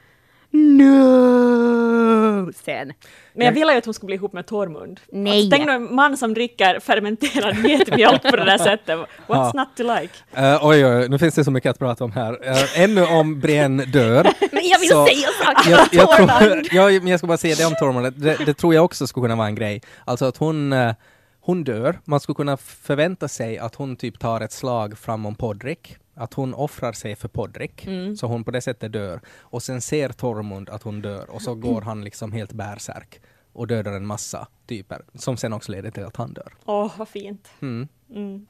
no 0.50 2.52
scen. 2.52 2.92
Men 3.34 3.46
jag 3.46 3.52
ville 3.52 3.72
ju 3.72 3.78
att 3.78 3.84
hon 3.84 3.94
skulle 3.94 4.06
bli 4.06 4.16
ihop 4.16 4.32
med 4.32 4.46
Tormund. 4.46 5.00
Nej. 5.12 5.50
Tänk 5.50 5.68
en 5.68 5.94
man 5.94 6.16
som 6.16 6.34
dricker 6.34 6.80
fermenterad 6.80 7.56
getmjölk 7.66 8.22
på 8.22 8.36
det 8.36 8.44
där 8.44 8.58
sättet. 8.64 8.98
What's 8.98 9.06
Ja. 9.26 9.52
not 9.54 9.68
to 9.76 9.82
like? 9.82 10.14
Eh, 10.34 10.66
oj, 10.66 10.86
oj, 10.86 11.08
nu 11.08 11.18
finns 11.18 11.34
det 11.34 11.44
så 11.44 11.50
mycket 11.50 11.70
att 11.70 11.78
prata 11.78 12.04
om 12.04 12.12
här. 12.12 12.32
Uh, 12.32 12.80
ännu 12.80 13.06
om 13.06 13.40
Brienne 13.40 13.84
dör. 13.84 14.22
Men 14.52 14.68
jag 14.68 14.78
vill 14.78 14.88
Så- 14.88 15.06
säga 15.06 15.28
saker 15.44 15.70
jag, 15.70 15.80
jag, 15.92 16.16
tror, 16.16 16.26
Tormund. 16.26 16.66
ja, 16.72 16.84
men 16.88 17.06
jag 17.06 17.20
ska 17.20 17.26
bara 17.26 17.38
säga 17.38 17.54
det 17.58 17.64
om 17.64 17.74
Tormund, 17.74 18.12
det, 18.16 18.36
det 18.46 18.54
tror 18.54 18.74
jag 18.74 18.84
också 18.84 19.06
skulle 19.06 19.24
kunna 19.24 19.36
vara 19.36 19.46
en 19.48 19.54
grej. 19.54 19.82
Alltså 20.04 20.24
att 20.24 20.36
hon, 20.36 20.72
eh, 20.72 20.92
hon 21.40 21.64
dör, 21.64 21.98
man 22.04 22.20
skulle 22.20 22.36
kunna 22.36 22.56
förvänta 22.56 23.28
sig 23.28 23.58
att 23.58 23.74
hon 23.74 23.96
typ 23.96 24.18
tar 24.18 24.40
ett 24.40 24.52
slag 24.52 24.98
fram 24.98 25.26
om 25.26 25.34
Podrick. 25.34 25.96
Att 26.18 26.34
hon 26.34 26.54
offrar 26.54 26.92
sig 26.92 27.16
för 27.16 27.28
Podrick, 27.28 27.88
så 28.18 28.26
hon 28.26 28.44
på 28.44 28.50
det 28.50 28.60
sättet 28.60 28.92
dör. 28.92 29.20
Och 29.40 29.62
sen 29.62 29.80
ser 29.80 30.08
Tormund 30.08 30.68
att 30.70 30.82
hon 30.82 31.02
dör 31.02 31.30
och 31.30 31.42
så 31.42 31.54
går 31.66 31.80
han 31.80 32.04
liksom 32.04 32.32
helt 32.32 32.52
bärsärk 32.52 33.20
och 33.52 33.66
dödar 33.66 33.92
en 33.92 34.06
massa 34.06 34.46
typer, 34.66 35.02
som 35.14 35.36
sen 35.36 35.52
också 35.52 35.72
leder 35.72 35.90
till 35.90 36.04
att 36.04 36.16
han 36.16 36.32
dör. 36.32 36.52
Åh, 36.64 36.92
vad 36.96 37.08
fint. 37.08 37.48
Mm. 37.62 37.88
Mm. 38.10 38.46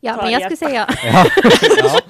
Ja, 0.00 0.14
Ta 0.14 0.22
men 0.22 0.32
jag 0.32 0.42
skulle 0.42 0.56
säga 0.70 0.86
Ja, 1.04 1.26
ja, 1.82 2.00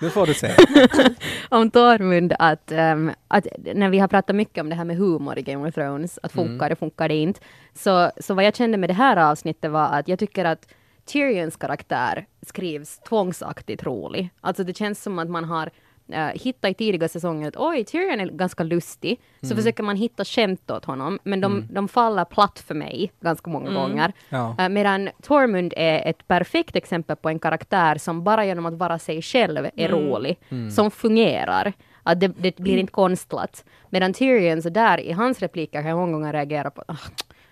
nu 0.00 0.10
får 0.10 0.26
du 0.26 0.34
se. 0.34 0.50
om 1.48 1.70
Tormund 1.70 2.34
att, 2.38 2.72
ehm, 2.72 3.10
att 3.28 3.46
när 3.74 3.88
vi 3.90 3.98
har 3.98 4.08
pratat 4.08 4.36
mycket 4.36 4.62
om 4.62 4.68
det 4.68 4.74
här 4.74 4.84
med 4.84 4.96
humor 4.96 5.38
i 5.38 5.42
Game 5.42 5.68
of 5.68 5.74
Thrones, 5.74 6.18
att 6.22 6.34
Mm. 6.36 6.46
funkar 6.48 6.68
det, 6.68 6.76
funkar 6.76 7.08
det 7.08 7.14
inte, 7.14 7.40
så, 7.74 8.10
så 8.20 8.34
vad 8.34 8.44
jag 8.44 8.56
kände 8.56 8.78
med 8.78 8.90
det 8.90 8.94
här 8.94 9.16
avsnittet 9.16 9.70
var 9.70 9.84
att 9.86 10.08
jag 10.08 10.18
tycker 10.18 10.44
att 10.44 10.68
Tyrions 11.04 11.56
karaktär 11.56 12.26
skrivs 12.46 12.98
tvångsaktigt 13.00 13.82
rolig. 13.82 14.30
Alltså 14.40 14.64
det 14.64 14.76
känns 14.76 15.02
som 15.02 15.18
att 15.18 15.28
man 15.30 15.44
har 15.44 15.70
uh, 16.12 16.16
hittat 16.18 16.70
i 16.70 16.74
tidiga 16.74 17.08
säsonger 17.08 17.48
att 17.48 17.56
oj, 17.56 17.84
Tyrion 17.84 18.20
är 18.20 18.26
ganska 18.26 18.62
lustig, 18.62 19.20
så 19.40 19.46
Mm. 19.46 19.56
försöker 19.56 19.82
man 19.82 19.96
hitta 19.96 20.24
skämt 20.24 20.70
åt 20.70 20.84
honom, 20.84 21.18
men 21.24 21.40
de, 21.40 21.66
de 21.70 21.88
faller 21.88 22.24
platt 22.24 22.58
för 22.58 22.74
mig 22.74 23.12
ganska 23.20 23.50
många 23.50 23.70
gånger. 23.72 24.12
Ja. 24.28 24.56
Uh, 24.60 24.68
medan 24.68 25.08
Tormund 25.22 25.72
är 25.76 26.08
ett 26.10 26.28
perfekt 26.28 26.76
exempel 26.76 27.16
på 27.16 27.28
en 27.28 27.38
karaktär 27.38 27.96
som 27.98 28.24
bara 28.24 28.44
genom 28.44 28.66
att 28.66 28.74
vara 28.74 28.98
sig 28.98 29.22
själv 29.22 29.66
är 29.76 29.88
rolig, 29.88 30.38
som 30.74 30.90
fungerar. 30.90 31.72
Att 32.02 32.20
det, 32.20 32.28
det 32.28 32.56
blir 32.56 32.76
inte 32.78 32.92
konstlat. 32.92 33.64
Medan 33.90 34.12
Tyrion 34.12 34.62
så 34.62 34.68
där 34.68 35.00
i 35.00 35.12
hans 35.12 35.40
repliker 35.40 35.80
kan 35.82 35.88
jag 35.90 35.98
många 35.98 36.12
gånger 36.12 36.32
reagera 36.32 36.70
på 36.70 36.84
ah, 36.88 36.96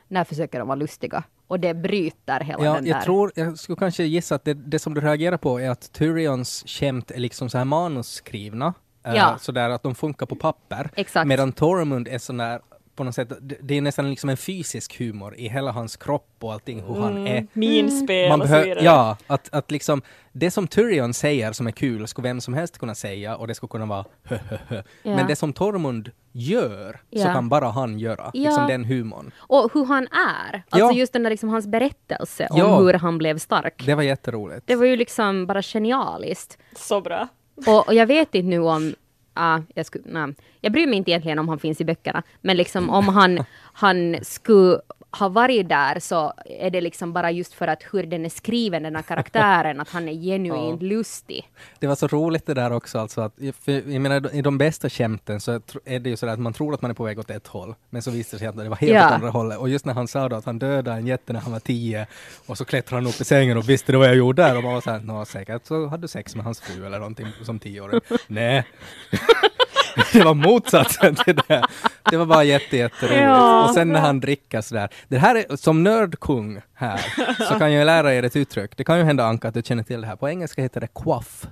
när 0.08 0.24
försöker 0.24 0.58
de 0.58 0.68
vara 0.68 0.76
lustiga? 0.76 1.22
Och 1.50 1.60
det 1.60 1.74
bryter 1.74 2.40
hela 2.40 2.64
Ja, 2.64 2.74
den 2.74 2.86
jag 2.86 2.96
där. 2.96 3.02
tror, 3.04 3.32
jag 3.34 3.58
skulle 3.58 3.76
kanske 3.76 4.04
gissa 4.04 4.34
att 4.34 4.44
det, 4.44 4.54
det 4.54 4.78
som 4.78 4.94
du 4.94 5.00
reagerar 5.00 5.36
på 5.36 5.60
är 5.60 5.70
att 5.70 5.92
Tyrions 5.92 6.64
skämt 6.66 7.10
är 7.10 7.18
liksom 7.18 7.50
så 7.50 7.58
här 7.58 7.64
manusskrivna. 7.64 8.74
eh, 9.06 9.14
Ja. 9.14 9.36
sådär 9.40 9.70
att 9.70 9.82
de 9.82 9.94
funkar 9.94 10.26
på 10.26 10.34
papper. 10.36 10.90
Exakt. 10.96 11.26
Medan 11.28 11.52
Tormund 11.52 12.08
är 12.08 12.18
sån 12.18 12.36
där 12.36 12.60
på 12.96 13.04
något 13.04 13.14
sätt, 13.14 13.32
det, 13.60 13.74
är 13.74 13.80
nästan 13.82 14.10
liksom 14.10 14.30
en 14.30 14.36
fysisk 14.36 14.98
humor 14.98 15.34
i 15.36 15.48
hela 15.48 15.72
hans 15.72 15.96
kropp 15.96 16.28
och 16.40 16.52
allting, 16.52 16.82
hur 16.82 16.94
han 17.00 17.26
är. 17.26 17.46
Minspel 17.52 18.28
Man 18.28 18.40
och 18.42 18.48
så 18.48 18.62
vidare. 18.62 18.84
ja, 18.84 19.16
att, 19.26 19.48
att 19.52 19.70
liksom 19.70 20.02
det 20.32 20.50
som 20.50 20.66
Tyrion 20.68 21.14
säger 21.14 21.52
som 21.52 21.66
är 21.66 21.70
kul 21.70 22.06
skulle 22.08 22.28
vem 22.28 22.40
som 22.40 22.54
helst 22.54 22.78
kunna 22.78 22.94
säga 22.94 23.36
och 23.36 23.46
det 23.46 23.54
skulle 23.54 23.68
kunna 23.70 23.86
vara 23.86 24.04
hö, 24.24 24.38
hö, 24.48 24.56
hö. 24.68 24.82
Ja. 25.02 25.16
Men 25.16 25.26
det 25.26 25.36
som 25.36 25.52
Tormund 25.52 26.10
gör 26.32 26.92
så 26.92 26.98
Ja. 27.18 27.32
kan 27.32 27.48
bara 27.48 27.68
han 27.70 27.98
göra. 27.98 28.30
Ja. 28.34 28.42
Liksom 28.48 28.66
den 28.68 28.84
humorn. 28.84 29.30
Och 29.38 29.70
hur 29.74 29.84
han 29.84 30.08
är. 30.12 30.62
Alltså 30.70 30.88
Ja. 30.88 30.92
just 30.92 31.12
den 31.12 31.22
där 31.22 31.30
liksom 31.30 31.48
hans 31.48 31.66
berättelse 31.66 32.46
om 32.50 32.58
Ja. 32.58 32.78
hur 32.78 32.92
han 32.94 33.18
blev 33.18 33.38
stark. 33.38 33.82
Det 33.86 33.94
var 33.94 34.02
jätteroligt. 34.02 34.66
Det 34.66 34.74
var 34.76 34.84
ju 34.86 34.96
liksom 34.96 35.46
bara 35.46 35.62
genialiskt. 35.62 36.58
Så 36.76 37.00
bra. 37.00 37.28
Och, 37.66 37.86
och 37.88 37.94
jag 37.94 38.06
vet 38.06 38.34
inte 38.34 38.48
nu 38.48 38.58
om 38.60 38.94
Ja, 39.34 39.62
jag, 39.74 39.86
sku, 39.86 39.98
nej. 40.04 40.34
jag 40.60 40.72
bryr 40.72 40.86
mig 40.86 40.96
inte 40.96 41.10
egentligen 41.10 41.38
om 41.38 41.48
han 41.48 41.58
finns 41.58 41.80
i 41.80 41.84
böckerna, 41.84 42.22
men 42.40 42.56
liksom 42.56 42.90
om 42.90 43.08
han, 43.08 43.44
han 43.60 44.16
skulle 44.22 44.80
ha 45.12 45.28
varit 45.28 45.68
där 45.68 45.98
så 46.00 46.32
är 46.44 46.70
det 46.70 46.80
liksom 46.80 47.12
bara 47.12 47.30
just 47.30 47.54
för 47.54 47.68
att 47.68 47.82
hur 47.92 48.02
den 48.02 48.24
är 48.24 48.28
skriven, 48.28 48.82
den 48.82 48.96
här 48.96 49.02
karaktären, 49.02 49.80
att 49.80 49.88
han 49.88 50.08
är 50.08 50.12
genuint 50.22 50.82
lustig. 50.82 51.48
Det 51.78 51.86
var 51.86 51.94
så 51.94 52.06
roligt 52.06 52.46
det 52.46 52.54
där 52.54 52.72
också 52.72 52.98
alltså 52.98 53.20
att, 53.20 53.34
för, 53.60 53.72
jag 53.72 54.00
menar 54.02 54.34
i 54.34 54.42
de 54.42 54.58
bästa 54.58 54.88
skämten 54.90 55.40
så 55.40 55.60
är 55.84 55.98
det 55.98 56.10
ju 56.10 56.16
så 56.16 56.26
där 56.26 56.32
att 56.32 56.38
man 56.38 56.52
tror 56.52 56.74
att 56.74 56.82
man 56.82 56.90
är 56.90 56.94
på 56.94 57.04
väg 57.04 57.18
åt 57.18 57.30
ett 57.30 57.46
håll, 57.46 57.74
men 57.90 58.02
så 58.02 58.10
visar 58.10 58.36
det 58.36 58.38
sig 58.38 58.48
att 58.48 58.56
det 58.56 58.68
var 58.68 58.76
helt 58.76 58.92
Ja. 58.92 59.06
åt 59.06 59.12
andra 59.12 59.30
hållet. 59.30 59.58
Och 59.58 59.68
just 59.68 59.84
när 59.84 59.94
han 59.94 60.08
sa 60.08 60.28
då 60.28 60.36
att 60.36 60.44
han 60.44 60.58
dödade 60.58 60.96
en 60.96 61.06
jätte 61.06 61.32
när 61.32 61.40
han 61.40 61.52
var 61.52 61.60
tio 61.60 62.06
och 62.46 62.58
så 62.58 62.64
klättrade 62.64 63.02
han 63.02 63.06
upp 63.12 63.20
i 63.20 63.24
sängen 63.24 63.56
och 63.56 63.68
visste 63.68 63.92
det 63.92 63.98
vad 63.98 64.08
jag 64.08 64.16
gjorde 64.16 64.42
där 64.42 64.56
och 64.56 64.62
man 64.64 64.74
var 64.74 64.80
såhär, 64.80 65.00
nå 65.00 65.24
säkert 65.24 65.66
så 65.66 65.86
hade 65.86 66.02
du 66.02 66.08
sex 66.08 66.36
med 66.36 66.44
hans 66.44 66.60
fru 66.60 66.86
eller 66.86 66.98
någonting 66.98 67.26
som 67.42 67.58
tioåring. 67.58 68.00
Nej. 68.26 68.64
det 70.12 70.24
var 70.24 70.34
motsatsen 70.34 71.14
till 71.14 71.36
det. 71.48 71.62
Det 72.10 72.16
var 72.16 72.26
bara 72.26 72.44
jätte, 72.44 72.76
jätteroligt. 72.76 73.20
Ja. 73.20 73.64
och 73.64 73.74
sen 73.74 73.88
när 73.92 74.00
han 74.00 74.20
dricker 74.20 74.60
sådär. 74.60 74.88
Det 75.08 75.18
här 75.18 75.34
är, 75.34 75.56
som 75.56 75.82
nördkung 75.82 76.60
här, 76.74 77.00
så 77.48 77.58
kan 77.58 77.72
jag 77.72 77.86
lära 77.86 78.14
er 78.14 78.22
ett 78.22 78.36
uttryck. 78.36 78.76
Det 78.76 78.84
kan 78.84 78.98
ju 78.98 79.04
hända 79.04 79.24
Anka 79.24 79.48
att 79.48 79.54
du 79.54 79.62
känner 79.62 79.82
till 79.82 80.00
det 80.00 80.06
här. 80.06 80.16
På 80.16 80.28
engelska 80.28 80.62
heter 80.62 80.80
det 80.80 80.88
quaff. 80.94 81.46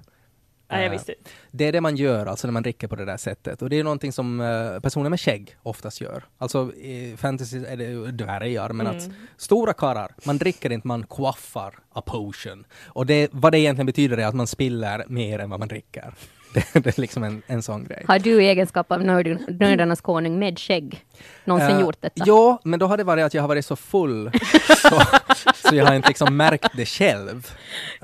Nej, 0.70 0.80
jag 0.80 0.86
Eh, 0.86 0.92
visste 0.92 1.12
inte. 1.12 1.30
Det 1.50 1.64
är 1.64 1.72
det 1.72 1.80
man 1.80 1.96
gör 1.96 2.26
alltså 2.26 2.46
när 2.46 2.52
man 2.52 2.62
dricker 2.62 2.88
på 2.88 2.96
det 2.96 3.04
där 3.04 3.16
sättet. 3.16 3.62
Och 3.62 3.70
det 3.70 3.78
är 3.78 3.84
någonting 3.84 4.12
som 4.12 4.40
eh, 4.40 4.80
personer 4.80 5.10
med 5.10 5.20
skägg 5.20 5.56
oftast 5.62 6.00
gör. 6.00 6.24
Alltså 6.38 6.72
i 6.74 7.16
fantasy 7.16 7.64
är 7.64 7.76
det 7.76 8.12
dvärgar, 8.12 8.68
men 8.72 8.86
att 8.86 9.08
stora 9.36 9.72
karlar, 9.72 10.14
man 10.24 10.38
dricker 10.38 10.72
inte, 10.72 10.88
man 10.88 11.06
quaffar 11.06 11.74
a 11.92 12.02
potion. 12.06 12.64
Och 12.86 13.06
det, 13.06 13.28
vad 13.32 13.52
det 13.52 13.58
egentligen 13.58 13.86
betyder 13.86 14.16
är 14.16 14.26
att 14.26 14.34
man 14.34 14.46
spiller 14.46 15.04
mer 15.08 15.38
än 15.38 15.50
vad 15.50 15.58
man 15.58 15.68
dricker. 15.68 16.14
Det, 16.54 16.64
det 16.84 16.98
är 16.98 17.00
liksom 17.00 17.24
en, 17.24 17.42
en 17.46 17.62
sån 17.62 17.84
grej. 17.84 18.04
Har 18.08 18.18
du 18.18 18.42
i 18.42 18.48
egenskap 18.48 18.92
av 18.92 19.00
nörd- 19.02 19.58
nördarnas 19.60 20.00
konung 20.00 20.38
med 20.38 20.58
skägg 20.58 21.04
någonsin 21.44 21.76
Eh, 21.76 21.80
gjort 21.80 21.96
detta? 22.00 22.24
Ja, 22.26 22.60
men 22.64 22.78
då 22.78 22.86
har 22.86 22.96
det 22.96 23.04
varit 23.04 23.24
att 23.24 23.34
jag 23.34 23.42
har 23.42 23.48
varit 23.48 23.66
så 23.66 23.76
full 23.76 24.30
så, 24.82 25.00
så 25.68 25.74
jag 25.76 25.86
har 25.86 25.94
inte 25.94 26.08
liksom 26.08 26.36
märkt 26.36 26.68
det 26.72 26.86
själv, 26.86 27.52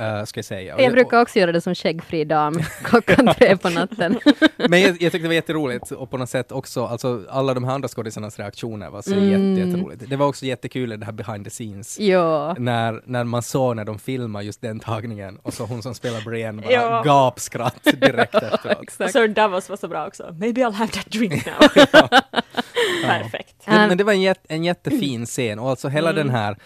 uh, 0.00 0.24
ska 0.24 0.38
jag 0.38 0.44
säga. 0.44 0.80
Jag 0.80 0.92
brukar 0.92 1.20
också 1.20 1.38
göra 1.38 1.52
det 1.52 1.60
som 1.60 1.74
skäggfri 1.74 2.24
dam 2.24 2.62
klockan 2.84 3.34
tre 3.38 3.56
på 3.56 3.68
natten. 3.70 4.18
Men 4.56 4.80
jag, 4.80 4.90
jag 4.90 4.98
tyckte 4.98 5.18
det 5.18 5.26
var 5.28 5.34
jätteroligt 5.34 5.90
och 5.90 6.10
på 6.10 6.16
något 6.18 6.30
sätt 6.30 6.52
också, 6.52 6.86
alltså 6.86 7.22
alla 7.30 7.54
de 7.54 7.64
här 7.64 7.72
andra 7.74 7.88
skådisarnas 7.88 8.38
reaktioner 8.38 8.90
var 8.90 9.02
så 9.02 9.14
Mm. 9.14 9.28
jätte, 9.30 9.68
jätteroligt. 9.68 10.02
Det 10.10 10.16
var 10.16 10.26
också 10.26 10.46
jättekul 10.46 11.00
det 11.00 11.06
här 11.06 11.12
behind 11.12 11.44
the 11.44 11.50
scenes. 11.50 12.00
ja. 12.00 12.54
När, 12.58 13.02
när 13.04 13.24
man 13.24 13.42
såg 13.42 13.76
när 13.76 13.84
de 13.84 13.98
filmar 13.98 14.42
just 14.42 14.60
den 14.60 14.80
tagningen 14.80 15.38
och 15.42 15.54
så 15.54 15.64
hon 15.64 15.82
som 15.82 15.94
spelar 15.94 16.20
Brienne 16.20 16.62
bara 16.62 16.72
Ja. 16.72 17.02
gapskratt 17.04 17.84
direkt 18.00 18.34
efteråt. 18.34 19.00
Och 19.00 19.10
Sir 19.10 19.28
Davos 19.28 19.68
var 19.68 19.76
så 19.76 19.88
bra 19.88 20.06
också. 20.06 20.34
Maybe 20.40 20.60
I'll 20.60 20.72
have 20.72 20.92
that 20.92 21.06
drink 21.10 21.46
now. 21.46 21.68
Perfekt. 23.04 23.54
Men, 23.66 23.82
Um, 23.82 23.88
men 23.88 23.98
det 23.98 24.04
var 24.04 24.12
en, 24.12 24.22
jätte, 24.22 24.40
en 24.48 24.64
jättefin 24.64 25.26
scen 25.26 25.58
och 25.58 25.70
alltså 25.70 25.88
hela 25.88 26.12
den 26.12 26.30
här 26.30 26.56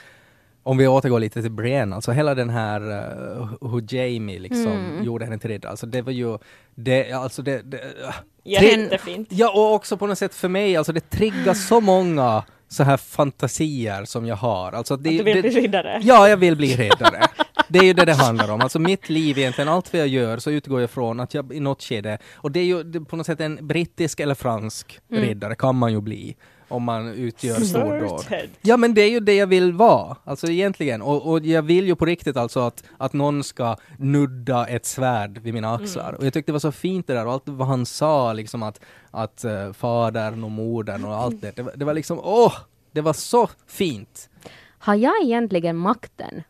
om 0.68 0.78
vi 0.78 0.88
återgår 0.88 1.20
lite 1.20 1.42
till 1.42 1.50
Brienne, 1.50 1.94
alltså 1.94 2.12
hela 2.12 2.34
den 2.34 2.50
här 2.50 2.80
uh, 2.80 3.70
hur 3.70 3.94
Jamie 3.94 4.38
liksom 4.38 5.00
gjorde 5.02 5.24
henne 5.24 5.38
till 5.38 5.50
riddare, 5.50 5.70
alltså 5.70 5.86
det 5.86 6.02
var 6.02 6.12
ju, 6.12 6.38
det, 6.74 7.12
alltså 7.12 7.42
det, 7.42 7.62
det 7.62 7.76
uh, 7.76 8.14
Jättefint. 8.44 9.28
Ja, 9.30 9.50
och 9.50 9.74
också 9.74 9.96
på 9.96 10.06
något 10.06 10.18
sätt 10.18 10.34
för 10.34 10.48
mig, 10.48 10.76
alltså 10.76 10.92
det 10.92 11.10
triggar 11.10 11.54
så 11.54 11.80
många 11.80 12.44
så 12.68 12.82
här 12.82 12.96
fantasier 12.96 14.04
som 14.04 14.26
jag 14.26 14.36
har. 14.36 14.72
Alltså 14.72 14.96
det, 14.96 15.08
Att 15.10 15.18
du 15.18 15.24
vill 15.24 15.42
det, 15.42 15.42
bli 15.42 15.60
riddare. 15.60 16.00
Ja, 16.02 16.28
jag 16.28 16.36
vill 16.36 16.56
bli 16.56 16.76
riddare. 16.76 17.20
Det 17.68 17.78
är 17.78 17.84
ju 17.84 17.92
det 17.92 18.04
det 18.04 18.14
handlar 18.14 18.50
om. 18.50 18.60
Alltså 18.60 18.78
mitt 18.78 19.08
liv 19.08 19.38
egentligen, 19.38 19.68
allt 19.68 19.92
vad 19.92 20.00
jag 20.00 20.08
gör 20.08 20.38
så 20.38 20.50
utgår 20.50 20.80
jag 20.80 20.90
från 20.90 21.20
att 21.20 21.34
jag 21.34 21.52
i 21.52 21.60
något 21.60 21.82
skede, 21.82 22.18
och 22.34 22.52
det 22.52 22.60
är 22.60 22.64
ju 22.64 22.82
det, 22.82 23.00
på 23.00 23.16
något 23.16 23.26
sätt 23.26 23.40
en 23.40 23.66
brittisk 23.66 24.20
eller 24.20 24.34
fransk 24.34 25.00
riddare 25.10 25.54
kan 25.54 25.76
man 25.76 25.92
ju 25.92 26.00
bli. 26.00 26.36
Om 26.68 26.82
man 26.82 27.08
utgör 27.08 27.54
stordåd. 27.54 28.24
Ja 28.60 28.76
men 28.76 28.94
det 28.94 29.00
är 29.00 29.10
ju 29.10 29.20
det 29.20 29.34
jag 29.34 29.46
vill 29.46 29.72
vara, 29.72 30.16
alltså 30.24 30.46
egentligen. 30.46 31.02
Och, 31.02 31.30
och 31.30 31.46
jag 31.46 31.62
vill 31.62 31.86
ju 31.86 31.96
på 31.96 32.04
riktigt 32.04 32.36
alltså 32.36 32.60
att, 32.60 32.84
att 32.96 33.12
någon 33.12 33.44
ska 33.44 33.76
nudda 33.98 34.66
ett 34.66 34.86
svärd 34.86 35.38
vid 35.38 35.54
mina 35.54 35.74
axlar. 35.74 36.12
Och 36.12 36.26
jag 36.26 36.32
tyckte 36.32 36.52
det 36.52 36.54
var 36.54 36.60
så 36.60 36.72
fint 36.72 37.06
det 37.06 37.14
där 37.14 37.26
och 37.26 37.32
allt 37.32 37.48
vad 37.48 37.68
han 37.68 37.86
sa 37.86 38.32
liksom 38.32 38.62
att, 38.62 38.80
att 39.10 39.44
uh, 39.44 39.72
fadern 39.72 40.44
och 40.44 40.50
modern 40.50 41.04
och 41.04 41.16
allt 41.16 41.40
det. 41.40 41.56
Det 41.56 41.62
var, 41.62 41.72
det 41.76 41.84
var 41.84 41.94
liksom, 41.94 42.20
åh! 42.22 42.54
det 42.92 43.00
var 43.00 43.12
så 43.12 43.48
fint. 43.66 44.30
Har 44.78 44.94
jag 44.94 45.22
egentligen 45.22 45.76
makten 45.76 46.42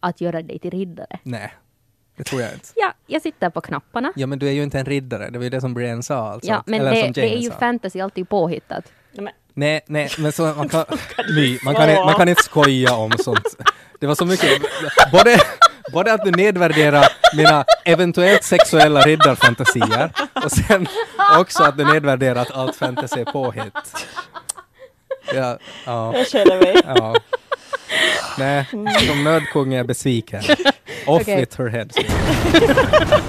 att 0.00 0.20
göra 0.20 0.42
dig 0.42 0.58
till 0.58 0.70
riddare? 0.70 1.18
Nej, 1.22 1.52
det 2.16 2.24
tror 2.24 2.42
jag 2.42 2.52
inte. 2.52 2.66
Ja, 2.76 2.92
jag 3.06 3.22
sitter 3.22 3.50
på 3.50 3.60
knapparna. 3.60 4.12
Ja 4.16 4.26
men 4.26 4.38
du 4.38 4.48
är 4.48 4.52
ju 4.52 4.62
inte 4.62 4.78
en 4.78 4.84
riddare, 4.84 5.30
det 5.30 5.38
var 5.38 5.44
ju 5.44 5.50
det 5.50 5.60
som 5.60 5.74
Brienne 5.74 6.02
sa 6.02 6.28
alltså. 6.28 6.50
Ja, 6.50 6.62
men 6.66 6.80
Eller 6.80 6.90
det, 6.90 7.02
som 7.02 7.12
det 7.12 7.34
är 7.34 7.38
ju 7.38 7.50
sa. 7.50 7.58
fantasy 7.58 8.00
alltid 8.00 8.28
påhittat. 8.28 8.92
Nej, 9.12 9.24
men, 9.24 9.32
Nej, 9.58 9.80
nej, 9.86 10.10
men 10.18 10.32
så 10.32 10.42
man 10.42 10.68
kan, 10.68 10.84
My, 11.34 11.58
man, 11.62 11.74
kan, 11.74 11.94
man 11.94 12.14
kan 12.14 12.28
inte 12.28 12.42
skoja 12.42 12.94
om 12.94 13.10
sånt. 13.18 13.56
Det 14.00 14.06
var 14.06 14.14
så 14.14 14.26
mycket, 14.26 14.62
både, 15.12 15.40
både 15.92 16.12
att 16.12 16.24
du 16.24 16.30
nedvärderar 16.30 17.06
mina 17.36 17.64
eventuellt 17.84 18.44
sexuella 18.44 19.00
riddarfantasier 19.00 20.10
och 20.44 20.52
sen 20.52 20.86
också 21.38 21.62
att 21.62 21.78
du 21.78 21.84
nedvärderar 21.84 22.42
att 22.42 22.50
allt 22.50 22.76
fantasy 22.76 23.20
är 23.20 23.24
påhitt. 23.24 24.06
Ja, 25.34 25.58
ja, 25.86 26.16
jag 26.16 26.28
känner 26.28 26.58
mig. 26.58 26.76
ja. 26.86 27.16
Nej, 28.38 28.66
som 29.08 29.24
nödkung 29.24 29.72
är 29.72 29.76
jag 29.76 29.86
besviken. 29.86 30.42
Off 31.06 31.22
Okej. 31.22 31.40
with 31.40 31.58
her 31.58 31.68
head. 31.68 31.88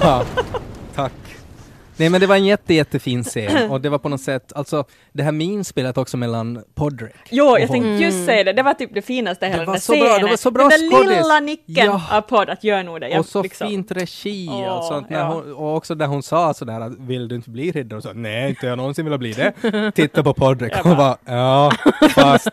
ja. 0.00 0.24
Nej 2.00 2.08
men 2.10 2.20
det 2.20 2.26
var 2.26 2.36
en 2.36 2.44
jätte, 2.44 2.74
jättefin 2.80 3.24
scen 3.24 3.70
och 3.70 3.80
det 3.80 3.88
var 3.88 3.98
på 3.98 4.08
något 4.08 4.20
sätt, 4.20 4.52
alltså 4.54 4.84
det 5.12 5.22
här 5.22 5.32
minspelet 5.32 5.98
också 5.98 6.16
mellan 6.16 6.62
Podrick 6.74 7.14
Jo, 7.30 7.58
jag 7.58 7.68
tänkte 7.68 7.88
just 7.88 8.24
säga 8.26 8.44
det, 8.44 8.52
det 8.52 8.62
var 8.62 8.74
typ 8.74 8.94
det 8.94 9.02
finaste 9.02 9.46
hela 9.46 9.56
Det 9.58 9.62
den 9.62 9.66
var 9.66 9.74
där 9.74 9.80
så 9.80 9.92
bra, 9.92 10.00
scenen. 10.06 10.20
det 10.24 10.30
var 10.30 10.36
så 10.36 10.50
bra 10.50 10.68
Den 10.68 10.80
där 10.80 10.90
skådis. 10.90 11.16
lilla 11.16 11.40
nicken 11.40 11.86
Ja. 11.86 12.02
av 12.10 12.20
podd 12.20 12.50
att 12.50 12.64
göra 12.64 12.82
nog 12.82 13.00
det. 13.00 13.08
Jag 13.08 13.20
och 13.20 13.26
så 13.26 13.42
liksom- 13.42 13.68
fint 13.68 13.90
regi 13.92 14.48
och 14.78 14.84
sånt. 14.84 15.10
När 15.10 15.18
ja. 15.18 15.32
hon, 15.32 15.52
och 15.52 15.76
också 15.76 15.94
där 15.94 16.06
hon 16.06 16.22
sa 16.22 16.54
sådär 16.54 16.80
att 16.80 16.92
vill 16.98 17.28
du 17.28 17.34
inte 17.34 17.50
bli 17.50 17.70
riddare? 17.72 17.96
Och 17.96 18.02
så 18.02 18.12
nej, 18.12 18.48
inte 18.50 18.66
jag 18.66 18.78
någonsin 18.78 19.04
vilja 19.04 19.18
bli 19.18 19.32
det. 19.32 19.52
Titta 19.94 20.22
på 20.22 20.34
Podrick 20.34 20.84
och 20.84 20.96
bara 20.96 21.16
ja, 21.24 21.72
fast 22.14 22.48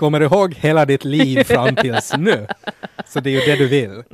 kommer 0.00 0.20
du 0.20 0.26
ihåg 0.26 0.54
hela 0.54 0.86
ditt 0.86 1.04
liv 1.04 1.44
fram 1.44 1.76
tills 1.76 2.12
nu? 2.18 2.46
Så 3.06 3.20
det 3.20 3.30
är 3.30 3.32
ju 3.32 3.40
det 3.40 3.56
du 3.56 3.68
vill. 3.68 3.90
Mm. 3.90 4.04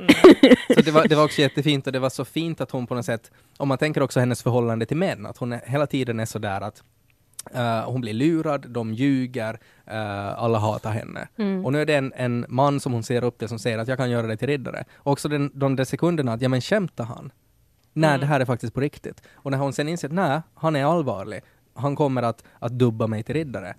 Så 0.75 0.81
det 0.81 0.91
var, 0.91 1.07
det 1.07 1.15
var 1.15 1.23
också 1.23 1.41
jättefint 1.41 1.87
och 1.87 1.93
det 1.93 1.99
var 1.99 2.09
så 2.09 2.25
fint 2.25 2.61
att 2.61 2.71
hon 2.71 2.87
på 2.87 2.95
något 2.95 3.05
sätt, 3.05 3.31
om 3.57 3.67
man 3.67 3.77
tänker 3.77 4.01
också 4.01 4.19
hennes 4.19 4.43
förhållande 4.43 4.85
till 4.85 4.97
män, 4.97 5.25
att 5.25 5.37
hon 5.37 5.53
är, 5.53 5.61
hela 5.65 5.87
tiden 5.87 6.19
är 6.19 6.25
sådär 6.25 6.61
att 6.61 6.83
eh, 7.53 7.91
hon 7.91 8.01
blir 8.01 8.13
lurad, 8.13 8.69
de 8.69 8.93
ljuger, 8.93 9.59
eh, 9.85 10.43
alla 10.43 10.59
hatar 10.59 10.91
henne. 10.91 11.27
Och 11.63 11.71
nu 11.73 11.81
är 11.81 11.85
det 11.85 11.95
en, 11.95 12.13
en 12.15 12.45
man 12.49 12.79
som 12.79 12.93
hon 12.93 13.03
ser 13.03 13.23
upp 13.23 13.37
till 13.37 13.47
som 13.47 13.59
säger 13.59 13.77
att 13.77 13.87
jag 13.87 13.97
kan 13.97 14.09
göra 14.09 14.27
dig 14.27 14.37
till 14.37 14.47
riddare. 14.47 14.83
Och 14.95 15.11
också 15.11 15.29
den, 15.29 15.51
de 15.53 15.75
där 15.75 15.85
sekunderna 15.85 16.33
att, 16.33 16.41
ja 16.41 16.49
men 16.49 16.61
skämtar 16.61 17.03
han? 17.03 17.31
Nej, 17.93 18.19
det 18.19 18.25
här 18.25 18.39
är 18.39 18.45
faktiskt 18.45 18.73
på 18.73 18.79
riktigt. 18.79 19.21
Och 19.33 19.51
när 19.51 19.57
hon 19.57 19.73
sen 19.73 19.89
inser 19.89 20.07
att 20.07 20.13
nej, 20.13 20.41
han 20.55 20.75
är 20.75 20.85
allvarlig, 20.85 21.41
han 21.73 21.95
kommer 21.95 22.23
att, 22.23 22.43
att 22.59 22.71
dubba 22.71 23.07
mig 23.07 23.23
till 23.23 23.35
riddare. 23.35 23.75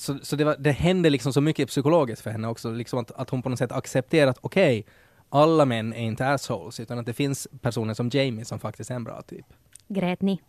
Så, 0.00 0.18
så 0.22 0.36
det, 0.36 0.44
var, 0.44 0.56
det 0.58 0.72
hände 0.72 1.10
liksom 1.10 1.32
så 1.32 1.40
mycket 1.40 1.68
psykologiskt 1.68 2.22
för 2.22 2.30
henne 2.30 2.48
också, 2.48 2.70
liksom 2.70 2.98
att, 2.98 3.10
att 3.10 3.30
hon 3.30 3.42
på 3.42 3.48
något 3.48 3.58
sätt 3.58 3.72
accepterat, 3.72 4.38
okej, 4.40 4.86
alla 5.28 5.64
män 5.64 5.92
är 5.92 6.02
inte 6.02 6.28
assholes, 6.28 6.80
utan 6.80 6.98
att 6.98 7.06
det 7.06 7.12
finns 7.12 7.48
personer 7.60 7.94
som 7.94 8.08
Jamie 8.12 8.44
som 8.44 8.58
faktiskt 8.58 8.90
är 8.90 8.94
en 8.94 9.04
bra 9.04 9.22
typ. 9.22 9.46
Grät 9.88 10.22
ni? 10.22 10.40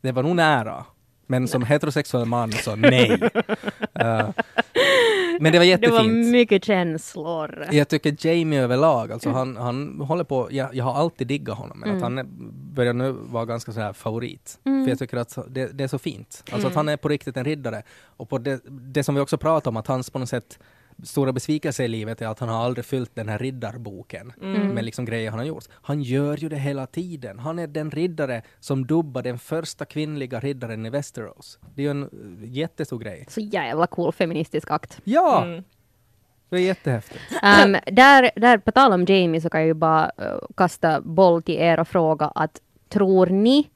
Det 0.00 0.12
var 0.12 0.22
nog 0.22 0.36
nära. 0.36 0.84
Men 1.26 1.48
som 1.48 1.62
heterosexuell 1.62 2.24
man 2.24 2.52
så 2.52 2.76
nej. 2.76 3.20
Eh, 3.94 4.28
men 5.40 5.52
det 5.52 5.58
var 5.58 5.78
Det 5.78 5.88
var 5.90 5.98
jättefint. 6.00 6.26
mycket 6.28 6.64
känslor. 6.64 7.66
Jag 7.70 7.88
tycker 7.88 8.26
Jamie 8.26 8.60
överlag, 8.62 9.12
alltså 9.12 9.30
han, 9.30 9.56
han 9.56 10.00
håller 10.00 10.24
på, 10.24 10.48
jag, 10.50 10.74
jag 10.74 10.84
har 10.84 10.94
alltid 10.94 11.26
diggat 11.26 11.58
honom, 11.58 11.80
men 11.80 11.96
att 11.96 12.02
han 12.02 12.18
är, 12.18 12.24
börjar 12.74 12.92
nu 12.92 13.12
vara 13.12 13.44
ganska 13.44 13.72
så 13.72 13.80
här 13.80 13.92
favorit. 13.92 14.58
För 14.64 14.88
jag 14.88 14.98
tycker 14.98 15.16
att 15.16 15.38
det, 15.48 15.66
det 15.66 15.84
är 15.84 15.88
så 15.88 15.98
fint. 15.98 16.44
Alltså 16.52 16.68
att 16.68 16.74
han 16.74 16.88
är 16.88 16.96
på 16.96 17.08
riktigt 17.08 17.36
en 17.36 17.44
riddare. 17.44 17.82
Och 18.04 18.28
på 18.28 18.38
det, 18.38 18.60
det 18.68 19.04
som 19.04 19.14
vi 19.14 19.20
också 19.20 19.38
pratar 19.38 19.70
om, 19.70 19.76
att 19.76 19.86
hans 19.86 20.10
på 20.10 20.18
något 20.18 20.28
sätt 20.28 20.58
stora 21.02 21.32
besvikelse 21.32 21.84
i 21.84 21.88
livet 21.88 22.22
är 22.22 22.26
att 22.26 22.38
han 22.38 22.48
har 22.48 22.64
aldrig 22.64 22.84
fyllt 22.84 23.14
den 23.14 23.28
här 23.28 23.38
riddarboken 23.38 24.32
med 24.74 24.84
liksom 24.84 25.04
grejer 25.04 25.30
han 25.30 25.38
har 25.38 25.46
gjort. 25.46 25.64
Han 25.70 26.02
gör 26.02 26.36
ju 26.36 26.48
det 26.48 26.56
hela 26.56 26.86
tiden. 26.86 27.38
Han 27.38 27.58
är 27.58 27.66
den 27.66 27.90
riddare 27.90 28.42
som 28.60 28.86
dubbar 28.86 29.22
den 29.22 29.38
första 29.38 29.84
kvinnliga 29.84 30.40
riddaren 30.40 30.86
i 30.86 30.90
Westeros. 30.90 31.58
Det 31.74 31.82
är 31.82 31.84
ju 31.84 31.90
en 31.90 32.02
eh, 32.02 32.08
jättestor 32.50 32.98
grej. 32.98 33.26
Så 33.28 33.40
jävla 33.40 33.86
cool 33.86 34.12
feministisk 34.12 34.70
akt. 34.70 35.00
Ja! 35.04 35.44
Mm. 35.44 35.64
Det 36.48 36.56
är 36.56 36.60
jättehäftigt. 36.60 37.20
Um, 37.30 37.76
där, 37.86 38.30
där, 38.36 38.58
på 38.58 38.72
tal 38.72 38.92
om 38.92 39.04
Jamie 39.04 39.40
så 39.40 39.50
kan 39.50 39.60
jag 39.60 39.66
ju 39.66 39.74
bara 39.74 40.10
eh, 40.18 40.38
kasta 40.56 41.00
boll 41.00 41.42
till 41.42 41.54
er 41.54 41.80
och 41.80 41.88
fråga 41.88 42.26
att 42.26 42.60
tror 42.88 43.26
ni 43.26 43.70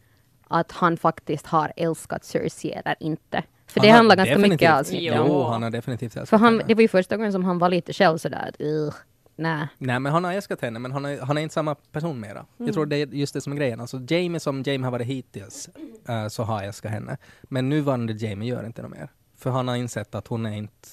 att 0.48 0.72
han 0.72 0.96
faktiskt 0.96 1.46
har 1.46 1.72
älskat 1.76 2.24
Cersei 2.24 2.72
eller 2.72 2.96
inte? 3.00 3.42
För 3.66 3.80
det 3.80 3.86
Han 3.88 3.90
har 3.92 3.96
handlar 3.96 4.16
ganska 4.16 4.38
mycket 4.38 4.50
definitivt- 4.60 4.78
avsnittet 4.80 5.12
Jo. 5.16 5.22
om. 5.22 5.28
Jo, 5.28 5.42
han 5.42 5.62
har 5.62 5.70
definitivt 5.70 6.16
älskat 6.16 6.28
För 6.28 6.36
han, 6.36 6.52
henne. 6.52 6.64
det 6.68 6.74
var 6.74 6.82
ju 6.82 6.88
första 6.88 7.16
gången 7.16 7.32
som 7.32 7.44
han 7.44 7.58
var 7.58 7.68
lite 7.68 7.92
själv 7.92 8.18
sådär 8.18 8.48
att 8.48 8.60
"Ugh, 8.60 8.94
nej. 9.36 9.68
Nej, 9.78 10.00
men 10.00 10.12
han 10.12 10.24
har 10.24 10.32
älskat 10.32 10.60
henne, 10.60 10.78
men 10.78 10.92
han 10.92 11.04
är, 11.04 11.20
han 11.20 11.38
är 11.38 11.42
inte 11.42 11.52
samma 11.52 11.74
person 11.74 12.20
mera. 12.20 12.30
Mm. 12.30 12.46
Jag 12.58 12.72
tror 12.72 12.86
det 12.86 12.96
är 12.96 13.06
just 13.06 13.34
det 13.34 13.40
som 13.40 13.52
är 13.52 13.56
grejen. 13.56 13.80
Alltså 13.80 14.00
Jamie 14.08 14.40
som 14.40 14.62
Jamie 14.62 14.84
har 14.84 14.90
varit 14.90 15.06
hittills, 15.06 15.68
eh, 16.08 16.28
så 16.28 16.42
har 16.42 16.56
jag 16.58 16.66
älskat 16.66 16.92
henne. 16.92 17.16
Men 17.42 17.68
nuvarande 17.68 18.12
Jamie 18.12 18.50
gör 18.50 18.66
inte 18.66 18.82
något 18.82 18.90
mer. 18.90 19.08
För 19.38 19.50
han 19.50 19.68
har 19.68 19.76
insett 19.76 20.14
att 20.14 20.26
hon 20.28 20.46
är 20.46 20.56
inte... 20.56 20.88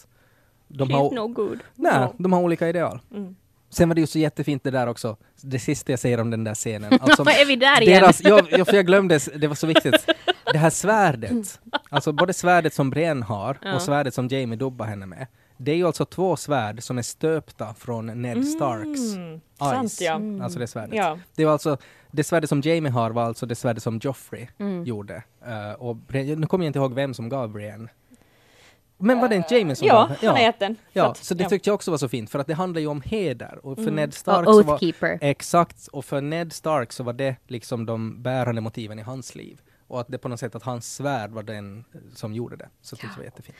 De 0.67 0.89
She's 0.89 0.93
har, 0.93 1.11
no 1.11 1.27
good. 1.27 1.59
nej, 1.75 1.99
No. 1.99 2.13
de 2.17 2.33
har 2.33 2.41
olika 2.41 2.69
ideal. 2.69 2.99
Mm. 3.11 3.35
Sen 3.69 3.89
var 3.89 3.95
det 3.95 4.01
ju 4.01 4.07
så 4.07 4.19
jättefint 4.19 4.63
det 4.63 4.71
där 4.71 4.87
också, 4.87 5.17
det 5.41 5.59
sista 5.59 5.91
jag 5.91 5.99
säger 5.99 6.19
om 6.19 6.29
den 6.29 6.43
där 6.43 6.53
scenen. 6.55 6.93
Alltså, 7.01 7.21
är 7.23 7.45
vi 7.47 7.55
där 7.55 7.81
igen? 7.81 8.01
deras, 8.01 8.21
ja, 8.23 8.41
ja, 8.51 8.65
för 8.65 8.73
jag 8.73 8.85
glömde, 8.85 9.19
det 9.35 9.47
var 9.47 9.55
så 9.55 9.67
viktigt. 9.67 10.05
Det 10.53 10.59
här 10.59 10.69
svärdet, 10.69 11.59
alltså 11.89 12.11
både 12.11 12.33
svärdet 12.33 12.73
som 12.73 12.89
Brienne 12.89 13.25
har 13.25 13.57
Ja. 13.61 13.75
och 13.75 13.81
svärdet 13.81 14.13
som 14.13 14.27
Jamie 14.27 14.55
dubbar 14.57 14.85
henne 14.85 15.05
med. 15.05 15.27
Det 15.57 15.71
är 15.71 15.75
ju 15.75 15.85
alltså 15.87 16.05
två 16.05 16.35
svärd 16.35 16.83
som 16.83 16.97
är 16.97 17.01
stöpta 17.01 17.73
från 17.73 18.21
Ned 18.21 18.47
Starks 18.47 19.15
Mm, 19.15 19.31
eyes. 19.61 19.97
sant 19.97 20.01
ja. 20.01 20.43
Alltså 20.43 20.59
det 20.59 20.67
svärdet. 20.67 20.95
Ja. 20.95 21.19
Det 21.35 21.45
var 21.45 21.51
alltså, 21.53 21.77
det 22.11 22.23
svärdet 22.23 22.49
som 22.49 22.61
Jamie 22.61 22.91
har 22.91 23.11
var 23.11 23.23
alltså 23.23 23.45
det 23.45 23.55
svärdet 23.55 23.83
som 23.83 23.99
Joffrey 24.03 24.47
Mm. 24.59 24.83
gjorde. 24.83 25.23
Eh, 25.45 25.71
och 25.71 25.95
Brienne, 25.95 26.35
nu 26.35 26.47
kommer 26.47 26.65
jag 26.65 26.69
inte 26.69 26.79
ihåg 26.79 26.93
vem 26.93 27.13
som 27.13 27.29
gav 27.29 27.49
Brienne. 27.51 27.87
Men 28.97 29.19
var 29.19 29.29
det 29.29 29.35
inte 29.35 29.55
Jamie 29.55 29.75
som 29.75 29.87
Ja, 29.87 29.93
gav? 30.21 30.27
han 30.29 30.37
är 30.37 30.41
jätten. 30.41 30.75
Ja, 30.93 31.11
att- 31.11 31.17
så 31.17 31.33
det 31.33 31.43
ja. 31.43 31.49
tyckte 31.49 31.69
jag 31.69 31.75
också 31.75 31.91
var 31.91 31.97
så 31.97 32.09
fint, 32.09 32.29
för 32.29 32.39
att 32.39 32.47
det 32.47 32.53
handlar 32.53 32.81
ju 32.81 32.87
om 32.87 33.01
heder. 33.01 33.59
Och 33.65 33.75
för 33.77 33.91
Ned 33.91 34.13
Stark 34.13 34.47
Och 34.47 34.55
så 34.55 34.63
var. 34.63 34.79
Exakt, 35.21 35.87
och 35.87 36.05
för 36.05 36.21
Ned 36.21 36.53
Stark 36.53 36.91
så 36.91 37.03
var 37.03 37.13
det 37.13 37.35
liksom 37.47 37.85
de 37.85 38.21
bärande 38.23 38.61
motiven 38.61 38.99
i 38.99 39.01
hans 39.01 39.35
liv. 39.35 39.61
Och 39.93 39.99
att 40.01 40.07
det 40.09 40.17
på 40.17 40.27
något 40.29 40.39
sätt 40.39 40.55
att 40.55 40.63
hans 40.63 40.95
svärd 40.95 41.31
var 41.31 41.43
den 41.43 41.85
eh, 41.93 41.99
som 42.15 42.33
gjorde 42.33 42.55
det. 42.55 42.69
Så 42.81 42.95
det 42.95 43.03
jag 43.03 43.17
var 43.17 43.23
jättefint. 43.23 43.57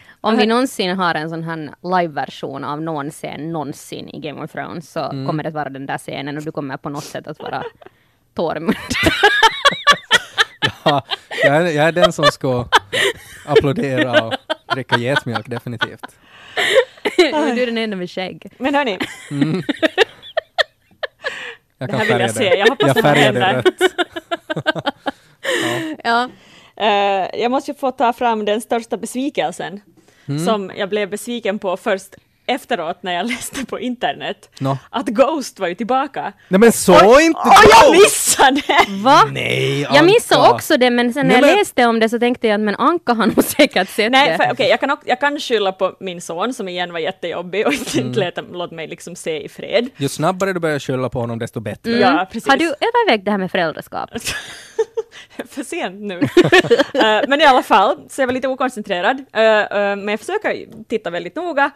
Om 0.20 0.36
vi 0.36 0.46
någonsin 0.46 0.96
har 0.96 1.14
en 1.14 1.30
sån 1.30 1.42
här 1.42 1.74
live-version 1.82 2.64
av 2.64 2.82
någon 2.82 3.10
scen 3.10 3.52
någonsin 3.52 4.08
i 4.08 4.20
Game 4.20 4.44
of 4.44 4.52
Thrones 4.52 4.90
så 4.92 5.00
Mm. 5.00 5.26
kommer 5.26 5.42
det 5.42 5.48
att 5.48 5.54
vara 5.54 5.68
den 5.68 5.86
där 5.86 5.98
scenen 5.98 6.36
och 6.36 6.42
du 6.42 6.52
kommer 6.52 6.76
på 6.76 6.88
något 6.88 7.04
sätt 7.04 7.26
att 7.26 7.38
vara 7.38 7.62
Tormund. 8.34 8.76
Ja, 10.84 11.02
jag, 11.44 11.56
är, 11.56 11.60
jag 11.60 11.88
är 11.88 11.92
den 11.92 12.12
som 12.12 12.24
ska 12.24 12.68
applådera 13.46 14.22
och 14.24 14.34
dricka 14.74 14.96
getmjölk, 14.98 15.46
definitivt. 15.50 16.16
du 17.16 17.22
är 17.62 17.66
den 17.66 17.78
enda 17.78 17.96
med 17.96 18.10
skägg. 18.10 18.52
Men 18.58 18.74
hörni, 18.74 18.98
Jag 21.78 21.88
Det 21.88 21.92
kan 21.92 22.00
här 22.00 22.06
vill 22.06 22.20
jag 22.20 22.20
färga 22.20 22.28
se. 22.32 22.50
det. 22.50 22.56
Jag 22.56 22.66
hoppas 22.70 22.86
jag 22.86 22.96
det 22.96 23.02
färgar 23.02 23.32
det 23.32 23.40
händer. 23.40 23.62
rött. 23.62 25.04
Ja. 26.04 26.28
eh, 26.76 27.40
jag 27.40 27.50
måste 27.50 27.74
få 27.74 27.90
ta 27.90 28.12
fram 28.12 28.44
den 28.44 28.60
största 28.60 28.96
besvikelsen 28.96 29.80
Mm. 30.28 30.44
som 30.44 30.72
jag 30.76 30.88
blev 30.88 31.10
besviken 31.10 31.58
på 31.58 31.76
först 31.76 32.14
efteråt 32.46 33.02
när 33.02 33.12
jag 33.12 33.26
läste 33.26 33.66
på 33.66 33.80
internet. 33.80 34.50
Nå. 34.58 34.78
Att 34.90 35.06
Ghost 35.06 35.58
var 35.60 35.68
ju 35.68 35.74
tillbaka. 35.74 36.32
Nej 36.48 36.60
men 36.60 36.72
så 36.72 37.20
inte 37.20 37.40
Åh, 37.44 37.62
jag 37.70 37.92
missade! 37.92 38.62
Va? 39.04 39.20
Nej, 39.32 39.80
Jag 39.82 40.04
missade 40.04 40.40
Anka. 40.42 40.54
också 40.54 40.76
det, 40.76 40.90
men 40.90 41.12
sen 41.12 41.26
när 41.26 41.34
Nej, 41.34 41.40
jag 41.40 41.46
men- 41.48 41.56
läste 41.58 41.86
om 41.86 42.00
det 42.00 42.08
så 42.08 42.18
tänkte 42.18 42.46
jag 42.48 42.54
att 42.54 42.60
men 42.60 42.74
Anka 42.76 43.12
har 43.12 43.26
nog 43.26 43.44
säkert 43.44 43.88
sett 43.88 44.12
Nej, 44.12 44.36
det. 44.38 44.48
okej, 44.52 44.68
jag, 44.68 44.80
kan, 44.80 44.96
jag 45.04 45.20
kan 45.20 45.40
skylla 45.40 45.72
på 45.72 45.96
min 46.00 46.20
son 46.20 46.54
som 46.54 46.68
igen 46.68 46.92
var 46.92 46.98
jättejobbig 46.98 47.66
och 47.66 47.72
inte 47.72 48.00
Mm. 48.00 48.12
lät, 48.12 48.38
låt 48.52 48.70
mig 48.70 48.86
liksom 48.86 49.16
se 49.16 49.44
i 49.44 49.48
fred. 49.48 49.88
Ju 49.96 50.08
snabbare 50.08 50.52
du 50.52 50.60
börjar 50.60 50.78
skylla 50.78 51.08
på 51.08 51.20
honom, 51.20 51.38
desto 51.38 51.60
bättre. 51.60 51.92
Ja, 51.92 52.28
precis. 52.32 52.48
Har 52.50 52.56
du 52.56 52.64
övervägt 52.66 53.24
det 53.24 53.30
här 53.30 53.38
med 53.38 53.50
föräldraskap? 53.50 54.10
för 55.48 55.62
sent 55.64 56.00
nu. 56.00 56.20
Eh, 56.94 57.20
men 57.28 57.40
i 57.40 57.44
alla 57.44 57.62
fall, 57.62 57.96
så 58.10 58.22
jag 58.22 58.26
var 58.26 58.32
lite 58.34 58.48
okoncentrerad. 58.48 59.24
Eh, 59.32 59.42
eh, 59.42 59.66
men 59.96 60.08
jag 60.08 60.20
försöker 60.20 60.66
titta 60.88 61.10
väldigt 61.10 61.36
noga. 61.36 61.70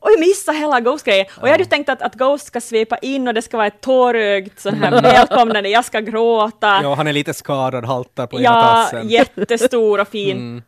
Och 0.00 0.10
jag 0.10 0.20
missade 0.20 0.58
hela 0.58 0.80
Ghost-grejen. 0.80 1.26
Och 1.40 1.48
jag 1.48 1.52
hade 1.52 1.62
ju 1.62 1.68
tänkt 1.68 1.88
att, 1.88 2.02
att 2.02 2.14
Ghost 2.14 2.46
ska 2.46 2.60
svepa 2.60 2.98
in 2.98 3.28
och 3.28 3.34
det 3.34 3.42
ska 3.42 3.56
vara 3.56 3.66
ett 3.66 3.80
tårögt 3.80 4.60
sån 4.60 4.74
här 4.74 5.02
välkomnande, 5.02 5.68
jag 5.68 5.84
ska 5.84 6.00
gråta. 6.00 6.80
Ja, 6.82 6.94
han 6.94 7.06
är 7.06 7.12
lite 7.12 7.34
skadad, 7.34 7.84
haltar 7.84 8.26
på 8.26 8.36
ena 8.40 8.44
Ja, 8.44 8.62
tassen. 8.62 9.08
jättestor 9.36 10.00
och 10.00 10.08
fin. 10.08 10.36
Mm. 10.36 10.62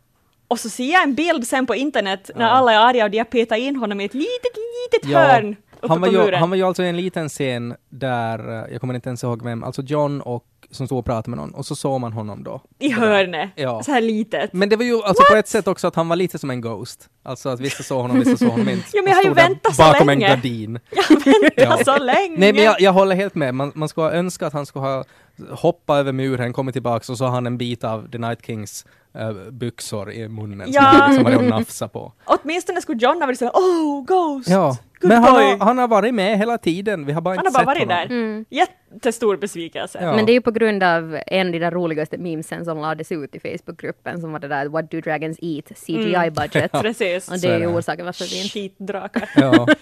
Och 0.47 0.59
så 0.59 0.69
ser 0.69 0.91
jag 0.93 1.03
en 1.03 1.15
bild 1.15 1.47
sen 1.47 1.65
på 1.65 1.75
internet 1.75 2.31
när 2.35 2.45
Ja. 2.45 2.51
alla 2.51 2.73
är 2.73 2.77
arga 2.77 3.03
och 3.05 3.11
de 3.11 3.17
har 3.17 3.25
petat 3.25 3.57
in 3.57 3.75
honom 3.75 4.01
i 4.01 4.05
ett 4.05 4.13
litet, 4.13 4.51
litet 4.93 5.09
Ja, 5.11 5.19
hörn 5.19 5.55
Han 5.81 6.01
var, 6.01 6.07
ju, 6.07 6.35
han 6.35 6.49
var 6.49 6.57
ju 6.57 6.63
alltså 6.63 6.83
i 6.83 6.89
en 6.89 6.97
liten 6.97 7.29
scen 7.29 7.75
där, 7.89 8.39
eh, 8.65 8.71
jag 8.71 8.81
kommer 8.81 8.93
inte 8.93 9.09
ens 9.09 9.23
ihåg 9.23 9.43
vem, 9.43 9.63
alltså 9.63 9.81
John 9.81 10.21
och 10.21 10.45
som 10.73 10.85
stod 10.87 10.99
och 10.99 11.05
pratade 11.05 11.29
med 11.29 11.37
någon 11.39 11.53
och 11.53 11.65
så 11.65 11.75
såg 11.75 12.01
man 12.01 12.13
honom 12.13 12.43
då. 12.43 12.61
I 12.79 12.89
hörnet, 12.91 13.49
Ja. 13.55 13.83
så 13.83 13.91
här 13.91 14.01
litet. 14.01 14.53
Men 14.53 14.69
det 14.69 14.75
var 14.75 14.83
ju 14.83 15.03
alltså 15.03 15.23
på 15.31 15.35
ett 15.37 15.47
sätt 15.47 15.67
också 15.67 15.87
att 15.87 15.95
han 15.95 16.09
var 16.09 16.15
lite 16.15 16.39
som 16.39 16.49
en 16.49 16.61
ghost. 16.61 17.09
Alltså 17.23 17.49
att 17.49 17.59
vissa 17.59 17.83
såg 17.83 18.01
honom, 18.01 18.19
vissa 18.19 18.37
såg 18.37 18.49
honom 18.49 18.69
inte. 18.69 18.87
Jo, 18.93 19.03
men 19.03 19.09
jag 19.11 19.17
har 19.17 19.23
ju 19.23 19.33
väntat 19.33 19.75
så 19.75 19.81
Bakom 19.83 20.07
länge. 20.07 20.25
en 20.27 20.35
gardin. 20.35 20.79
Jag 20.91 21.09
väntar 21.25 21.51
Ja. 21.63 21.77
så 21.85 21.97
länge! 22.03 22.35
Nej 22.37 22.53
men 22.53 22.63
jag, 22.63 22.81
jag 22.81 22.93
håller 22.93 23.15
helt 23.15 23.35
med, 23.35 23.55
man, 23.55 23.71
man 23.75 23.89
skulle 23.89 24.05
ha 24.07 24.11
önskat 24.11 24.47
att 24.47 24.53
han 24.53 24.65
skulle 24.65 24.85
ha 24.85 25.03
hoppat 25.49 25.97
över 25.97 26.11
muren, 26.11 26.53
kommit 26.53 26.73
tillbaks 26.73 27.09
och 27.09 27.17
så 27.17 27.25
har 27.25 27.31
han 27.31 27.47
en 27.47 27.57
bit 27.57 27.83
av 27.83 28.11
The 28.11 28.17
Night 28.17 28.45
Kings 28.45 28.85
eh, 29.15 29.31
byxor 29.51 30.11
i 30.11 30.27
munnen 30.27 30.67
Ja. 30.71 30.81
som, 30.81 30.99
han- 31.01 31.15
som 31.15 31.25
han 31.25 31.33
hade 31.33 31.47
nafsa 31.49 31.87
på. 31.87 32.13
Åtminstone 32.25 32.81
skulle 32.81 32.97
John 33.01 33.19
ha 33.19 33.25
varit 33.25 33.39
såhär 33.39 33.51
oh, 33.53 34.05
Ghost! 34.05 34.49
Ja, 34.49 34.77
men 35.03 35.23
han 35.23 35.33
boy. 35.33 35.43
har, 35.43 35.57
han 35.57 35.77
har 35.77 35.87
varit 35.87 36.13
med 36.13 36.37
hela 36.37 36.57
tiden, 36.57 37.05
vi 37.05 37.13
har 37.13 37.21
bara 37.21 37.35
Han 37.35 37.45
inte 37.45 37.59
har 37.59 37.65
bara 37.65 37.75
sett 37.75 37.87
varit 37.87 37.99
honom. 38.01 38.07
där. 38.09 38.23
Mm. 38.25 38.45
Jättestor 38.49 39.37
besvikelse. 39.37 39.99
Ja. 40.01 40.15
Men 40.15 40.25
det 40.25 40.31
är 40.31 40.33
ju 40.33 40.41
på 40.41 40.51
grund 40.51 40.83
av 40.83 41.19
en 41.27 41.47
av 41.47 41.51
de 41.53 41.59
där 41.59 41.71
roligaste 41.71 42.17
memesen 42.17 42.65
som 42.65 42.77
lades 42.77 43.11
ut 43.11 43.35
i 43.35 43.39
Facebookgruppen 43.39 44.21
som 44.21 44.31
var 44.31 44.39
det 44.39 44.47
där 44.47 44.65
What 44.65 44.91
do 44.91 45.01
dragons 45.01 45.37
eat? 45.41 45.65
CGI 45.85 46.31
budget. 46.31 46.71
Precis. 46.81 47.31
Och 47.31 47.39
Så 47.39 47.47
det 47.47 47.53
är 47.53 47.59
ju 47.59 47.67
orsaken 47.67 48.05
varför 48.05 48.25
vi 48.25 48.37
inte... 48.37 48.49
Skitdrakar. 48.49 49.29
Ja. 49.35 49.67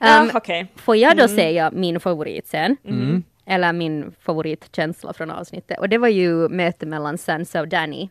Um, 0.00 0.30
okej. 0.34 0.66
Får 0.76 0.96
jag 0.96 1.16
då 1.16 1.28
säga 1.28 1.70
min 1.74 2.00
favoritscen? 2.00 2.76
Mm. 2.84 3.22
Eller 3.46 3.72
min 3.72 4.12
favoritkänsla 4.20 5.12
från 5.12 5.30
avsnittet. 5.30 5.78
Och 5.78 5.88
det 5.88 5.98
var 5.98 6.08
ju 6.08 6.48
mötet 6.48 6.88
mellan 6.88 7.18
Sansa 7.18 7.60
och 7.60 7.68
Danny. 7.68 8.08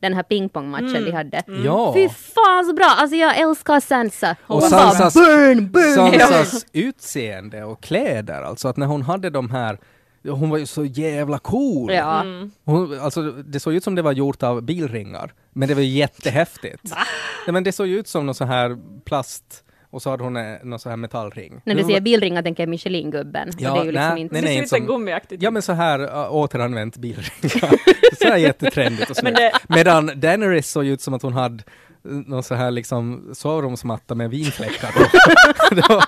Den 0.00 0.14
här 0.14 0.22
pingpongmatchen 0.22 1.04
de 1.04 1.12
hade. 1.12 1.42
ja. 1.64 1.94
Fy 1.94 2.08
fan 2.08 2.64
så 2.64 2.72
bra! 2.72 2.94
Alltså 2.98 3.16
jag 3.16 3.38
älskar 3.38 3.80
Sansa. 3.80 4.36
Och 4.42 4.60
Hon 4.60 4.70
Sansas, 4.70 5.14
bara 5.14 5.24
burn, 5.24 5.70
burn! 5.70 6.20
Sansas 6.20 6.66
utseende 6.72 7.64
och 7.64 7.82
kläder, 7.82 8.42
alltså 8.42 8.68
att 8.68 8.76
när 8.76 8.86
hon 8.86 9.02
hade 9.02 9.30
de 9.30 9.50
här 9.50 9.78
hon 10.30 10.50
var 10.50 10.58
ju 10.58 10.66
så 10.66 10.84
jävla 10.84 11.38
cool. 11.38 11.92
Ja. 11.92 12.20
Mm. 12.20 12.50
Hon, 12.64 13.00
alltså, 13.00 13.22
det 13.22 13.60
såg 13.60 13.74
ut 13.74 13.84
som 13.84 13.94
det 13.94 14.02
var 14.02 14.12
gjort 14.12 14.42
av 14.42 14.62
bilringar, 14.62 15.32
men 15.52 15.68
det 15.68 15.74
var 15.74 15.82
jättehäftigt. 15.82 16.92
Ja, 17.46 17.52
men 17.52 17.64
det 17.64 17.72
såg 17.72 17.86
ju 17.86 17.98
ut 17.98 18.08
som 18.08 18.26
någon 18.26 18.34
så 18.34 18.44
här 18.44 18.78
plast 19.04 19.64
och 19.90 20.02
så 20.02 20.10
hade 20.10 20.24
hon 20.24 20.36
en, 20.36 20.70
någon 20.70 20.78
så 20.78 20.88
här 20.88 20.96
metallring. 20.96 21.60
När 21.64 21.74
du 21.74 21.84
säger 21.84 22.00
bilringar 22.00 22.42
tänker 22.42 22.62
jag 22.62 22.70
Michelin-gubben. 22.70 23.50
Ja, 23.58 23.70
och 23.70 23.76
det 23.76 23.82
är 23.82 23.84
ju 23.84 23.92
liksom 23.92 24.14
nej, 24.14 24.20
inte... 24.20 24.32
nej, 24.32 24.42
det 24.42 24.48
nej, 24.48 24.54
ser 24.54 24.62
inte 24.62 24.76
ut 24.76 24.78
som 24.78 24.86
gummiaktigt. 24.86 25.42
Ja 25.42 25.50
men 25.50 25.62
så 25.62 25.72
här 25.72 26.28
återanvänt 26.30 26.96
bilringar. 26.96 27.80
så 28.16 28.28
här 28.28 28.36
jättetrendigt 28.36 29.10
och 29.10 29.16
snyggt. 29.16 29.40
Medan 29.68 30.10
Daenerys 30.20 30.70
såg 30.70 30.86
ut 30.86 31.00
som 31.00 31.14
att 31.14 31.22
hon 31.22 31.32
hade 31.32 31.64
någon 32.02 32.42
så 32.42 32.54
här 32.54 32.70
liksom 32.70 33.30
sovrumsmatta 33.32 34.14
med 34.14 34.30
vinfläckar 34.30 34.92
på. 34.92 35.00
det 35.74 35.88
var 35.88 36.04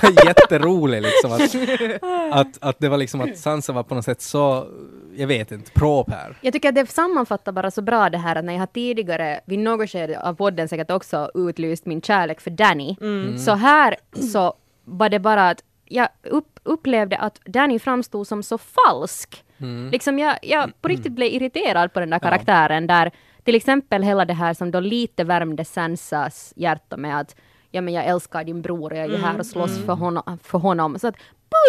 så 0.00 0.26
jätteroligt 0.26 1.02
liksom 1.02 1.32
att, 1.32 1.54
att, 2.32 2.58
att 2.60 2.78
det 2.78 2.88
var 2.88 2.96
liksom 2.96 3.20
att 3.20 3.38
Sansa 3.38 3.72
var 3.72 3.82
på 3.82 3.94
något 3.94 4.04
sätt 4.04 4.22
så, 4.22 4.66
jag 5.16 5.26
vet 5.26 5.52
inte, 5.52 5.70
prop 5.70 6.10
här. 6.10 6.36
Jag 6.40 6.52
tycker 6.52 6.68
att 6.68 6.74
det 6.74 6.90
sammanfattar 6.90 7.52
bara 7.52 7.70
så 7.70 7.82
bra 7.82 8.10
det 8.10 8.18
här 8.18 8.36
att 8.36 8.44
när 8.44 8.52
jag 8.52 8.60
har 8.60 8.66
tidigare 8.66 9.40
vid 9.44 9.58
något 9.58 9.90
skede 9.90 10.20
av 10.20 10.34
podden 10.34 10.68
säkert 10.68 10.90
också 10.90 11.30
utlyst 11.34 11.86
min 11.86 12.02
kärlek 12.02 12.40
för 12.40 12.50
Danny. 12.50 12.96
Så 13.38 13.54
här 13.54 13.96
så 14.32 14.54
var 14.84 15.08
det 15.08 15.18
bara 15.18 15.48
att 15.48 15.64
jag 15.84 16.08
upp, 16.22 16.60
upplevde 16.62 17.16
att 17.16 17.40
Danny 17.44 17.78
framstod 17.78 18.26
som 18.26 18.42
så 18.42 18.58
falsk. 18.58 19.44
Liksom 19.92 20.18
jag, 20.18 20.38
jag 20.42 20.72
på 20.82 20.88
riktigt 20.88 21.12
blev 21.12 21.28
irriterad 21.32 21.92
på 21.92 22.00
den 22.00 22.10
där 22.10 22.18
karaktären 22.18 22.86
där 22.86 23.10
till 23.44 23.54
exempel 23.54 24.02
hela 24.02 24.24
det 24.24 24.34
här 24.34 24.54
som 24.54 24.70
då 24.70 24.80
lite 24.80 25.24
värmde 25.24 25.64
Sansas 25.64 26.52
hjärta 26.56 26.96
med 26.96 27.20
att 27.20 27.36
ja 27.70 27.80
men 27.80 27.94
jag 27.94 28.04
älskar 28.04 28.44
din 28.44 28.62
bror 28.62 28.92
och 28.92 28.98
jag 28.98 29.10
är 29.12 29.18
här 29.18 29.38
och 29.38 29.46
slåss 29.46 29.84
för, 29.86 29.92
honom, 29.92 30.38
för 30.42 30.58
honom. 30.58 30.98
Så 30.98 31.08
att 31.08 31.14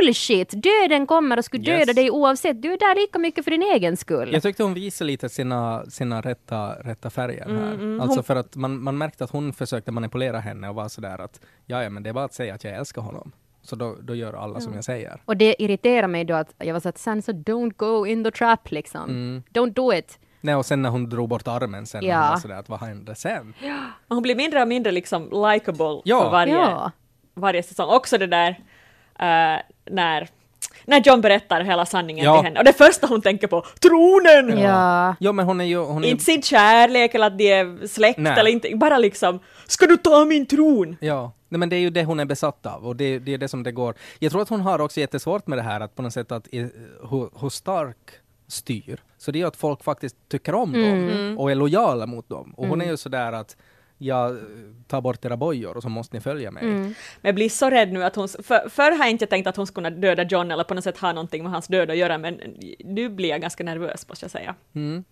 bullshit! 0.01 0.49
Döden 0.63 1.07
kommer 1.07 1.37
och 1.37 1.45
skulle 1.45 1.63
Yes. 1.63 1.79
döda 1.79 1.93
dig 1.93 2.11
oavsett. 2.11 2.61
Du 2.61 2.73
är 2.73 2.77
där 2.77 2.95
lika 3.01 3.19
mycket 3.19 3.43
för 3.43 3.51
din 3.51 3.61
egen 3.61 3.97
skull. 3.97 4.29
Jag 4.33 4.43
tyckte 4.43 4.63
hon 4.63 4.73
visade 4.73 5.07
lite 5.07 5.29
sina, 5.29 5.85
sina 5.85 6.21
rätta, 6.21 6.73
rätta 6.73 7.09
färger 7.09 7.45
här. 7.45 7.73
mm, 7.73 8.01
Alltså 8.01 8.17
hon- 8.17 8.23
för 8.23 8.35
att 8.35 8.55
man, 8.55 8.83
man 8.83 8.97
märkte 8.97 9.23
att 9.23 9.31
hon 9.31 9.53
försökte 9.53 9.91
manipulera 9.91 10.39
henne 10.39 10.69
och 10.69 10.75
var 10.75 10.87
sådär 10.87 11.21
att 11.21 11.39
ja, 11.65 11.83
ja 11.83 11.89
men 11.89 12.03
det 12.03 12.09
är 12.09 12.13
bara 12.13 12.25
att 12.25 12.33
säga 12.33 12.53
att 12.55 12.63
jag 12.63 12.73
älskar 12.75 13.01
honom. 13.01 13.31
Så 13.63 13.75
då, 13.75 13.95
då 14.01 14.15
gör 14.15 14.33
alla 14.33 14.59
som 14.59 14.73
jag 14.73 14.83
säger. 14.83 15.21
Och 15.25 15.37
det 15.37 15.63
irriterar 15.63 16.07
mig 16.07 16.23
då 16.25 16.33
att 16.33 16.53
jag 16.57 16.73
var 16.73 16.79
så 16.79 16.89
att 16.89 16.97
Sansa 16.97 17.31
don't 17.31 17.73
go 17.77 18.05
in 18.07 18.23
the 18.23 18.31
trap 18.31 18.71
liksom. 18.71 19.03
Mm. 19.09 19.43
Don't 19.53 19.73
do 19.73 19.93
it. 19.93 20.19
Nej, 20.41 20.55
och 20.55 20.65
sen 20.65 20.81
när 20.81 20.89
hon 20.89 21.09
drog 21.09 21.29
bort 21.29 21.47
armen 21.47 21.85
sen, 21.85 22.03
Ja. 22.05 22.09
ja. 22.25 22.29
var 22.31 22.37
sådär 22.37 22.55
att 22.55 22.69
vad 22.69 22.79
hände 22.79 23.15
sen? 23.15 23.53
Och 24.07 24.15
hon 24.15 24.23
blir 24.23 24.35
mindre 24.35 24.61
och 24.61 24.67
mindre 24.67 24.91
liksom 24.91 25.23
likable 25.23 26.01
Ja. 26.03 26.23
för 26.23 26.29
varje, 26.31 26.53
Ja. 26.53 26.91
varje 27.33 27.63
säsong. 27.63 27.89
Också 27.89 28.17
det 28.17 28.27
där 28.27 28.49
eh, 29.19 29.61
när, 29.91 30.27
när 30.85 31.01
John 31.05 31.21
berättar 31.21 31.61
hela 31.61 31.85
sanningen 31.85 32.25
Ja. 32.25 32.37
till 32.37 32.45
henne. 32.45 32.59
Och 32.59 32.65
det 32.65 32.73
första 32.73 33.07
hon 33.07 33.21
tänker 33.21 33.47
på, 33.47 33.61
tronen! 33.81 34.59
Ja. 34.59 35.15
Ja, 35.19 35.31
men 35.31 35.45
hon 35.45 35.61
är 35.61 35.65
ju... 35.65 35.77
Hon 35.77 36.03
är 36.03 36.07
ju 36.07 36.11
Inte 36.11 36.23
sin 36.23 36.41
kärlek 36.41 37.15
eller 37.15 37.27
att 37.27 37.37
de 37.37 37.51
är 37.53 37.87
släkt 37.87 38.19
Nej. 38.19 38.39
eller 38.39 38.51
inte, 38.51 38.75
bara 38.75 38.97
liksom 38.97 39.39
”Ska 39.67 39.85
du 39.85 39.97
ta 39.97 40.25
min 40.25 40.45
tron?” 40.45 40.97
Ja, 41.01 41.31
nej, 41.51 41.59
men 41.59 41.69
det 41.69 41.75
är 41.75 41.79
ju 41.79 41.89
det 41.89 42.03
hon 42.03 42.19
är 42.19 42.25
besatt 42.25 42.65
av 42.65 42.87
och 42.87 42.95
det, 42.95 43.19
det 43.19 43.33
är 43.33 43.37
det 43.37 43.47
som 43.47 43.63
det 43.63 43.71
går. 43.71 43.95
Jag 44.19 44.31
tror 44.31 44.41
att 44.41 44.49
hon 44.49 44.61
har 44.61 44.81
också 44.81 44.99
jättesvårt 44.99 45.47
med 45.47 45.57
det 45.57 45.61
här 45.61 45.79
att 45.79 45.95
på 45.95 46.01
något 46.01 46.13
sätt 46.13 46.31
att 46.31 46.47
eh, 46.51 46.65
hur, 47.09 47.39
hur 47.41 47.49
stark 47.49 48.11
styr. 48.47 48.99
Så 49.17 49.31
det 49.31 49.37
är 49.37 49.41
ju 49.41 49.47
att 49.47 49.55
folk 49.55 49.83
faktiskt 49.83 50.15
tycker 50.29 50.55
om 50.55 50.71
dem 50.71 51.35
och 51.39 51.51
är 51.51 51.55
lojala 51.55 52.05
mot 52.05 52.29
dem. 52.29 52.53
Och 52.57 52.67
hon 52.67 52.81
är 52.81 52.85
ju 52.85 52.97
sådär 52.97 53.33
att 53.33 53.57
jag 53.97 54.39
tar 54.87 55.01
bort 55.01 55.25
era 55.25 55.37
bojor 55.37 55.77
och 55.77 55.83
så 55.83 55.89
måste 55.89 56.15
ni 56.15 56.21
följa 56.21 56.51
mig. 56.51 56.63
Mm. 56.63 56.81
Men 56.81 56.95
jag 57.21 57.35
blir 57.35 57.49
så 57.49 57.69
rädd 57.69 57.91
nu 57.91 58.03
att 58.03 58.15
hon... 58.15 58.27
För, 58.27 58.69
förr 58.69 58.91
har 58.91 59.05
jag 59.05 59.09
inte 59.09 59.25
tänkt 59.25 59.47
att 59.47 59.55
hon 59.55 59.67
skulle 59.67 59.89
kunna 59.89 60.01
döda 60.01 60.23
John 60.23 60.51
eller 60.51 60.63
på 60.63 60.73
något 60.73 60.83
sätt 60.83 60.97
ha 60.97 61.13
någonting 61.13 61.43
med 61.43 61.51
hans 61.51 61.67
död 61.67 61.91
att 61.91 61.97
göra, 61.97 62.17
men 62.17 62.41
nu 62.79 63.09
blir 63.09 63.29
jag 63.29 63.41
ganska 63.41 63.63
nervös 63.63 64.07
måste 64.09 64.23
jag 64.23 64.31
säga. 64.31 64.55
Mm. 64.75 65.03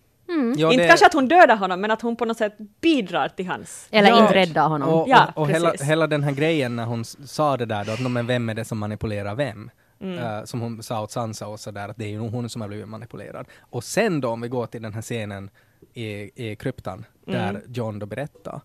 Ja, 0.56 0.72
inte 0.72 0.82
det- 0.82 0.88
kanske 0.88 1.06
att 1.06 1.14
hon 1.14 1.28
dödar 1.28 1.56
honom, 1.56 1.80
men 1.80 1.90
att 1.90 2.02
hon 2.02 2.16
på 2.16 2.24
något 2.24 2.38
sätt 2.38 2.54
bidrar 2.80 3.28
till 3.28 3.46
hans... 3.48 3.88
Eller 3.90 4.08
Ja. 4.08 4.22
inte 4.22 4.34
rädda 4.34 4.62
honom. 4.62 4.88
Och, 4.88 5.08
Ja, 5.08 5.26
och, 5.34 5.42
och 5.42 5.48
hela, 5.48 5.72
hela 5.72 6.06
den 6.06 6.22
här 6.22 6.32
grejen 6.32 6.76
när 6.76 6.84
hon 6.84 7.04
sa 7.04 7.56
det 7.56 7.66
där 7.66 7.84
då, 7.84 7.92
att 7.92 8.00
"Nå, 8.00 8.08
men 8.08 8.26
vem 8.26 8.48
är 8.48 8.54
det 8.54 8.64
som 8.64 8.78
manipulerar 8.78 9.34
vem? 9.34 9.70
Eh, 10.02 10.44
som 10.44 10.60
hon 10.60 10.82
sa 10.82 11.02
åt 11.02 11.10
Sansa 11.10 11.46
och 11.46 11.60
sådär, 11.60 11.88
att 11.88 11.96
det 11.96 12.04
är 12.04 12.08
ju 12.08 12.18
hon 12.18 12.48
som 12.48 12.60
har 12.60 12.68
blivit 12.68 12.88
manipulerad. 12.88 13.46
Och 13.60 13.84
sen 13.84 14.20
då 14.20 14.28
om 14.28 14.40
vi 14.40 14.48
går 14.48 14.66
till 14.66 14.82
den 14.82 14.92
här 14.94 15.02
scenen 15.02 15.50
i, 15.94 16.30
i 16.50 16.56
kryptan, 16.56 17.04
där 17.26 17.60
John 17.68 17.98
då 17.98 18.06
berättar. 18.06 18.60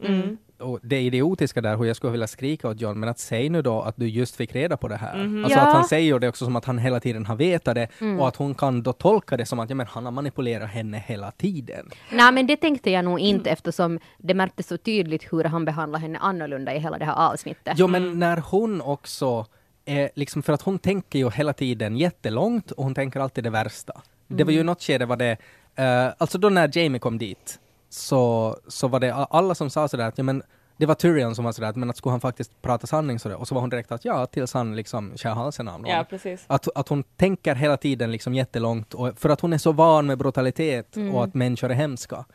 Och 0.59 0.79
det 0.83 1.01
idiotiska 1.01 1.61
där, 1.61 1.77
hur 1.77 1.85
jag 1.85 1.95
skulle 1.95 2.11
vilja 2.11 2.27
skrika 2.27 2.69
åt 2.69 2.81
John, 2.81 2.99
men 2.99 3.09
att 3.09 3.19
säg 3.19 3.49
nu 3.49 3.61
då 3.61 3.81
att 3.81 3.95
du 3.97 4.07
just 4.07 4.35
fick 4.35 4.55
reda 4.55 4.77
på 4.77 4.87
det 4.87 4.95
här. 4.95 5.19
Alltså 5.43 5.59
Ja. 5.59 5.67
att 5.67 5.73
han 5.73 5.83
säger 5.83 6.19
det 6.19 6.27
också 6.27 6.45
som 6.45 6.55
att 6.55 6.65
han 6.65 6.77
hela 6.77 6.99
tiden 6.99 7.25
har 7.25 7.35
vetat 7.35 7.75
det 7.75 7.87
och 8.19 8.27
att 8.27 8.35
hon 8.35 8.55
kan 8.55 8.83
då 8.83 8.93
tolka 8.93 9.37
det 9.37 9.45
som 9.45 9.59
att 9.59 9.69
ja, 9.69 9.75
men 9.75 9.87
han 9.87 10.05
har 10.05 10.11
manipulerat 10.11 10.69
henne 10.69 11.03
hela 11.07 11.31
tiden. 11.31 11.89
Nej 12.11 12.31
men 12.31 12.47
det 12.47 12.57
tänkte 12.57 12.91
jag 12.91 13.05
nog 13.05 13.19
inte 13.19 13.49
eftersom 13.49 13.99
det 14.17 14.33
märktes 14.33 14.67
så 14.67 14.77
tydligt 14.77 15.33
hur 15.33 15.43
han 15.43 15.65
behandlade 15.65 16.01
henne 16.01 16.19
annorlunda 16.19 16.73
i 16.75 16.79
hela 16.79 16.97
det 16.97 17.05
här 17.05 17.31
avsnittet. 17.31 17.73
Jo, 17.77 17.87
men 17.87 18.19
när 18.19 18.37
hon 18.37 18.81
också 18.81 19.45
är 19.85 20.09
liksom, 20.15 20.43
för 20.43 20.53
att 20.53 20.61
hon 20.61 20.79
tänker 20.79 21.19
ju 21.19 21.29
hela 21.29 21.53
tiden 21.53 21.97
jättelångt 21.97 22.71
och 22.71 22.83
hon 22.83 22.95
tänker 22.95 23.19
alltid 23.19 23.43
det 23.43 23.49
värsta. 23.49 24.01
Det 24.27 24.43
var 24.43 24.51
ju 24.51 24.63
något 24.63 24.81
skede 24.83 25.05
var 25.05 25.17
det, 25.17 25.37
eh, 25.75 26.07
alltså 26.17 26.37
då 26.37 26.49
när 26.49 26.77
Jamie 26.77 26.99
kom 26.99 27.17
dit, 27.17 27.59
så, 27.95 28.55
så 28.67 28.87
var 28.87 28.99
det 28.99 29.13
alla 29.13 29.55
som 29.55 29.69
sa 29.69 29.87
sådär 29.87 30.07
att 30.07 30.17
ja 30.17 30.23
men 30.23 30.43
det 30.77 30.85
var 30.85 30.95
Tyrion 30.95 31.35
som 31.35 31.45
var 31.45 31.51
sådär 31.51 31.69
att 31.69 31.75
men 31.75 31.89
att 31.89 31.97
skulle 31.97 32.11
han 32.11 32.21
faktiskt 32.21 32.61
prata 32.61 32.87
sanning 32.87 33.19
sådär 33.19 33.35
och 33.35 33.47
så 33.47 33.55
var 33.55 33.61
hon 33.61 33.69
direkt 33.69 33.91
att 33.91 34.05
ja 34.05 34.25
tills 34.25 34.53
han 34.53 34.75
liksom 34.75 35.17
skär 35.17 35.29
halsen 35.29 35.67
av 35.67 35.81
någon. 35.81 35.91
Ja, 35.91 36.05
precis. 36.09 36.43
Att, 36.47 36.67
att 36.75 36.89
hon 36.89 37.03
tänker 37.03 37.55
hela 37.55 37.77
tiden 37.77 38.11
liksom 38.11 38.33
jättelångt 38.33 38.93
och 38.93 39.19
för 39.19 39.29
att 39.29 39.41
hon 39.41 39.53
är 39.53 39.57
så 39.57 39.71
van 39.71 40.05
med 40.05 40.17
brutalitet 40.17 40.97
och 41.13 41.23
att 41.23 41.33
människor 41.33 41.71
är 41.71 41.75
hemska. 41.75 42.25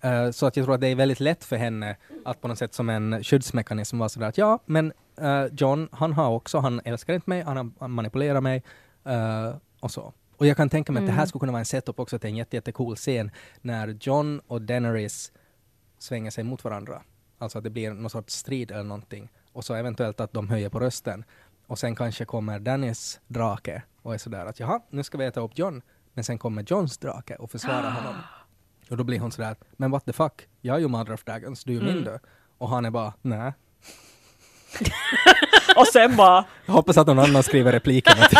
Eh, 0.00 0.30
så 0.30 0.46
att 0.46 0.56
jag 0.56 0.64
tror 0.64 0.74
att 0.74 0.80
det 0.80 0.88
är 0.88 0.94
väldigt 0.94 1.20
lätt 1.20 1.44
för 1.44 1.56
henne 1.56 1.96
att 2.24 2.40
på 2.40 2.48
något 2.48 2.58
sätt 2.58 2.74
som 2.74 2.88
en 2.88 3.24
skyddsmekanism 3.24 3.98
vara 3.98 4.08
sådär 4.08 4.26
att 4.26 4.38
ja, 4.38 4.58
men 4.66 4.92
eh, 5.20 5.44
John, 5.52 5.88
han 5.92 6.12
har 6.12 6.30
också, 6.30 6.58
han 6.58 6.80
älskar 6.84 7.14
inte 7.14 7.30
mig, 7.30 7.42
han, 7.42 7.74
manipulerar 7.78 8.40
mig 8.40 8.62
eh, 9.04 9.54
och 9.80 9.90
så. 9.90 10.12
Och 10.36 10.46
jag 10.46 10.56
kan 10.56 10.68
tänka 10.68 10.92
mig 10.92 11.00
att 11.00 11.06
det 11.06 11.12
här 11.12 11.26
skulle 11.26 11.40
kunna 11.40 11.52
vara 11.52 11.60
en 11.60 11.66
setup 11.66 12.00
också 12.00 12.18
till 12.18 12.30
en 12.30 12.36
jätte, 12.36 12.56
jättecool 12.56 12.96
scen 12.96 13.30
när 13.60 13.98
John 14.00 14.40
och 14.46 14.62
Daenerys 14.62 15.32
svänger 15.98 16.30
sig 16.30 16.44
mot 16.44 16.64
varandra. 16.64 17.02
Alltså 17.38 17.58
att 17.58 17.64
det 17.64 17.70
blir 17.70 17.90
någon 17.90 18.10
sorts 18.10 18.34
strid 18.34 18.70
eller 18.70 18.84
någonting. 18.84 19.28
Och 19.52 19.64
så 19.64 19.74
eventuellt 19.74 20.20
att 20.20 20.32
de 20.32 20.48
höjer 20.48 20.68
på 20.68 20.80
rösten. 20.80 21.24
Och 21.66 21.78
sen 21.78 21.96
kanske 21.96 22.24
kommer 22.24 22.58
Dannys 22.58 23.20
drake 23.26 23.82
och 24.02 24.14
är 24.14 24.18
sådär 24.18 24.46
att 24.46 24.60
jaha, 24.60 24.80
nu 24.90 25.02
ska 25.02 25.18
vi 25.18 25.24
äta 25.24 25.40
upp 25.40 25.58
John. 25.58 25.82
Men 26.12 26.24
sen 26.24 26.38
kommer 26.38 26.64
Johns 26.66 26.98
drake 26.98 27.36
och 27.36 27.50
försvarar 27.50 27.90
honom. 28.00 28.16
Och 28.90 28.96
då 28.96 29.04
blir 29.04 29.20
hon 29.20 29.32
sådär, 29.32 29.56
men 29.72 29.90
what 29.90 30.04
the 30.04 30.12
fuck, 30.12 30.48
jag 30.60 30.76
är 30.76 30.80
ju 30.80 30.88
Mother 30.88 31.12
of 31.12 31.24
Dragons, 31.24 31.64
du 31.64 31.76
är 31.76 31.80
ju 31.80 31.94
min 31.94 32.04
du. 32.04 32.18
Och 32.58 32.68
han 32.68 32.84
är 32.84 32.90
bara, 32.90 33.12
nej. 33.22 33.52
Och 35.76 35.86
sen 35.86 36.16
bara... 36.16 36.44
Jag 36.66 36.72
hoppas 36.72 36.96
att 36.98 37.06
någon 37.06 37.18
annan 37.18 37.42
skriver 37.42 37.72
replikerna 37.72 38.26
till 38.26 38.38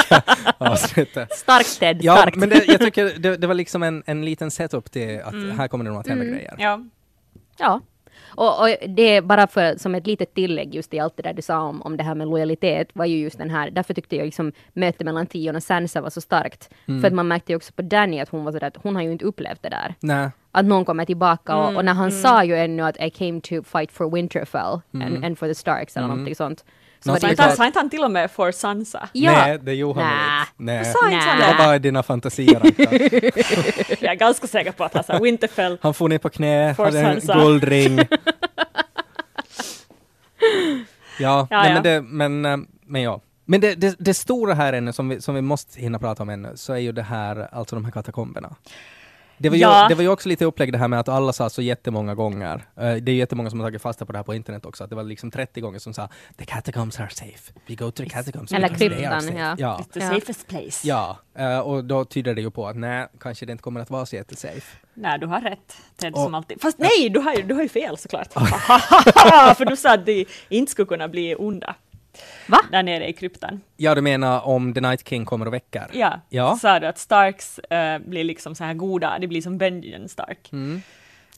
avsnittet. 0.59 1.33
Starkt 1.33 1.79
Ted, 1.81 1.99
Ja, 2.03 2.17
starkt. 2.17 2.37
men 2.37 2.49
det, 2.49 2.65
jag 2.67 2.81
tycker 2.81 3.19
det, 3.19 3.37
det 3.37 3.47
var 3.47 3.55
liksom 3.55 3.83
en, 3.83 4.03
en 4.07 4.25
liten 4.25 4.51
setup 4.51 4.91
till 4.91 5.21
att 5.25 5.35
här 5.59 5.69
kommer 5.69 5.85
det 5.85 5.91
nog 5.91 6.01
att 6.01 6.09
hända 6.09 6.25
grejer. 6.25 6.55
Ja. 6.59 6.81
Ja. 7.59 7.81
Och, 8.25 8.61
och 8.61 8.69
det 8.89 9.03
är 9.03 9.23
bara 9.23 9.47
för, 9.47 9.77
som 9.77 9.95
ett 9.95 10.07
litet 10.07 10.35
tillägg 10.35 10.75
just 10.75 10.95
i 10.95 10.99
allt 10.99 11.17
det 11.17 11.23
där 11.23 11.33
du 11.33 11.43
sa 11.43 11.61
om, 11.61 11.83
om 11.83 11.97
det 11.97 12.05
här 12.05 12.15
med 12.15 12.29
lojalitet, 12.29 12.89
var 12.93 13.05
ju 13.05 13.19
just 13.19 13.39
den 13.39 13.51
här, 13.51 13.71
därför 13.71 13.95
tyckte 13.95 14.17
jag 14.17 14.25
liksom 14.25 14.53
mötet 14.73 15.05
mellan 15.05 15.27
Tion 15.27 15.57
och 15.57 15.63
Sansa 15.63 16.01
var 16.01 16.11
så 16.11 16.21
starkt. 16.21 16.71
Mm. 16.87 17.01
För 17.01 17.09
att 17.09 17.15
man 17.15 17.29
märkte 17.29 17.53
ju 17.53 17.57
också 17.57 17.73
på 17.73 17.83
Danny 17.83 18.21
att 18.21 18.29
hon 18.29 18.45
var 18.45 18.53
sådär 18.53 18.67
att 18.67 18.77
hon 18.83 18.97
har 18.97 19.03
ju 19.03 19.13
inte 19.13 19.25
upplevt 19.25 19.63
det 19.63 19.69
där. 19.69 19.95
Nej. 20.01 20.31
Att 20.51 20.65
någon 20.65 20.85
kommer 20.85 21.05
tillbaka 21.05 21.57
och, 21.57 21.67
och 21.67 21.85
när 21.85 21.97
Mm, 21.97 21.97
han 21.97 22.13
sa 22.13 22.45
ju 22.45 22.57
ännu 22.57 22.83
att 22.83 23.03
I 23.03 23.11
came 23.11 23.41
to 23.41 23.63
fight 23.63 23.93
for 23.93 24.11
Winterfell 24.11 24.81
and, 24.93 25.25
and 25.25 25.39
for 25.39 25.49
the 25.49 25.55
Starks 25.55 25.97
eller 25.97 26.09
någonting 26.09 26.35
sånt. 26.35 26.65
Som 27.07 27.21
Sa 27.21 27.29
inte 27.31 27.57
sa 27.57 27.67
inte 27.67 27.79
han 27.79 27.91
till 27.91 28.05
och 28.05 28.11
med 28.11 28.31
for 28.31 28.53
Sansa? 28.53 29.09
Ja. 29.13 29.33
Nej, 29.33 29.59
det 29.63 29.75
gjorde 29.75 30.01
han 30.01 30.13
inte. 30.13 30.53
Nej. 30.57 30.85
Sa 30.85 31.11
inte 31.11 31.27
han 31.27 31.39
Nä. 31.39 31.47
Det 31.47 31.53
var 31.53 31.59
bara 31.67 31.79
dina 31.79 32.03
fantasier. 32.03 32.61
Jag 34.01 34.13
är 34.13 34.15
ganska 34.15 34.47
säker 34.47 34.73
på 34.73 34.85
att 34.85 34.95
han 34.95 35.05
sa 35.05 35.19
Winterfell. 35.19 35.79
Han 35.83 35.95
får 35.95 36.09
ner 36.09 36.19
på 36.19 36.29
knä, 36.29 36.75
For 36.75 36.85
hade 36.85 37.01
en 37.01 37.21
Sansa. 37.21 37.41
guldring. 37.41 37.99
ja, 41.19 41.47
Ja, 41.51 41.63
nej, 41.63 41.69
ja. 41.69 41.75
Men, 41.75 41.83
det, 41.83 42.01
men, 42.03 42.45
eh, 42.45 42.57
men 42.87 43.03
ja. 43.03 43.21
Men 43.45 43.61
det, 43.61 43.75
det, 43.75 43.97
det 43.99 44.15
stora 44.15 44.55
här 44.55 44.73
ännu, 44.73 44.93
som 44.93 45.09
vi, 45.09 45.21
som 45.21 45.35
vi 45.35 45.41
måste 45.43 45.81
hinna 45.81 45.99
prata 45.99 46.23
om 46.23 46.29
ännu, 46.29 46.53
så 46.55 46.73
är 46.73 46.79
ju 46.79 46.93
det 46.93 47.03
här, 47.03 47.49
alltså 47.53 47.77
de 47.77 47.85
här 47.85 47.93
katakomberna. 47.93 48.55
Det 49.39 49.49
var, 49.49 49.57
ju, 49.57 49.63
Ja. 49.63 49.87
det 49.89 49.95
var 49.95 50.03
ju 50.03 50.09
också 50.09 50.29
lite 50.29 50.45
upplägg 50.45 50.73
det 50.73 50.79
här 50.79 50.89
med 50.89 51.01
att 51.01 51.09
alla 51.09 51.33
sa 51.33 51.51
så 51.51 51.63
jättemånga 51.63 52.15
gånger, 52.15 52.55
eh, 52.77 52.83
det 52.83 53.11
är 53.11 53.13
ju 53.13 53.15
jättemånga 53.15 53.51
som 53.51 53.61
har 53.61 53.67
tagit 53.67 53.83
fasta 53.83 54.07
på 54.07 54.13
det 54.13 54.19
här 54.19 54.23
på 54.25 54.35
internet 54.35 54.67
också, 54.67 54.85
att 54.85 54.91
det 54.91 54.97
var 54.97 55.03
liksom 55.03 55.31
30 55.31 55.61
gånger 55.61 55.79
som 55.79 55.95
sa 55.95 56.09
“The 56.39 56.45
catacombs 56.45 57.01
are 57.01 57.11
safe, 57.11 57.53
we 57.67 57.75
go 57.75 57.91
to 57.91 58.03
the 58.03 58.09
catacombs 58.09 58.53
Eller 58.53 58.69
kryptan, 58.69 59.23
safe." 59.23 59.39
ja. 59.39 59.55
ja. 59.59 59.85
The 59.93 60.01
Ja. 60.01 60.09
safest 60.11 60.49
place. 60.49 60.89
Ja, 60.89 61.19
eh, 61.39 61.59
och 61.59 61.85
då 61.85 62.05
tyder 62.05 62.35
det 62.35 62.41
ju 62.41 62.51
på 62.51 62.67
att 62.69 62.77
nej, 62.77 63.07
kanske 63.21 63.47
det 63.47 63.53
inte 63.53 63.63
kommer 63.63 63.81
att 63.81 63.91
vara 63.91 64.07
så 64.07 64.17
jättesafe. 64.17 64.77
Nej, 64.95 65.19
du 65.19 65.27
har 65.27 65.41
rätt. 65.41 65.77
Ted 65.97 66.13
Och- 66.15 66.21
som 66.23 66.35
alltid. 66.35 66.61
Fast 66.61 66.79
nej, 66.79 67.09
du 67.11 67.21
har 67.21 67.35
ju, 67.35 67.43
du 67.43 67.55
har 67.55 67.63
ju 67.63 67.69
fel 67.69 67.97
såklart. 67.99 68.33
För 69.57 69.65
du 69.65 69.77
sa 69.77 69.95
att 69.95 70.07
de 70.07 70.27
inte 70.49 70.73
skulle 70.73 70.87
kunna 70.87 71.09
bli 71.09 71.35
onda. 71.35 71.75
Va? 72.49 72.59
Där 72.71 72.83
nere 72.83 73.09
i 73.09 73.13
kryptan. 73.13 73.61
Ja, 73.77 73.95
du 73.95 74.01
menar 74.01 74.47
om 74.47 74.75
The 74.75 74.81
Night 74.81 75.09
King 75.09 75.25
kommer 75.25 75.47
och 75.47 75.55
väcker? 75.55 75.87
Ja, 75.93 76.21
Ja. 76.29 76.57
sa 76.63 76.81
du 76.81 76.87
att 76.87 76.99
Starks 76.99 77.59
eh, 77.59 77.99
blir 77.99 78.25
liksom 78.25 78.55
så 78.55 78.65
här 78.65 78.75
goda, 78.75 79.19
det 79.21 79.27
blir 79.27 79.43
som 79.43 79.59
Benjen 79.59 80.09
Stark. 80.09 80.53
Mm. 80.53 80.83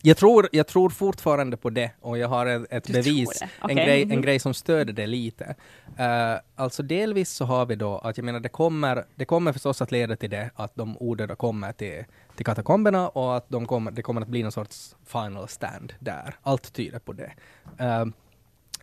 Jag 0.03 0.17
tror, 0.17 0.49
jag 0.53 0.67
tror 0.67 0.91
fortfarande 0.91 1.57
på 1.57 1.71
det 1.71 1.91
och 2.01 2.19
jag 2.19 2.29
har 2.29 2.47
ett, 2.47 2.67
ett 2.71 2.87
bevis, 2.93 3.39
det? 3.39 3.49
en, 3.69 3.77
grej, 3.77 4.03
en 4.03 4.23
grej 4.23 4.39
som 4.39 4.55
stöder 4.55 4.93
det 4.93 5.07
lite. 5.07 5.55
Eh, 5.99 6.35
alltså 6.57 6.83
delvis 6.83 7.31
så 7.31 7.45
har 7.45 7.67
vi 7.67 7.75
då 7.77 7.99
att 7.99 8.17
jag 8.19 8.25
menar 8.25 8.41
det 8.41 8.49
kommer, 8.49 9.05
det 9.15 9.25
kommer 9.25 9.53
förstås 9.53 9.83
att 9.83 9.93
leda 9.93 10.17
till 10.17 10.31
det 10.31 10.51
att 10.55 10.75
de 10.75 10.97
odöda 11.01 11.35
kommer 11.35 11.73
till, 11.73 12.05
till 12.37 12.47
katakomberna 12.47 13.09
och 13.09 13.37
att 13.37 13.49
de 13.49 13.67
kommer, 13.67 13.91
det 13.91 14.03
kommer 14.03 14.21
att 14.21 14.29
bli 14.29 14.43
någon 14.43 14.53
sorts 14.53 14.97
final 15.07 15.49
stand 15.49 15.93
där. 15.99 16.35
Allt 16.43 16.73
tyder 16.73 16.99
på 16.99 17.13
det. 17.13 17.33
Eh, 17.79 18.05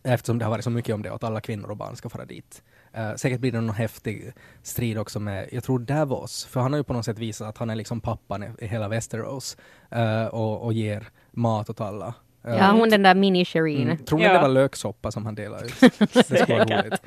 eftersom 0.05 0.37
det 0.39 0.45
har 0.45 0.49
varit 0.51 0.63
så 0.63 0.69
mycket 0.69 0.95
om 0.95 1.01
det 1.01 1.13
att 1.13 1.23
alla 1.23 1.41
kvinnor 1.41 1.69
och 1.71 1.77
barn 1.77 1.95
ska 1.95 2.09
fara 2.09 2.25
dit. 2.25 2.63
Eh, 2.93 3.15
säkert 3.15 3.39
blir 3.39 3.51
det 3.51 3.61
någon 3.61 3.75
häftig 3.75 4.33
strid 4.63 4.97
också 4.97 5.19
med, 5.19 5.49
jag 5.51 5.63
tror 5.63 5.79
Davos, 5.79 6.45
för 6.45 6.59
han 6.59 6.73
har 6.73 6.77
ju 6.77 6.83
på 6.83 6.93
något 6.93 7.05
sätt 7.05 7.19
visat 7.19 7.47
att 7.47 7.57
han 7.57 7.69
är 7.69 7.75
liksom 7.75 8.01
pappan 8.01 8.43
i, 8.43 8.49
i 8.59 8.67
hela 8.67 8.87
Västerås 8.87 9.57
eh, 9.91 10.25
och, 10.25 10.61
och 10.65 10.73
ger 10.73 11.07
mat 11.31 11.69
åt 11.69 11.81
alla. 11.81 12.13
Eh, 12.47 12.55
Ja, 12.55 12.71
hon 12.71 12.89
den 12.89 13.03
där 13.03 13.15
mini-Shireen. 13.15 13.81
Mm. 13.83 13.97
Tror 13.97 14.19
ni 14.19 14.25
Ja. 14.25 14.33
det 14.33 14.39
var 14.41 14.49
löksoppa 14.49 15.11
som 15.11 15.25
han 15.25 15.35
delade 15.35 15.65
ut? 15.65 15.79
det 16.13 16.23
skulle 16.23 16.45
vara 16.65 16.81
roligt. 16.81 16.99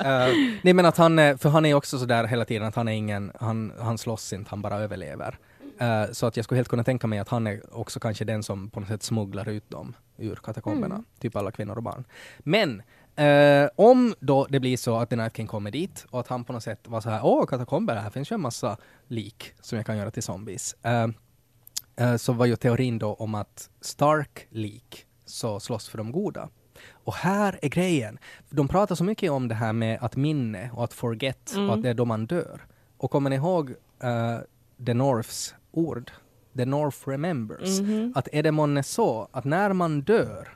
Uh, 0.00 0.58
nej 0.62 0.74
men 0.74 0.86
att 0.86 0.96
han, 0.96 1.18
är- 1.18 1.36
för 1.36 1.48
han 1.48 1.66
är 1.66 1.74
också 1.74 1.98
sådär 1.98 2.24
hela 2.26 2.44
tiden 2.44 2.68
att 2.68 2.74
han 2.74 2.88
är 2.88 2.92
ingen, 2.92 3.32
han, 3.40 3.72
han 3.80 3.98
slåss 3.98 4.32
inte, 4.32 4.50
han 4.50 4.62
bara 4.62 4.76
överlever. 4.78 5.38
Eh, 5.82 6.12
så 6.12 6.26
att 6.26 6.36
jag 6.36 6.44
skulle 6.44 6.58
helt 6.58 6.68
kunna 6.68 6.84
tänka 6.84 7.06
mig 7.06 7.18
att 7.18 7.28
han 7.28 7.46
är 7.46 7.76
också 7.76 8.00
kanske 8.00 8.24
den 8.24 8.42
som 8.42 8.70
på 8.70 8.80
något 8.80 8.88
sätt 8.88 9.02
smugglar 9.02 9.48
ut 9.48 9.70
dem 9.70 9.94
ur 10.16 10.34
katakomberna, 10.34 11.04
typ 11.18 11.36
alla 11.36 11.50
kvinnor 11.50 11.76
och 11.76 11.82
barn. 11.82 12.04
Men 12.38 12.82
eh, 13.16 13.70
om 13.76 14.14
då 14.20 14.46
det 14.50 14.60
blir 14.60 14.76
så 14.76 14.96
att 14.96 15.10
The 15.10 15.16
Night 15.16 15.36
King 15.36 15.46
kommer 15.46 15.70
dit 15.70 16.06
och 16.10 16.20
att 16.20 16.28
han 16.28 16.44
på 16.44 16.52
något 16.52 16.62
sätt 16.62 16.88
var 16.88 17.00
så 17.00 17.10
här, 17.10 17.20
åh 17.24 17.46
katakomber, 17.46 17.96
här 17.96 18.10
finns 18.10 18.32
ju 18.32 18.34
en 18.34 18.40
massa 18.40 18.76
lik 19.08 19.54
som 19.60 19.76
jag 19.76 19.86
kan 19.86 19.96
göra 19.96 20.10
till 20.10 20.22
zombies. 20.22 20.76
Eh, 20.82 22.16
så 22.16 22.32
var 22.32 22.46
ju 22.46 22.56
teorin 22.56 22.98
då 22.98 23.14
om 23.14 23.34
att 23.34 23.70
Stark 23.80 24.46
lik 24.50 25.06
så 25.24 25.60
slåss 25.60 25.88
för 25.88 25.98
de 25.98 26.12
goda. 26.12 26.48
Och 26.92 27.14
här 27.14 27.58
är 27.62 27.68
grejen. 27.68 28.18
De 28.50 28.68
pratar 28.68 28.94
så 28.94 29.04
mycket 29.04 29.30
om 29.30 29.48
det 29.48 29.54
här 29.54 29.72
med 29.72 29.98
att 30.00 30.16
minne 30.16 30.70
och 30.74 30.84
att 30.84 30.92
forget 30.92 31.54
och 31.56 31.74
att 31.74 31.82
det 31.82 31.88
är 31.88 31.94
då 31.94 32.04
man 32.04 32.26
dör. 32.26 32.66
Och 32.96 33.10
kommer 33.10 33.30
ni 33.30 33.36
ihåg 33.36 33.70
uh, 34.04 34.38
The 34.86 34.94
Norths 34.94 35.54
ord? 35.70 36.10
The 36.56 36.64
North 36.64 37.08
remembers. 37.08 37.80
Att 38.14 38.28
är 38.32 38.42
det 38.42 38.52
månne 38.52 38.82
så 38.82 39.28
att 39.32 39.44
när 39.44 39.72
man 39.72 40.00
dör 40.00 40.48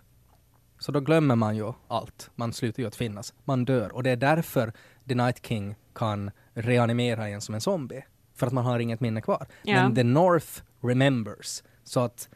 så 0.78 0.92
då 0.92 1.00
glömmer 1.00 1.36
man 1.36 1.56
ju 1.56 1.72
allt. 1.88 2.30
Man 2.34 2.52
slutar 2.52 2.82
ju 2.82 2.86
att 2.86 2.96
finnas. 2.96 3.34
Man 3.44 3.64
dör. 3.64 3.92
Och 3.94 4.02
det 4.02 4.10
är 4.10 4.16
därför 4.16 4.72
The 5.08 5.14
Night 5.14 5.46
King 5.46 5.74
kan 5.94 6.30
reanimera 6.54 7.28
en 7.28 7.40
som 7.40 7.54
en 7.54 7.60
zombie. 7.60 8.04
För 8.34 8.46
att 8.46 8.52
man 8.52 8.64
har 8.64 8.78
inget 8.78 9.00
minne 9.00 9.20
kvar. 9.20 9.46
Ja. 9.62 9.74
Men 9.74 9.94
The 9.94 10.02
North 10.02 10.62
remembers. 10.80 11.62
Så 11.84 12.00
att 12.00 12.28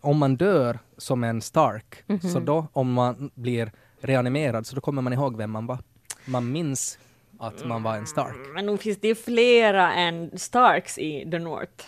om 0.00 0.18
man 0.18 0.36
dör 0.36 0.78
som 0.96 1.24
en 1.24 1.40
Stark, 1.40 2.04
så 2.32 2.40
då 2.40 2.66
om 2.72 2.92
man 2.92 3.30
blir 3.34 3.72
reanimerad 4.00 4.66
så 4.66 4.74
då 4.74 4.80
kommer 4.80 5.02
man 5.02 5.12
ihåg 5.12 5.36
vem 5.36 5.50
man 5.50 5.66
var. 5.66 5.78
Man 6.24 6.52
minns 6.52 6.98
att 7.38 7.66
man 7.66 7.82
var 7.82 7.96
en 7.96 8.06
Stark. 8.06 8.36
Men 8.54 8.66
nog 8.66 8.80
finns 8.80 8.98
det 9.00 9.14
flera 9.14 9.94
än 9.94 10.38
Starks 10.38 10.98
i 10.98 11.30
The 11.30 11.38
North. 11.38 11.84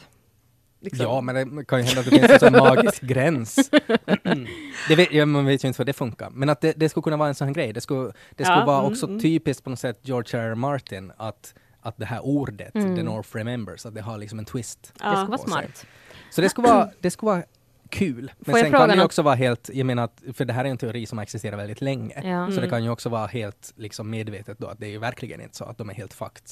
Liksom. 0.83 1.07
Ja, 1.07 1.21
men 1.21 1.57
det 1.57 1.65
kan 1.65 1.79
ju 1.79 1.85
hända 1.85 2.01
att 2.01 2.11
det 2.11 2.19
finns 2.19 2.31
en 2.31 2.39
sån 2.39 2.53
magisk 2.53 3.03
gräns. 3.03 3.71
det 4.89 4.95
vet, 4.97 5.13
ja, 5.13 5.27
man 5.27 5.47
vet 5.47 5.65
ju 5.65 5.69
inte 5.69 5.79
hur 5.81 5.85
det 5.85 5.93
funkar. 5.93 6.31
Men 6.31 6.49
att 6.49 6.61
det, 6.61 6.73
det 6.77 6.89
skulle 6.89 7.03
kunna 7.03 7.17
vara 7.17 7.29
en 7.29 7.35
sån 7.35 7.47
här 7.47 7.55
grej. 7.55 7.73
Det 7.73 7.81
skulle, 7.81 8.13
det 8.37 8.45
skulle 8.45 8.59
Ja, 8.59 8.65
vara 8.65 8.79
mm, 8.79 8.93
också 8.93 9.07
mm. 9.07 9.21
typiskt 9.21 9.65
på 9.65 9.71
något 9.71 9.79
sätt 9.79 9.99
George 10.03 10.41
R. 10.41 10.51
R. 10.51 10.55
Martin 10.55 11.13
att, 11.17 11.55
att 11.81 11.97
det 11.97 12.05
här 12.05 12.25
ordet, 12.25 12.75
Mm. 12.75 12.97
The 12.97 13.03
North 13.03 13.37
Remembers, 13.37 13.87
att 13.87 13.95
det 13.95 14.01
har 14.01 14.19
liksom 14.19 14.39
en 14.39 14.45
twist. 14.45 14.93
Ja. 15.01 15.11
Det 15.11 15.17
ska 15.17 15.27
vara 15.27 15.39
smart. 15.39 15.87
Så 16.31 16.41
det 16.41 16.49
skulle 16.49 16.69
vara, 16.69 16.91
det 17.01 17.11
skulle 17.11 17.31
vara 17.31 17.43
kul. 17.91 18.33
Men 18.39 18.55
sen 18.55 18.71
kan 18.73 18.89
det 18.89 18.95
ju 18.95 19.03
också 19.03 19.23
vara 19.23 19.35
helt, 19.35 19.71
jag 19.73 19.87
menar 19.87 20.05
att, 20.05 20.23
för 20.35 20.45
det 20.45 20.53
här 20.53 20.65
är 20.65 20.69
en 20.69 20.79
teori 20.79 21.07
som 21.07 21.19
har 21.19 21.23
existerat 21.23 21.59
väldigt 21.59 21.81
länge. 21.81 22.15
Ja. 22.25 22.47
Så 22.47 22.51
det 22.53 22.59
Mm. 22.59 22.71
kan 22.71 22.85
ju 22.85 22.91
också 22.91 23.09
vara 23.09 23.27
helt 23.27 23.73
liksom 23.77 24.11
medvetet 24.11 24.59
då 24.59 24.67
att 24.67 24.79
det 24.79 24.87
är 24.87 24.91
ju 24.91 24.99
verkligen 24.99 25.41
inte 25.41 25.57
så 25.57 25.65
att 25.65 25.79
de 25.79 25.91
är 25.91 25.95
helt 25.95 26.15
fucked. 26.15 26.45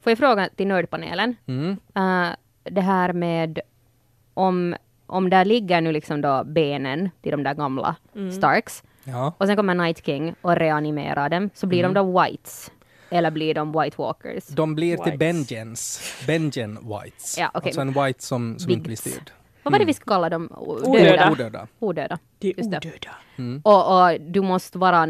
Får 0.00 0.10
jag 0.10 0.18
fråga 0.18 0.48
till 0.56 0.66
nördpanelen? 0.66 1.36
Mm. 1.46 1.70
Uh, 1.70 2.28
det 2.62 2.80
här 2.80 3.12
med 3.12 3.60
om, 4.34 4.76
om 5.06 5.30
där 5.30 5.44
ligger 5.44 5.80
nu 5.80 5.92
liksom 5.92 6.20
då 6.20 6.44
benen 6.44 7.10
till 7.22 7.30
de 7.32 7.42
där 7.42 7.54
gamla 7.54 7.96
Mm. 8.14 8.32
Starks 8.32 8.82
Ja. 9.04 9.34
och 9.38 9.46
sen 9.46 9.56
kommer 9.56 9.74
Night 9.74 10.06
King 10.06 10.34
och 10.40 10.56
reanimerar 10.56 11.28
dem, 11.28 11.50
så 11.54 11.66
blir 11.66 11.82
de 11.82 11.94
då 11.94 12.20
Whites? 12.22 12.70
Eller 13.10 13.30
blir 13.30 13.54
de 13.54 13.72
White 13.72 13.94
Walkers? 13.98 14.46
De 14.46 14.74
blir 14.74 14.96
till 14.96 15.04
Whites. 15.12 15.18
Benjens, 15.18 16.14
Benjen 16.26 16.74
Whites. 16.82 17.38
Ja, 17.38 17.50
okej. 17.54 17.68
Alltså 17.68 17.80
en 17.80 17.92
white 18.04 18.22
som, 18.24 18.58
som 18.58 18.72
inte 18.72 18.84
blir 18.84 18.96
styrd. 18.96 19.30
Vad 19.68 19.72
var 19.72 19.78
det 19.78 19.84
vi 19.84 19.94
ska 19.94 20.04
kalla 20.04 20.28
dem? 20.30 20.48
Odöda. 20.56 21.04
Döda. 21.04 21.30
Odöda. 21.30 21.66
Odöda. 21.78 22.18
De 22.38 22.48
är 22.50 22.54
Just 22.58 22.70
det. 22.70 22.76
odöda. 22.78 23.10
Mm. 23.38 23.60
Och, 23.64 24.02
och 24.12 24.20
du 24.20 24.40
måste 24.40 24.78
vara, 24.78 25.06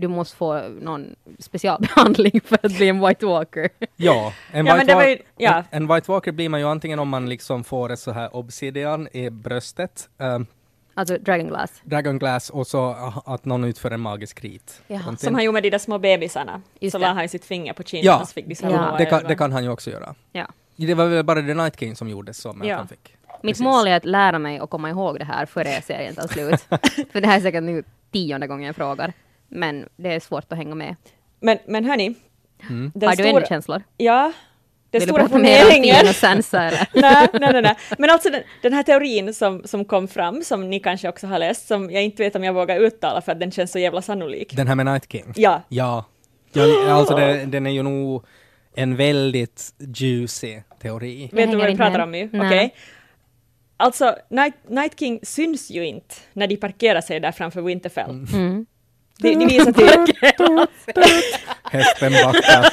du 0.00 0.08
måste 0.08 0.36
få 0.36 0.62
någon 0.68 1.14
specialbehandling 1.38 2.40
för 2.44 2.58
att 2.62 2.76
bli 2.76 2.88
en 2.88 3.06
White 3.06 3.26
Walker. 3.26 3.68
Ja, 3.96 4.32
en, 4.52 4.66
Ja, 4.66 4.74
men 4.74 4.78
white 4.80 4.92
det 4.92 4.94
var 4.94 5.02
Wa- 5.02 5.08
ju- 5.08 5.22
ja. 5.36 5.54
en, 5.70 5.82
en 5.82 5.94
White 5.94 6.10
Walker 6.12 6.32
blir 6.32 6.48
man 6.48 6.60
ju 6.60 6.66
antingen 6.66 6.98
om 6.98 7.08
man 7.08 7.28
liksom 7.28 7.64
får 7.64 7.92
ett 7.92 7.98
så 8.00 8.10
här 8.12 8.36
obsidian 8.36 9.08
i 9.12 9.30
bröstet, 9.30 10.08
um, 10.18 10.46
Alltså 10.94 11.18
Dragon 11.18 11.46
Glass. 11.48 11.70
Dragon 11.84 12.18
Glass 12.18 12.50
och 12.50 12.66
så 12.66 13.12
att 13.26 13.44
någon 13.44 13.64
utför 13.64 13.90
en 13.90 14.00
magisk 14.00 14.44
rit. 14.44 14.82
Jaha. 14.86 15.16
Som 15.16 15.34
han 15.34 15.44
gjorde 15.44 15.52
med 15.54 15.62
de 15.62 15.70
där 15.70 15.78
små 15.78 15.98
bebisarna. 15.98 16.62
Just 16.80 16.92
så 16.92 16.98
det. 16.98 17.06
la 17.06 17.12
han 17.12 17.28
sitt 17.28 17.44
finger 17.44 17.72
på 17.72 17.82
kinden 17.82 18.06
Ja. 18.06 18.20
och 18.20 18.28
så 18.28 18.32
fick 18.32 18.46
de 18.46 18.54
så 18.54 18.66
Ja. 18.66 18.94
det, 18.98 19.04
kan, 19.06 19.22
det 19.28 19.34
kan 19.34 19.52
han 19.52 19.64
ju 19.64 19.70
också 19.70 19.90
göra. 19.90 20.14
Ja. 20.32 20.46
Det 20.76 20.94
var 20.94 21.06
väl 21.06 21.24
bara 21.24 21.42
The 21.42 21.54
Night 21.54 21.80
King 21.80 21.96
som 21.96 22.08
gjorde 22.08 22.34
så 22.34 22.52
med 22.52 22.68
Ja. 22.68 22.76
han 22.76 22.88
fick. 22.88 23.16
Mitt 23.42 23.50
Precis. 23.52 23.64
mål 23.64 23.86
är 23.86 23.96
att 23.96 24.04
lära 24.04 24.38
mig 24.38 24.60
och 24.60 24.70
komma 24.70 24.90
ihåg 24.90 25.18
det 25.18 25.24
här 25.24 25.46
före 25.46 25.82
serien 25.82 26.14
tar 26.14 26.28
slut. 26.28 26.60
För 27.12 27.20
det 27.20 27.26
här 27.26 27.36
är 27.36 27.40
säkert 27.40 27.62
nu 27.62 27.84
tionde 28.12 28.46
gången 28.46 28.66
jag 28.66 28.76
frågar. 28.76 29.12
Men 29.48 29.88
det 29.96 30.14
är 30.14 30.20
svårt 30.20 30.52
att 30.52 30.58
hänga 30.58 30.74
med. 30.74 30.96
Men, 31.40 31.58
men 31.66 31.84
hörni, 31.84 32.14
Mm. 32.68 32.92
den 32.94 33.08
Har 33.08 33.16
du 33.16 33.26
ännu 33.26 33.42
känslor? 33.48 33.82
ja, 33.96 34.32
den 34.90 34.98
Vill 35.00 35.08
du 35.08 35.12
stora 35.14 35.22
prata 35.22 35.38
mer 35.38 35.64
om 35.64 35.82
Tion 35.82 36.08
och 36.08 36.14
Sansa 36.14 36.62
eller? 36.62 36.88
nej, 37.02 37.28
nej, 37.40 37.52
nej, 37.52 37.62
nej. 37.62 37.76
Men 37.98 38.10
alltså 38.10 38.30
den, 38.30 38.42
den 38.62 38.72
här 38.72 38.82
teorin 38.82 39.34
som, 39.34 39.62
som 39.64 39.84
kom 39.84 40.08
fram, 40.08 40.42
som 40.44 40.70
ni 40.70 40.80
kanske 40.80 41.08
också 41.08 41.26
har 41.26 41.38
läst, 41.38 41.66
som 41.66 41.90
jag 41.90 42.02
inte 42.02 42.22
vet 42.22 42.36
om 42.36 42.44
jag 42.44 42.52
vågar 42.52 42.76
uttala 42.78 43.20
för 43.20 43.32
att 43.32 43.40
den 43.40 43.50
känns 43.50 43.72
så 43.72 43.78
jävla 43.78 44.02
sannolik. 44.02 44.56
Den 44.56 44.68
här 44.68 44.74
med 44.74 44.86
Night 44.86 45.12
King? 45.12 45.32
Ja, 45.36 45.62
Ja. 45.68 46.04
ja 46.52 46.92
alltså 46.92 47.16
det, 47.16 47.44
den 47.44 47.66
är 47.66 47.70
ju 47.70 47.82
nog 47.82 48.24
en 48.74 48.96
väldigt 48.96 49.74
juicy 49.96 50.60
teori. 50.82 51.28
Jag 51.32 51.36
vet 51.36 51.50
du 51.50 51.56
vad 51.56 51.66
vi 51.66 51.76
pratar 51.76 52.06
med. 52.06 52.22
om 52.34 52.38
nu? 52.40 52.46
Okej. 52.46 52.74
Alltså, 53.80 54.16
Night, 54.30 54.54
Night 54.68 54.98
King 54.98 55.20
syns 55.22 55.70
ju 55.70 55.86
inte 55.86 56.14
när 56.32 56.46
de 56.46 56.56
parkerar 56.56 57.00
sig 57.00 57.20
där 57.20 57.32
framför 57.32 57.62
Winterfell. 57.62 58.10
Mm. 58.10 58.66
De, 59.18 59.34
de 59.34 59.46
visar 59.46 59.72
till... 59.72 60.14
Hästen 61.70 62.12
backar. 62.12 62.68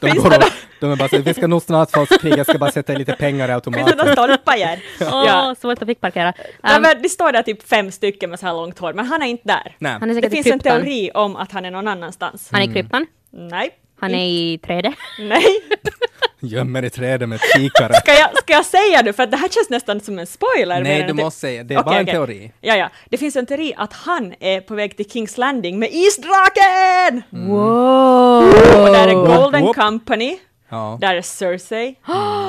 De 0.00 0.10
Finns 0.10 0.24
går, 0.24 0.36
och, 0.36 0.44
De 0.80 0.92
är 0.92 0.96
bara 0.96 1.08
så, 1.08 1.18
vi 1.18 1.34
ska 1.34 1.46
nog 1.46 1.62
snart 1.62 1.90
få 1.90 2.00
oss 2.00 2.08
krig, 2.08 2.38
jag 2.38 2.46
ska 2.46 2.58
bara 2.58 2.72
sätta 2.72 2.92
lite 2.92 3.12
pengar 3.12 3.48
i 3.48 3.52
Finns 3.52 3.62
det 3.64 3.80
några 3.80 3.92
automaten. 3.92 4.12
stolpar 4.12 4.56
igen? 4.56 4.78
Åh, 5.00 5.06
ja. 5.26 5.54
svårt 5.60 5.82
att 5.82 5.88
fick 5.88 6.00
parkera. 6.00 6.28
Um, 6.28 6.82
men 6.82 7.02
det 7.02 7.08
står 7.08 7.32
där 7.32 7.42
typ 7.42 7.68
fem 7.68 7.90
stycken 7.90 8.30
med 8.30 8.40
så 8.40 8.46
här 8.46 8.52
långt 8.52 8.78
hår, 8.78 8.92
men 8.92 9.06
han 9.06 9.22
är 9.22 9.26
inte 9.26 9.48
där. 9.48 9.76
Nej. 9.78 9.96
han 10.00 10.10
är 10.10 10.20
Det 10.20 10.30
finns 10.30 10.46
en 10.46 10.60
teori 10.60 11.10
om 11.14 11.36
att 11.36 11.52
han 11.52 11.64
är 11.64 11.70
någon 11.70 11.88
annanstans. 11.88 12.48
Han 12.52 12.62
är 12.62 12.70
i 12.70 12.72
kryptan. 12.72 13.06
Nej. 13.30 13.70
Han 14.00 14.14
är 14.14 14.26
i 14.26 14.58
trädet. 14.58 14.94
Nej. 15.18 15.44
Gömmer 16.40 16.84
i 16.84 16.90
trädet 16.90 17.28
med 17.28 17.40
kikare. 17.56 17.94
Ska 17.94 18.12
jag, 18.14 18.38
ska 18.38 18.52
jag 18.52 18.64
säga 18.66 19.02
det? 19.02 19.12
För 19.12 19.22
att 19.22 19.30
det 19.30 19.36
här 19.36 19.48
känns 19.48 19.70
nästan 19.70 20.00
som 20.00 20.18
en 20.18 20.26
spoiler. 20.26 20.80
Nej, 20.82 21.00
du 21.02 21.06
det- 21.06 21.14
måste 21.24 21.40
säga, 21.40 21.64
det 21.64 21.74
är 21.74 21.78
Okej, 21.78 21.84
bara 21.84 21.96
en 21.96 22.02
okej. 22.02 22.14
teori. 22.14 22.52
Ja, 22.60 22.76
ja. 22.76 22.88
Det 23.10 23.18
finns 23.18 23.36
en 23.36 23.46
teori 23.46 23.74
att 23.76 23.92
han 23.92 24.34
är 24.40 24.60
på 24.60 24.74
väg 24.74 24.96
till 24.96 25.10
Kings 25.10 25.38
Landing 25.38 25.78
med 25.78 25.88
isdraken! 25.92 27.22
Wow! 27.30 28.44
Och 28.84 28.92
där 28.92 29.08
är 29.08 29.14
Golden 29.14 29.62
Whoop. 29.62 29.76
Company, 29.76 30.38
Ja. 30.68 30.98
där 31.00 31.14
är 31.14 31.22
Cersei. 31.22 31.94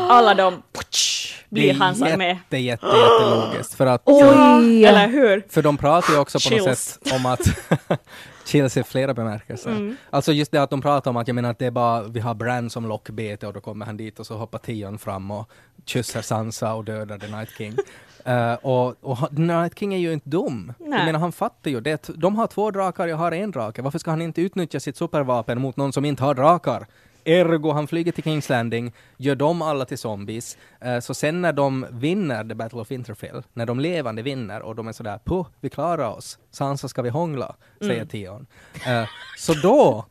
Alla 0.10 0.34
de 0.34 0.62
putsch, 0.78 1.36
blir 1.50 1.74
hans 1.74 2.02
armé. 2.02 2.28
jätte, 2.28 2.58
jätte, 2.58 2.86
jättelogiskt. 2.86 3.74
För 3.74 3.86
att 3.86 4.02
Oj! 4.06 4.86
Eller 4.86 5.08
hur? 5.08 5.44
För 5.50 5.62
de 5.62 5.78
pratar 5.78 6.14
ju 6.14 6.20
också 6.20 6.50
på 6.50 6.56
något 6.58 6.78
sätt 6.78 7.14
om 7.14 7.26
att 7.26 7.42
chills 8.52 8.78
i 8.78 8.84
flera 8.84 9.14
bemärkelser. 9.14 9.72
Mm. 9.72 9.96
Alltså 10.10 10.32
just 10.32 10.52
det 10.52 10.64
att 10.64 10.70
de 10.70 10.82
pratar 10.82 11.12
om 11.12 11.18
att 11.18 11.28
jag 11.28 11.36
menar 11.36 11.52
att 11.52 11.60
det 11.60 11.66
är 11.66 11.72
bara, 11.72 12.04
vi 12.04 12.20
har 12.20 12.34
Bran 12.34 12.70
som 12.70 12.88
lockbete 12.88 13.48
och 13.48 13.54
då 13.54 13.62
kommer 13.62 13.86
han 13.86 13.98
dit 13.98 14.20
och 14.20 14.26
så 14.28 14.38
hoppar 14.38 14.60
Tion 14.60 14.98
fram 15.00 15.32
och 15.32 15.50
kysser 15.86 16.22
Sansa 16.22 16.74
och 16.74 16.86
dödar 16.86 17.18
The 17.18 17.28
Night 17.28 17.50
King. 17.58 17.76
Eh, 18.26 18.54
och, 18.54 18.96
och 19.02 19.30
The 19.30 19.42
Night 19.42 19.80
King 19.80 19.94
är 19.94 19.98
ju 19.98 20.14
inte 20.14 20.30
dum. 20.30 20.74
Nej. 20.80 21.00
Jag 21.00 21.06
menar 21.06 21.20
han 21.20 21.32
fattar 21.32 21.72
ju 21.72 21.82
det. 21.82 22.10
De 22.16 22.36
har 22.36 22.48
två 22.48 22.72
drakar, 22.72 23.08
jag 23.08 23.18
har 23.18 23.32
en 23.32 23.52
drake. 23.52 23.82
Varför 23.82 24.00
ska 24.00 24.12
han 24.12 24.22
inte 24.22 24.42
utnyttja 24.42 24.80
sitt 24.80 24.98
supervapen 24.98 25.62
mot 25.62 25.78
någon 25.78 25.94
som 25.94 26.06
inte 26.06 26.24
har 26.24 26.34
drakar? 26.34 26.88
Ergo, 27.26 27.72
han 27.72 27.88
flyger 27.88 28.12
till 28.12 28.24
Kings 28.24 28.50
Landing, 28.50 28.92
gör 29.18 29.36
dem 29.36 29.62
alla 29.62 29.86
till 29.86 29.98
zombies. 29.98 30.58
Eh, 30.82 31.00
så 31.00 31.14
sen 31.14 31.42
när 31.42 31.54
de 31.54 31.86
vinner 31.92 32.44
The 32.44 32.56
Battle 32.56 32.80
of 32.82 32.92
Winterfell, 32.92 33.44
när 33.54 33.66
de 33.66 33.80
levande 33.80 34.22
vinner 34.22 34.62
och 34.62 34.76
de 34.76 34.88
är 34.88 34.92
sådär 34.92 35.20
puh, 35.26 35.46
vi 35.60 35.70
klarar 35.70 36.10
oss, 36.10 36.40
Sansa 36.52 36.88
ska 36.88 37.02
vi 37.02 37.10
hångla, 37.10 37.56
säger 37.80 37.94
Mm. 37.96 38.08
Theon. 38.08 38.48
Eh, 38.88 39.04
så 39.38 39.54
då, 39.54 40.06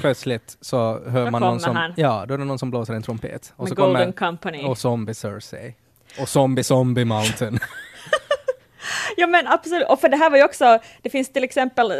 plötsligt 0.00 0.56
så 0.60 1.00
hör 1.06 1.24
Då 1.24 1.30
man 1.30 1.40
någon 1.42 1.60
som, 1.60 1.76
han. 1.76 1.92
ja, 1.96 2.24
då 2.28 2.34
är 2.34 2.38
det 2.38 2.44
någon 2.44 2.58
som 2.58 2.70
blåser 2.70 2.94
en 2.94 3.02
trumpet. 3.02 3.52
Och 3.56 3.62
Med 3.64 3.68
så 3.68 3.74
Golden 3.74 4.12
kommer, 4.12 4.30
Company. 4.30 4.64
och 4.64 4.78
Zombie 4.78 5.14
Cersei. 5.14 5.74
Och 6.20 6.28
Zombie 6.28 6.62
Zombie 6.64 7.04
Mountain. 7.04 7.58
Ja 9.16 9.26
men 9.26 9.46
absolut, 9.46 9.88
och 9.88 10.00
för 10.00 10.08
det 10.08 10.16
här 10.16 10.30
var 10.30 10.36
ju 10.36 10.44
också, 10.44 10.78
det 11.02 11.10
finns 11.10 11.32
till 11.32 11.44
exempel, 11.44 11.90
eh, 11.90 11.96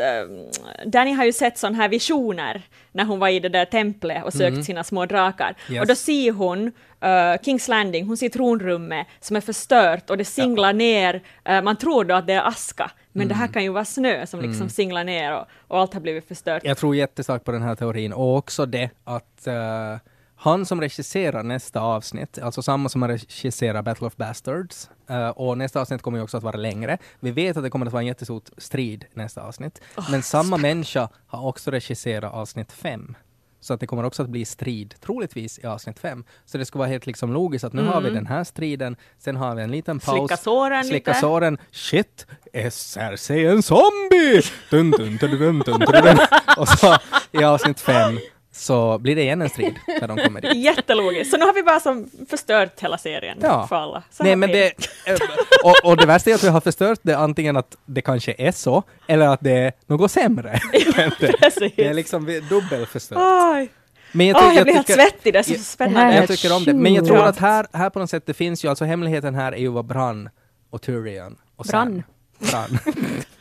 Danny 0.86 1.12
har 1.12 1.24
ju 1.24 1.32
sett 1.32 1.58
sådana 1.58 1.76
här 1.76 1.88
visioner 1.88 2.62
när 2.92 3.04
hon 3.04 3.18
var 3.18 3.28
i 3.28 3.40
det 3.40 3.48
där 3.48 3.64
templet 3.64 4.24
och 4.24 4.32
sökt 4.32 4.64
sina 4.64 4.84
små 4.84 5.06
drakar. 5.06 5.54
Yes. 5.70 5.80
Och 5.80 5.86
då 5.86 5.94
ser 5.94 6.32
hon 6.32 6.72
eh, 7.00 7.40
Kings 7.42 7.68
Landing, 7.68 8.06
hon 8.06 8.16
ser 8.16 8.28
tronrummet 8.28 9.06
som 9.20 9.36
är 9.36 9.40
förstört 9.40 10.10
och 10.10 10.18
det 10.18 10.24
singlar 10.24 10.72
ner, 10.72 11.22
eh, 11.44 11.62
man 11.62 11.76
tror 11.76 12.04
då 12.04 12.14
att 12.14 12.26
det 12.26 12.32
är 12.32 12.48
aska, 12.48 12.90
men 13.12 13.28
det 13.28 13.34
här 13.34 13.48
kan 13.48 13.62
ju 13.62 13.68
vara 13.68 13.84
snö 13.84 14.26
som 14.26 14.40
liksom 14.40 14.68
singlar 14.68 15.04
ner 15.04 15.36
och, 15.36 15.46
och 15.68 15.78
allt 15.78 15.94
har 15.94 16.00
blivit 16.00 16.28
förstört. 16.28 16.62
Jag 16.64 16.78
tror 16.78 16.96
jättestarkt 16.96 17.44
på 17.44 17.52
den 17.52 17.62
här 17.62 17.74
teorin 17.74 18.12
och 18.12 18.36
också 18.36 18.66
det 18.66 18.90
att 19.04 19.46
eh, 19.46 19.96
han 20.42 20.66
som 20.66 20.80
regisserar 20.80 21.42
nästa 21.42 21.80
avsnitt, 21.80 22.38
alltså 22.38 22.62
samma 22.62 22.88
som 22.88 23.02
har 23.02 23.08
regisserat 23.08 23.84
Battle 23.84 24.06
of 24.06 24.16
Bastards, 24.16 24.90
eh, 25.10 25.28
och 25.28 25.58
nästa 25.58 25.80
avsnitt 25.80 26.02
kommer 26.02 26.18
ju 26.18 26.24
också 26.24 26.36
att 26.36 26.42
vara 26.42 26.56
längre. 26.56 26.98
Vi 27.20 27.30
vet 27.30 27.56
att 27.56 27.62
det 27.62 27.70
kommer 27.70 27.86
att 27.86 27.92
vara 27.92 28.02
en 28.02 28.06
jättestor 28.06 28.42
strid 28.58 29.04
nästa 29.14 29.42
avsnitt, 29.42 29.80
men 30.10 30.22
samma 30.22 30.56
människa 30.56 31.08
har 31.26 31.46
också 31.48 31.70
regisserat 31.70 32.32
avsnitt 32.32 32.72
fem. 32.72 33.16
Så 33.60 33.74
att 33.74 33.80
det 33.80 33.86
kommer 33.86 34.04
också 34.04 34.22
att 34.22 34.28
bli 34.28 34.44
strid, 34.44 34.94
troligtvis 35.00 35.58
i 35.58 35.66
avsnitt 35.66 35.98
fem. 35.98 36.24
Så 36.46 36.58
det 36.58 36.64
skulle 36.64 36.78
vara 36.78 36.88
helt 36.88 37.06
liksom 37.06 37.32
logiskt 37.32 37.64
att 37.64 37.72
nu 37.72 37.82
har 37.82 38.00
vi 38.00 38.10
den 38.10 38.26
här 38.26 38.44
striden, 38.44 38.96
sen 39.18 39.36
har 39.36 39.54
vi 39.54 39.62
en 39.62 39.70
liten 39.70 39.98
paus. 40.00 40.18
Slicka 40.18 40.36
såren 40.36 40.84
Slicka 40.84 41.10
lite. 41.10 41.20
såren. 41.20 41.58
Shit, 41.70 42.26
är 42.52 42.70
Cersei 42.70 43.46
en 43.46 43.62
zombie? 43.62 44.42
Dun, 44.70 44.90
dun, 44.90 45.16
dun, 45.16 45.30
dun, 45.30 45.58
dun, 45.58 45.80
dun, 45.80 46.04
dun. 46.04 46.18
Och 46.58 46.68
så 46.68 46.96
i 47.32 47.44
avsnitt 47.44 47.80
fem 47.80 48.18
så 48.54 48.98
blir 48.98 49.16
det 49.16 49.22
igen 49.22 49.42
en 49.42 49.48
strid 49.48 49.74
när 50.00 50.08
de 50.08 50.16
kommer 50.18 50.40
dit. 50.40 50.54
Jättelogiskt, 50.64 51.30
så 51.30 51.36
nu 51.36 51.44
har 51.44 51.52
vi 51.52 51.62
bara 51.62 51.80
som 51.80 52.10
förstört 52.30 52.80
hela 52.82 52.98
serien 52.98 53.38
Ja. 53.42 53.66
för 53.66 53.76
alla. 53.76 54.02
Så 54.10 54.22
Nej 54.24 54.36
men 54.36 54.50
det, 54.50 54.72
och, 55.64 55.90
och 55.90 55.96
det 55.96 56.06
värsta 56.06 56.30
är 56.30 56.34
att 56.34 56.44
vi 56.44 56.48
har 56.48 56.60
förstört 56.60 56.98
det 57.02 57.14
antingen 57.14 57.56
att 57.56 57.76
det 57.86 58.02
kanske 58.02 58.34
är 58.38 58.52
så, 58.52 58.82
eller 59.08 59.26
att 59.28 59.40
det 59.40 59.52
är 59.52 59.72
något 59.86 60.10
sämre. 60.10 60.60
det, 60.72 61.38
Precis. 61.40 61.72
det 61.76 61.84
är 61.86 61.94
liksom 61.94 62.40
dubbelförstört. 62.50 63.18
Oj, 63.54 63.68
Men 64.12 64.26
jag, 64.26 64.38
ty- 64.50 64.54
jag 64.56 64.64
blir 64.64 64.74
helt 64.74 64.86
tycker- 64.86 65.00
svettig, 65.00 65.32
det 65.32 65.38
är 65.38 65.42
så 65.42 65.52
jag- 65.52 65.60
spännande. 65.60 66.00
Här 66.00 66.20
Jag 66.20 66.28
tycker 66.28 66.56
om 66.56 66.64
det. 66.64 66.74
Men 66.74 66.94
jag 66.94 67.06
tror 67.06 67.24
att 67.24 67.38
här, 67.38 67.66
här 67.72 67.90
på 67.90 67.98
något 67.98 68.10
sätt, 68.10 68.26
det 68.26 68.34
finns 68.34 68.64
ju 68.64 68.68
alltså 68.68 68.84
hemligheten 68.84 69.34
här 69.34 69.52
är 69.52 69.56
ju 69.60 69.68
vad 69.68 69.84
Bran 69.84 70.28
och 70.70 70.82
Tyrion 70.82 71.36
och 71.56 71.66
Sam. 71.66 72.02
Bran. 72.50 72.78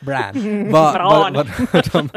Bran. 0.00 0.70
Va, 0.70 0.92
va, 0.92 1.30
va, 1.34 1.44
de, 1.92 2.08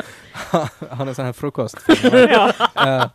han 0.89 1.07
är 1.07 1.13
sån 1.13 1.25
här 1.25 1.33
frukost. 1.33 1.77
ja. 2.11 2.53
Eh, 2.75 3.09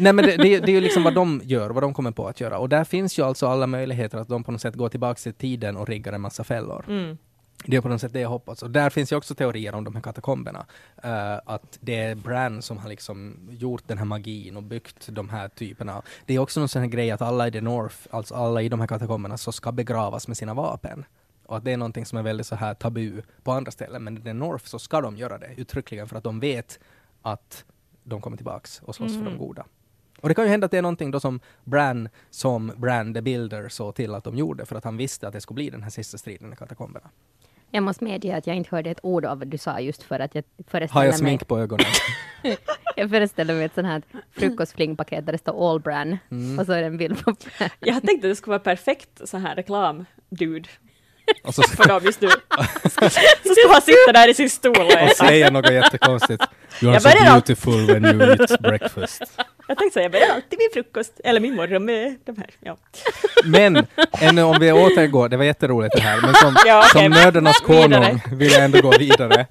nej 0.00 0.12
men 0.12 0.16
det, 0.16 0.36
det, 0.36 0.58
det 0.58 0.72
är 0.72 0.74
ju 0.74 0.80
liksom 0.80 1.02
vad 1.02 1.14
de 1.14 1.40
gör, 1.44 1.70
vad 1.70 1.82
de 1.82 1.94
kommer 1.94 2.10
på 2.10 2.28
att 2.28 2.40
göra. 2.40 2.58
Och 2.58 2.68
där 2.68 2.84
finns 2.84 3.18
ju 3.18 3.22
alltså 3.22 3.46
alla 3.46 3.66
möjligheter 3.66 4.18
att 4.18 4.28
de 4.28 4.44
på 4.44 4.52
något 4.52 4.60
sätt 4.60 4.74
går 4.74 4.88
tillbaka 4.88 5.30
i 5.30 5.32
tiden 5.32 5.76
och 5.76 5.88
riggar 5.88 6.12
en 6.12 6.20
massa 6.20 6.44
fällor. 6.44 6.84
Mm. 6.88 7.18
Det 7.64 7.76
är 7.76 7.80
på 7.80 7.88
något 7.88 8.00
sätt 8.00 8.12
det 8.12 8.20
jag 8.20 8.28
hoppas. 8.28 8.62
Och 8.62 8.70
där 8.70 8.90
finns 8.90 9.12
ju 9.12 9.16
också 9.16 9.34
teorier 9.34 9.74
om 9.74 9.84
de 9.84 9.94
här 9.94 10.02
katakomberna. 10.02 10.66
Eh, 11.02 11.40
att 11.44 11.78
det 11.80 11.96
är 11.96 12.14
Bran 12.14 12.62
som 12.62 12.78
har 12.78 12.88
liksom 12.88 13.48
gjort 13.50 13.82
den 13.86 13.98
här 13.98 14.04
magin 14.04 14.56
och 14.56 14.62
byggt 14.62 15.08
de 15.08 15.28
här 15.28 15.48
typerna. 15.48 16.02
Det 16.26 16.34
är 16.34 16.38
också 16.38 16.60
någon 16.60 16.68
sån 16.68 16.82
här 16.82 16.88
grej 16.88 17.10
att 17.10 17.22
alla 17.22 17.48
i 17.48 17.52
the 17.52 17.60
North, 17.60 17.96
alltså 18.10 18.34
alla 18.34 18.62
i 18.62 18.68
de 18.68 18.80
här 18.80 18.86
katakomberna, 18.86 19.36
så 19.36 19.52
ska 19.52 19.72
begravas 19.72 20.28
med 20.28 20.36
sina 20.36 20.54
vapen. 20.54 21.04
Och 21.48 21.56
att 21.56 21.64
det 21.64 21.72
är 21.72 21.76
någonting 21.76 22.06
som 22.06 22.18
är 22.18 22.22
väldigt 22.22 22.46
så 22.46 22.54
här 22.54 22.74
tabu 22.74 23.22
på 23.42 23.52
andra 23.52 23.70
ställen. 23.70 24.04
Men 24.04 24.18
i 24.18 24.20
the 24.20 24.32
North 24.32 24.64
så 24.64 24.78
ska 24.78 25.00
de 25.00 25.16
göra 25.16 25.38
det 25.38 25.54
uttryckligen 25.56 26.08
för 26.08 26.16
att 26.16 26.24
de 26.24 26.40
vet 26.40 26.78
att 27.22 27.64
de 28.04 28.20
kommer 28.20 28.36
tillbaks 28.36 28.80
och 28.84 28.94
slåss 28.94 29.14
för 29.16 29.24
de 29.24 29.38
goda. 29.38 29.64
Och 30.20 30.28
det 30.28 30.34
kan 30.34 30.44
ju 30.44 30.50
hända 30.50 30.64
att 30.64 30.70
det 30.70 30.78
är 30.78 30.82
någonting 30.82 31.10
då 31.10 31.20
som 31.20 31.40
Bran, 31.64 32.08
som 32.30 32.72
Bran 32.76 33.14
the 33.14 33.20
Builder 33.22 33.68
såg 33.68 33.94
till 33.94 34.14
att 34.14 34.24
de 34.24 34.36
gjorde 34.36 34.66
för 34.66 34.76
att 34.76 34.84
han 34.84 34.96
visste 34.96 35.26
att 35.28 35.32
det 35.32 35.40
skulle 35.40 35.54
bli 35.54 35.70
den 35.70 35.82
här 35.82 35.90
sista 35.90 36.18
striden 36.18 36.52
i 36.52 36.56
katakomberna. 36.56 37.10
Jag 37.70 37.82
måste 37.82 38.04
medge 38.04 38.36
att 38.36 38.46
jag 38.46 38.56
inte 38.56 38.76
hörde 38.76 38.90
ett 38.90 39.00
ord 39.02 39.24
av 39.24 39.38
vad 39.38 39.48
du 39.48 39.58
sa 39.58 39.80
just 39.80 40.02
för 40.02 40.20
att 40.20 40.34
jag 40.34 40.44
Har 40.56 40.64
föreställer 40.70 41.04
jag 41.04 41.10
mig, 41.12 41.18
smink 41.18 41.46
på 41.48 41.58
ögonen? 41.58 41.86
jag 42.96 43.10
föreställer 43.10 43.54
mig 43.54 43.64
ett 43.64 43.74
sånt 43.74 43.86
här 43.86 44.02
frukostflingpaket 44.30 45.26
där 45.26 45.32
det 45.32 45.38
står 45.38 45.70
All 45.70 45.80
Bran 45.80 46.18
Mm. 46.30 46.58
och 46.58 46.66
så 46.66 46.72
är 46.72 46.80
det 46.80 46.86
en 46.86 46.96
bild 46.96 47.24
på 47.24 47.32
Bran. 47.32 47.68
Jag 47.80 48.02
tänkte 48.02 48.28
att 48.28 48.30
det 48.32 48.36
skulle 48.36 48.52
vara 48.52 48.58
perfekt 48.64 49.28
så 49.28 49.36
här 49.38 49.56
reklam-dude 49.56 50.68
Och 51.42 51.54
så 51.54 51.62
för 51.62 51.88
dem 51.88 52.00
just 52.04 52.20
nu. 52.20 52.28
Så 53.44 53.54
ska 53.54 53.72
han 53.72 53.82
sitta 53.82 54.12
där 54.12 54.28
i 54.28 54.34
sin 54.34 54.50
stol 54.50 54.76
och 54.80 55.16
säger 55.16 55.50
något 55.50 55.72
jättekonstigt. 55.72 56.44
You 56.82 56.90
are 56.92 56.94
Jag 56.94 57.02
so 57.02 57.24
beautiful 57.24 57.86
when 57.86 58.04
you 58.04 58.22
eat 58.32 58.60
breakfast. 58.62 59.22
Jag 59.68 59.78
tänkte 59.78 59.94
säga, 59.94 60.04
jag 60.04 60.12
börjar 60.12 60.28
alltid 60.34 60.58
min 60.58 60.68
frukost, 60.72 61.20
eller 61.24 61.40
min 61.40 61.54
morgon 61.56 61.84
med 61.84 62.16
de 62.24 62.36
här. 62.36 62.50
Ja. 62.60 62.76
Men 63.44 63.86
ännu 64.20 64.42
om 64.42 64.56
vi 64.60 64.72
återgår, 64.72 65.28
det 65.28 65.36
var 65.36 65.44
jätteroligt 65.44 65.94
det 65.96 66.00
här, 66.02 66.20
men 66.22 66.34
som, 66.34 66.56
Ja, 66.66 66.84
okej, 66.94 67.02
som 67.02 67.12
vidare. 67.12 67.52
konung 67.64 68.38
vill 68.38 68.50
jag 68.52 68.64
ändå 68.64 68.80
gå 68.80 68.90
vidare. 68.98 69.46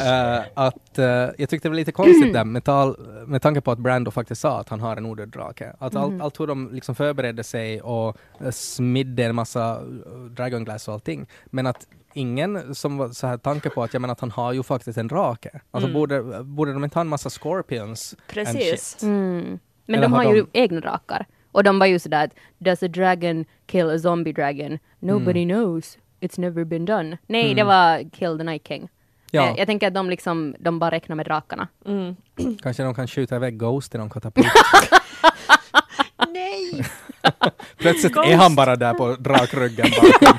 Eh, 0.00 0.44
att, 0.54 0.98
eh, 0.98 1.04
jag 1.38 1.48
tyckte 1.48 1.58
det 1.62 1.68
var 1.68 1.76
lite 1.76 1.92
konstigt 1.92 2.32
där 2.32 2.44
med, 2.44 2.64
tal, 2.64 2.96
med 3.26 3.42
tanke 3.42 3.60
på 3.60 3.70
att 3.70 3.78
Brando 3.78 4.10
faktiskt 4.10 4.40
sa 4.40 4.60
att 4.60 4.68
han 4.68 4.80
har 4.80 4.96
en 4.96 5.06
odöd 5.06 5.28
drake. 5.28 5.72
Att 5.78 5.96
allt, 5.96 6.20
allt 6.22 6.40
hur 6.40 6.46
de 6.46 6.70
liksom 6.74 6.94
förberedde 6.94 7.44
sig 7.44 7.80
och 7.82 8.16
eh, 8.44 8.50
smidde 8.50 9.24
en 9.24 9.34
massa 9.34 9.70
eh, 9.70 10.12
dragonglass 10.30 10.88
och 10.88 10.94
allting. 10.94 11.26
Men 11.46 11.66
att 11.66 11.86
ingen 12.16 12.74
som 12.74 12.96
var 12.98 13.08
så 13.08 13.26
här 13.26 13.38
tanke 13.38 13.70
på 13.70 13.82
att, 13.82 13.92
jag 13.94 14.00
menar 14.00 14.12
att 14.12 14.20
han 14.20 14.30
har 14.30 14.52
ju 14.52 14.62
faktiskt 14.62 14.98
en 14.98 15.08
drake. 15.08 15.60
Alltså 15.70 15.92
borde, 15.92 16.22
borde 16.44 16.72
de 16.72 16.84
inte 16.84 16.96
ha 16.96 17.00
en 17.00 17.08
massa 17.08 17.30
scorpions? 17.30 18.14
Precis. 18.28 19.02
Mm. 19.02 19.58
Men 19.86 19.94
Eller 19.94 20.02
de 20.08 20.12
har 20.12 20.24
har 20.24 20.34
ju 20.34 20.42
de- 20.52 20.58
egna 20.60 20.80
drakar. 20.80 21.26
Och 21.52 21.64
de 21.64 21.78
var 21.78 21.86
ju 21.86 21.98
sådär 21.98 22.24
att 22.24 22.30
Does 22.58 22.82
a 22.82 22.88
dragon 22.88 23.44
kill 23.66 23.90
a 23.90 23.98
zombie 23.98 24.32
dragon? 24.32 24.78
Nobody 24.98 25.42
Mm. 25.42 25.56
knows. 25.56 25.98
It's 26.20 26.40
never 26.40 26.64
been 26.64 26.84
done. 26.84 27.18
Nej, 27.26 27.54
det 27.54 27.64
var 27.64 28.10
Kill 28.10 28.38
the 28.38 28.44
Night 28.44 28.68
King. 28.68 28.88
Ja. 29.30 29.46
Eh, 29.50 29.54
Jag 29.58 29.66
tänker 29.66 29.86
att 29.88 29.94
de 29.94 30.10
liksom, 30.10 30.54
de 30.58 30.78
bara 30.78 30.90
räknar 30.90 31.16
med 31.16 31.26
drakarna. 31.26 31.68
Mm. 31.86 32.16
Kanske 32.62 32.82
de 32.82 32.94
kan 32.94 33.06
skjuta 33.08 33.36
iväg 33.36 33.58
Ghost 33.58 33.94
i 33.94 33.98
någon 33.98 34.10
katapult. 34.10 34.46
Nej! 36.32 36.84
Plötsligt 37.76 38.12
Ghost. 38.12 38.28
är 38.28 38.36
han 38.36 38.54
bara 38.54 38.76
där 38.76 38.94
på 38.94 39.14
drakryggen 39.14 39.86
bakom, 40.00 40.38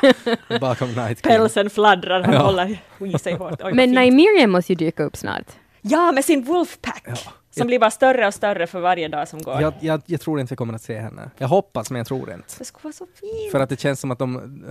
bakom 0.60 0.88
Night 0.94 1.18
King. 1.24 1.32
Pälsen 1.32 1.70
fladdrar, 1.70 2.22
han 2.24 2.34
Ja. 2.34 2.40
håller 2.40 2.78
i 3.00 3.20
sig 3.20 3.34
hårt. 3.34 3.62
Oj, 3.64 3.74
Men. 3.74 3.92
Nymeria 3.92 4.48
måste 4.48 4.72
ju 4.72 4.76
dyka 4.76 5.04
upp 5.04 5.18
snart. 5.18 5.46
Ja, 5.82 6.12
med 6.12 6.26
sin 6.26 6.44
Wolfpack! 6.44 7.08
Som 7.52 7.68
blir 7.68 7.80
bara 7.80 7.92
större 7.92 8.28
och 8.28 8.34
större 8.34 8.68
för 8.68 8.80
varje 8.80 9.08
dag 9.08 9.28
som 9.28 9.42
går. 9.42 9.62
Jag, 9.62 9.74
jag, 9.80 10.02
jag 10.06 10.22
tror 10.22 10.40
inte 10.40 10.52
vi 10.52 10.56
kommer 10.56 10.74
att 10.74 10.82
se 10.82 11.00
henne. 11.00 11.30
Jag 11.38 11.48
hoppas, 11.48 11.92
men 11.92 11.98
jag 11.98 12.08
tror 12.08 12.32
inte. 12.34 12.48
Det 12.60 12.66
skulle 12.66 12.84
vara 12.84 12.94
så 12.94 13.06
fint! 13.20 13.52
För 13.52 13.60
att 13.60 13.70
det 13.70 13.80
känns 13.80 14.00
som 14.00 14.12
att 14.12 14.20
de, 14.20 14.64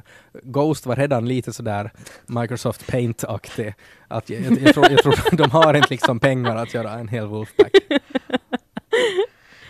Ghost 0.42 0.86
var 0.86 0.96
redan 0.96 1.28
lite 1.28 1.52
sådär 1.52 1.90
Microsoft 2.26 2.86
Paint-aktig. 2.86 3.74
Att 4.08 4.30
jag, 4.30 4.40
jag, 4.40 4.58
jag, 4.60 4.74
tror, 4.74 4.90
jag 4.90 5.02
tror 5.02 5.14
de 5.36 5.50
har 5.50 5.74
inte 5.74 5.88
liksom 5.90 6.20
pengar 6.20 6.56
att 6.56 6.74
göra 6.74 6.90
en 6.92 7.08
hel 7.08 7.26
Wolfpack. 7.26 7.72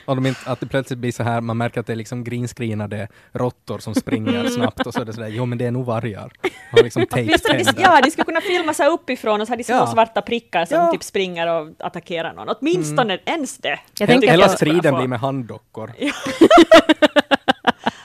Och 0.07 0.17
de 0.17 0.27
inte, 0.27 0.41
att 0.51 0.61
det 0.61 0.67
plötsligt 0.67 0.99
blir 0.99 1.13
så 1.13 1.23
här, 1.23 1.41
man 1.41 1.57
märker 1.57 1.81
att 1.81 1.87
det 1.87 1.93
är 1.93 1.97
liksom 1.97 2.25
greenscreenade 2.25 3.09
råttor 3.33 3.79
som 3.79 3.95
springer 3.95 4.49
snabbt 4.49 4.87
och 4.87 4.95
så 4.95 5.01
är 5.01 5.05
det 5.05 5.13
sådär, 5.13 5.29
jo 5.29 5.47
men 5.47 5.59
det 5.59 5.67
är 5.67 5.71
nog 5.71 5.85
vargar. 5.87 6.33
Har 6.73 6.83
liksom 6.83 7.07
tejptänder. 7.07 7.75
ja, 7.79 8.01
de 8.05 8.11
skulle 8.11 8.25
kunna 8.25 8.41
filma 8.41 8.75
sig 8.75 8.87
uppifrån 8.89 9.41
och 9.41 9.47
så 9.47 9.53
har 9.53 9.57
de 9.57 9.65
små 9.65 9.75
Ja. 9.75 9.87
svarta 9.87 10.23
prickar 10.23 10.65
som 10.65 10.77
Ja. 10.79 10.91
typ 10.93 11.03
springer 11.03 11.47
och 11.47 11.69
attackerar 11.79 12.33
någon. 12.33 12.49
Åtminstone 12.61 13.19
ens 13.25 13.59
det. 13.59 13.79
Jag 13.99 14.07
Hela, 14.07 14.31
hela 14.33 14.49
striden 14.49 14.95
blir 14.97 15.09
med 15.09 15.21
handdockor. 15.21 15.93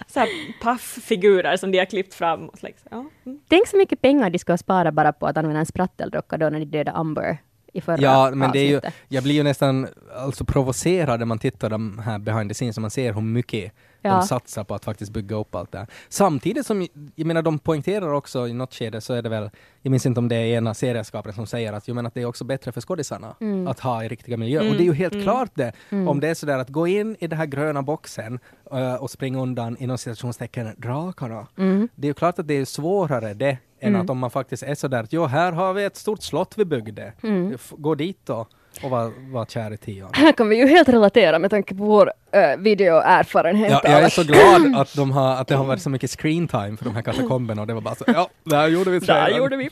Så 0.08 0.20
här 0.20 0.30
paff-figurer 0.62 1.58
som 1.58 1.72
de 1.72 1.78
har 1.80 1.86
klippt 1.86 2.14
fram. 2.14 2.50
Och 2.50 2.60
så 2.60 2.66
liksom, 2.66 2.88
ja. 2.92 3.06
mm. 3.26 3.40
Tänk 3.48 3.68
så 3.68 3.78
mycket 3.78 4.02
pengar 4.02 4.30
de 4.30 4.40
skulle 4.40 4.54
ha 4.54 4.58
sparat 4.58 4.94
bara 4.94 5.14
på 5.14 5.28
att 5.28 5.38
använda 5.38 5.60
en 5.60 5.66
spratteldocka 5.66 6.38
då 6.38 6.50
när 6.50 6.60
de 6.60 6.66
dödade 6.66 6.92
Amber 6.98 7.38
i 7.74 7.82
förra 7.82 7.98
Ja, 8.02 8.32
men 8.34 8.52
det 8.52 8.60
är 8.60 8.68
ju, 8.68 8.82
jag 9.08 9.24
blir 9.24 9.36
ju 9.36 9.44
nästan 9.44 9.88
alltså 10.16 10.46
provocerad 10.46 11.20
när 11.20 11.26
man 11.26 11.40
tittar 11.40 11.70
de 11.70 12.00
här 12.00 12.20
behind 12.20 12.50
the 12.50 12.54
scenes 12.54 12.78
och 12.78 12.82
man 12.82 12.92
ser 12.92 13.14
hur 13.14 13.22
mycket 13.22 13.74
Ja. 14.02 14.10
de 14.16 14.24
satsar 14.24 14.64
på 14.64 14.76
att 14.76 14.86
faktiskt 14.86 15.12
bygga 15.12 15.36
upp 15.36 15.56
allt 15.56 15.72
det 15.72 15.78
här. 15.78 15.88
Samtidigt 16.10 16.66
som, 16.66 16.88
jag 17.16 17.28
menar 17.28 17.42
de 17.42 17.60
poängterar 17.60 18.14
också 18.14 18.48
i 18.48 18.54
något 18.54 18.74
skede 18.74 19.02
så 19.02 19.14
är 19.14 19.22
det 19.22 19.30
väl, 19.30 19.50
jag 19.82 19.92
minns 19.92 20.06
inte 20.06 20.20
om 20.20 20.28
det 20.28 20.36
är 20.36 20.46
ena 20.58 20.74
serieskaparen 20.74 21.36
som 21.36 21.48
säger 21.48 21.74
att, 21.74 21.88
jag 21.88 21.96
menar 21.96 22.08
att 22.08 22.14
det 22.14 22.22
är 22.22 22.26
också 22.26 22.44
bättre 22.44 22.72
för 22.72 22.82
skådisarna 22.82 23.36
Mm. 23.40 23.68
att 23.68 23.80
ha 23.80 24.04
i 24.04 24.08
riktiga 24.08 24.38
miljöer. 24.38 24.70
Och 24.70 24.76
det 24.76 24.84
är 24.84 24.86
ju 24.86 24.94
helt 24.94 25.24
klart 25.24 25.52
det. 25.54 25.74
Om 25.90 26.20
det 26.20 26.28
är 26.28 26.34
sådär 26.34 26.58
att 26.60 26.70
gå 26.70 26.88
in 26.88 27.16
i 27.20 27.28
den 27.28 27.38
här 27.40 27.46
gröna 27.46 27.82
boxen 27.82 28.40
eh, 28.72 28.94
och 28.96 29.12
springa 29.12 29.40
undan 29.42 29.78
inom 29.80 29.98
citationstecken 29.98 30.74
drakarna. 30.78 31.48
Mm. 31.58 31.90
Det 31.96 32.08
är 32.08 32.10
ju 32.10 32.14
klart 32.14 32.40
att 32.40 32.48
det 32.48 32.54
är 32.54 32.66
svårare 32.66 33.34
det 33.34 33.58
än 33.80 33.96
att 33.96 34.10
om 34.10 34.18
man 34.18 34.30
faktiskt 34.32 34.64
är 34.64 34.76
sådär 34.76 35.04
att 35.04 35.14
jo, 35.14 35.26
här 35.26 35.52
har 35.52 35.74
vi 35.74 35.84
ett 35.84 35.96
stort 35.96 36.22
slott 36.24 36.54
vi 36.58 36.66
byggde. 36.66 37.14
Mm. 37.24 37.58
Gå 37.72 37.96
dit 37.96 38.20
då 38.26 38.48
och 38.84 38.90
var, 38.90 39.12
var 39.32 39.46
kär 39.46 39.74
i 39.74 39.78
tion. 39.78 40.10
Här 40.14 40.32
kan 40.32 40.50
vi 40.50 40.56
ju 40.58 40.68
helt 40.68 40.90
relatera 40.90 41.40
med 41.40 41.50
tanke 41.50 41.76
på 41.76 41.84
vår 41.84 42.12
äh, 42.32 42.58
videoerfarenhet. 42.58 43.72
Ja, 43.72 43.82
jag 43.84 44.02
är 44.02 44.10
så 44.10 44.24
glad 44.24 44.76
att, 44.76 44.96
de 44.96 45.12
har, 45.12 45.36
att 45.36 45.48
det 45.48 45.56
har 45.56 45.66
varit 45.66 45.82
så 45.82 45.90
mycket 45.90 46.20
screen 46.20 46.48
time 46.48 46.78
för 46.78 46.86
de 46.86 46.96
här 46.96 47.02
katakomberna 47.02 47.62
och 47.62 47.68
det 47.68 47.74
var 47.74 47.82
bara 47.82 47.96
så, 47.96 48.04
ja, 48.08 48.30
där 48.44 48.68
gjorde 48.68 48.92
vi 48.92 49.00
Där 49.00 49.06
trailern. 49.06 49.38
gjorde 49.38 49.58
vi. 49.58 49.70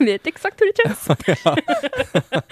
vet 0.04 0.26
exakt 0.26 0.60
hur 0.60 0.72
det 0.72 0.82
känns. 0.82 1.08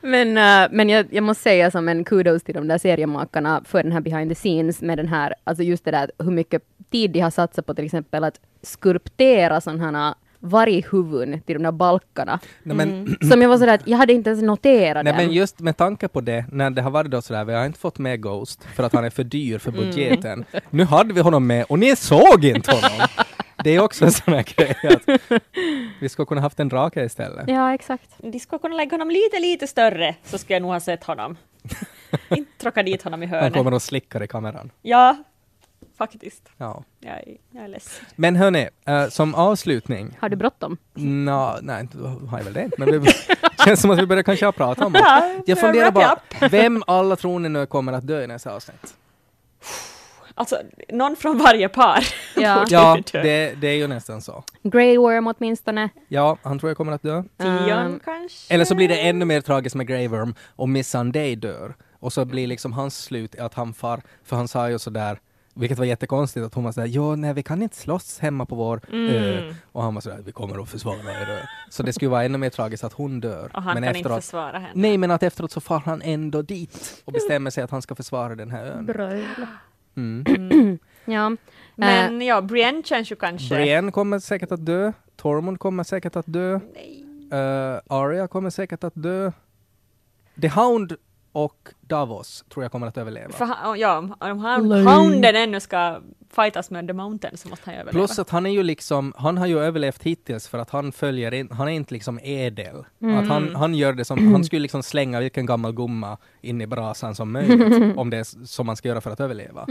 men 0.00 0.28
äh, 0.28 0.68
men 0.70 0.88
jag, 0.88 1.06
jag 1.10 1.24
måste 1.24 1.42
säga 1.42 1.70
som 1.70 1.88
en 1.88 2.04
kudos 2.04 2.42
till 2.42 2.54
de 2.54 2.68
där 2.68 2.78
seriemakarna 2.78 3.62
för 3.64 3.82
den 3.82 3.92
här 3.92 4.00
behind 4.00 4.30
the 4.30 4.34
scenes 4.34 4.82
med 4.82 4.98
den 4.98 5.08
här, 5.08 5.34
alltså 5.44 5.62
just 5.62 5.84
det 5.84 5.90
där 5.90 6.10
hur 6.18 6.30
mycket 6.30 6.62
tid 6.90 7.10
de 7.10 7.20
har 7.20 7.30
satsat 7.30 7.66
på 7.66 7.74
till 7.74 7.84
exempel 7.84 8.24
att 8.24 8.40
skulptera 8.62 9.60
sådana 9.60 10.06
här 10.06 10.14
varghuvuden 10.40 11.40
till 11.40 11.54
de 11.54 11.62
där 11.62 11.72
balkarna. 11.72 12.40
Nej, 12.62 12.76
men, 12.76 13.16
Som 13.30 13.42
jag 13.42 13.48
var 13.48 13.58
sådär 13.58 13.74
att 13.74 13.86
jag 13.88 13.98
hade 13.98 14.12
inte 14.12 14.30
ens 14.30 14.42
noterat 14.42 15.04
nej, 15.04 15.12
dem. 15.12 15.24
men 15.26 15.32
just 15.34 15.60
med 15.60 15.76
tanke 15.76 16.08
på 16.08 16.20
det, 16.20 16.44
när 16.52 16.70
det 16.70 16.82
har 16.82 16.90
varit 16.90 17.10
då 17.10 17.22
sådär, 17.22 17.44
vi 17.44 17.54
har 17.54 17.66
inte 17.66 17.78
fått 17.78 17.98
med 17.98 18.22
Ghost 18.22 18.64
för 18.74 18.82
att 18.82 18.92
han 18.92 19.04
är 19.04 19.10
för 19.10 19.24
dyr 19.24 19.58
för 19.58 19.70
budgeten. 19.72 20.44
Nu 20.70 20.84
hade 20.84 21.14
vi 21.14 21.20
honom 21.20 21.46
med 21.46 21.64
och 21.68 21.78
ni 21.78 21.96
såg 21.96 22.44
inte 22.44 22.70
honom! 22.72 23.06
Det 23.64 23.70
är 23.76 23.80
också 23.80 24.04
en 24.04 24.12
sån 24.12 24.34
här 24.34 24.42
grej 24.56 24.76
att 24.82 25.40
vi 26.00 26.08
skulle 26.08 26.26
kunna 26.26 26.40
haft 26.40 26.60
en 26.60 26.68
drake 26.68 27.04
istället. 27.04 27.44
Ja, 27.48 27.74
exakt. 27.74 28.10
De 28.18 28.40
skulle 28.40 28.58
kunna 28.58 28.76
lägga 28.76 28.90
honom 28.94 29.10
lite, 29.10 29.38
lite 29.40 29.66
större 29.66 30.14
så 30.24 30.38
skulle 30.38 30.54
jag 30.54 30.62
nog 30.62 30.70
ha 30.70 30.80
sett 30.80 31.04
honom. 31.04 31.36
Inte 32.28 32.50
tråka 32.58 32.82
dit 32.82 33.02
honom 33.02 33.22
i 33.22 33.26
Han 33.26 33.38
hörnet. 33.38 33.54
kommer 33.54 33.74
och 33.74 33.82
slickar 33.82 34.22
i 34.22 34.28
kameran. 34.28 34.70
Ja, 34.82 35.16
faktiskt. 36.00 36.48
Ja. 36.56 36.84
Jag 37.00 37.14
är, 37.14 37.36
jag 37.50 37.64
är 37.64 37.68
ledsen. 37.68 38.04
Men 38.16 38.36
hörni, 38.36 38.68
eh, 38.86 39.08
som 39.08 39.34
avslutning 39.34 40.18
Har 40.20 40.28
du 40.28 40.36
bråttom? 40.36 40.76
Nå, 40.94 41.58
nej, 41.62 41.80
inte 41.80 41.98
har 41.98 42.38
jag 42.38 42.44
väl 42.44 42.52
det 42.52 42.70
men 42.78 42.88
det 42.90 43.12
känns 43.64 43.80
som 43.80 43.90
att 43.90 43.98
vi 43.98 44.06
börjar 44.06 44.22
kanske 44.22 44.44
ha 44.44 44.52
pratat 44.52 44.84
om 44.84 44.92
det. 44.92 44.98
Ja, 44.98 45.34
Jag 45.46 45.58
funderar 45.60 45.90
bara, 45.90 46.18
vem 46.50 46.82
alla 46.86 47.16
tror 47.16 47.38
ni 47.38 47.48
nu 47.48 47.66
kommer 47.66 47.92
att 47.92 48.06
dö 48.06 48.22
i 48.24 48.26
nästa 48.26 48.54
avsnitt? 48.54 48.94
Alltså, 50.34 50.56
någon 50.88 51.16
från 51.16 51.38
varje 51.38 51.68
par. 51.68 52.04
Ja. 52.36 52.64
Ja, 52.68 52.98
det, 53.12 53.60
det 53.60 53.68
är 53.68 53.76
ju 53.76 53.86
nästan 53.86 54.22
så. 54.22 54.44
Grey 54.62 54.96
Worm 54.98 55.26
åtminstone. 55.26 55.88
Ja, 56.08 56.36
han 56.42 56.58
tror 56.58 56.70
jag 56.70 56.76
kommer 56.76 56.92
att 56.92 57.02
dö. 57.02 57.22
Tion 57.38 57.68
Um, 57.68 58.00
kanske? 58.04 58.54
Eller 58.54 58.64
så 58.64 58.74
blir 58.74 58.88
det 58.88 59.00
ännu 59.00 59.24
mer 59.24 59.40
tragiskt 59.40 59.76
med 59.76 59.86
Grey 59.86 60.08
Worm 60.08 60.34
och 60.56 60.68
Miss 60.68 60.90
Sunday 60.90 61.36
dör. 61.36 61.74
Och 62.00 62.12
så 62.12 62.24
blir 62.24 62.46
liksom 62.46 62.72
hans 62.72 63.02
slut 63.04 63.38
att 63.38 63.54
han 63.54 63.74
far, 63.74 64.00
för 64.24 64.36
han 64.36 64.48
sa 64.48 64.70
ju 64.70 64.78
sådär, 64.78 65.18
vilket 65.60 65.78
var 65.78 65.84
jättekonstigt, 65.84 66.46
att 66.46 66.54
hon 66.54 66.64
var 66.64 66.72
sådär, 66.72 66.88
ja 66.88 67.16
nej 67.16 67.34
vi 67.34 67.42
kan 67.42 67.62
inte 67.62 67.76
slåss 67.76 68.18
hemma 68.18 68.46
på 68.46 68.54
vår 68.54 68.80
ö. 68.92 69.38
Mm. 69.38 69.54
Och 69.72 69.82
han 69.82 69.94
var 69.94 70.00
sådär, 70.00 70.22
vi 70.24 70.32
kommer 70.32 70.62
att 70.62 70.68
försvara 70.68 70.96
er 70.96 71.30
ö. 71.30 71.38
Så 71.70 71.82
det 71.82 71.92
skulle 71.92 72.08
vara 72.08 72.24
ännu 72.24 72.38
mer 72.38 72.50
tragiskt 72.50 72.84
att 72.84 72.92
hon 72.92 73.20
dör. 73.20 73.50
Och 73.54 73.62
han 73.62 73.74
men 73.74 73.82
kan 73.82 73.96
inte 73.96 73.98
efteråt, 73.98 74.24
försvara 74.24 74.58
henne. 74.58 74.72
Nej, 74.74 74.98
men 74.98 75.10
att 75.10 75.22
efteråt 75.22 75.52
så 75.52 75.60
far 75.60 75.80
han 75.80 76.02
ändå 76.02 76.42
dit 76.42 77.02
och 77.04 77.12
bestämmer 77.12 77.50
sig 77.50 77.64
att 77.64 77.70
han 77.70 77.82
ska 77.82 77.94
försvara 77.94 78.34
den 78.34 78.50
här 78.50 78.64
ön. 78.64 78.90
Mm. 79.96 80.78
Ja. 81.04 81.36
Men 81.76 82.22
ja, 82.22 82.40
Brienne 82.40 82.82
känns 82.82 83.12
ju 83.12 83.16
kanske... 83.16 83.54
Brienne 83.54 83.92
kommer 83.92 84.18
säkert 84.18 84.52
att 84.52 84.66
dö. 84.66 84.92
Tormund 85.16 85.58
kommer 85.58 85.84
säkert 85.84 86.16
att 86.16 86.26
dö. 86.26 86.60
Nej. 86.74 87.04
Uh, 87.32 87.80
Arya 87.86 88.28
kommer 88.28 88.50
säkert 88.50 88.84
att 88.84 88.92
dö. 88.94 89.32
The 90.40 90.48
Hound 90.48 90.96
och 91.32 91.68
Davos 91.80 92.44
tror 92.48 92.64
jag 92.64 92.72
kommer 92.72 92.86
att 92.86 92.96
överleva. 92.96 93.32
För 93.32 93.44
han, 93.44 93.80
ja, 93.80 93.98
om 94.20 94.38
han, 94.38 94.68
Lame. 94.68 94.90
Hounden 94.90 95.36
ännu 95.36 95.60
ska 95.60 96.00
fightas 96.34 96.70
med 96.70 96.86
The 96.86 96.92
Mountain 96.92 97.36
så 97.36 97.48
måste 97.48 97.64
han 97.64 97.74
ju 97.74 97.80
överleva. 97.80 98.06
Plus 98.06 98.18
att 98.18 98.30
han 98.30 98.46
är 98.46 98.50
ju 98.50 98.62
liksom, 98.62 99.12
han 99.16 99.38
har 99.38 99.46
ju 99.46 99.58
överlevt 99.60 100.02
hittills 100.02 100.48
för 100.48 100.58
att 100.58 100.70
han 100.70 100.92
följer 100.92 101.34
in, 101.34 101.48
han 101.52 101.68
är 101.68 101.72
inte 101.72 101.94
liksom 101.94 102.18
ädel. 102.22 102.76
Att 103.18 103.28
han, 103.28 103.54
han 103.54 103.74
gör 103.74 103.92
det 103.92 104.04
som, 104.04 104.32
han 104.32 104.44
skulle 104.44 104.62
liksom 104.62 104.82
slänga 104.82 105.20
vilken 105.20 105.46
gammal 105.46 105.72
gumma 105.72 106.18
in 106.40 106.60
i 106.60 106.66
brasan 106.66 107.14
som 107.14 107.32
möjligt, 107.32 107.96
om 107.96 108.10
det 108.10 108.16
är 108.16 108.46
som 108.46 108.66
man 108.66 108.76
ska 108.76 108.88
göra 108.88 109.00
för 109.00 109.10
att 109.10 109.20
överleva. 109.20 109.66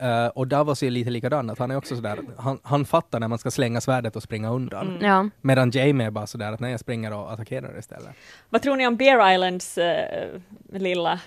Eh, 0.00 0.26
och 0.26 0.46
Davos 0.46 0.82
är 0.82 0.90
lite 0.90 1.10
likadan, 1.10 1.50
att 1.50 1.58
han 1.58 1.70
är 1.70 1.76
också 1.76 1.96
sådär, 1.96 2.18
han, 2.36 2.58
han 2.62 2.84
fattar 2.84 3.20
när 3.20 3.28
man 3.28 3.38
ska 3.38 3.50
slänga 3.50 3.80
svärdet 3.80 4.16
och 4.16 4.22
springa 4.22 4.50
undan. 4.52 4.98
ja. 5.00 5.28
Medan 5.40 5.70
Jamie 5.70 6.06
är 6.06 6.10
bara 6.10 6.26
sådär 6.26 6.52
att 6.52 6.60
nej, 6.60 6.70
jag 6.70 6.80
springer 6.80 7.12
och 7.12 7.32
attackerar 7.32 7.78
istället. 7.78 8.08
Vad 8.48 8.62
tror 8.62 8.76
ni 8.76 8.86
om 8.86 8.96
Bear 8.96 9.34
Islands 9.34 9.78
eh, 9.78 10.28
lilla, 10.72 11.14
li- 11.14 11.20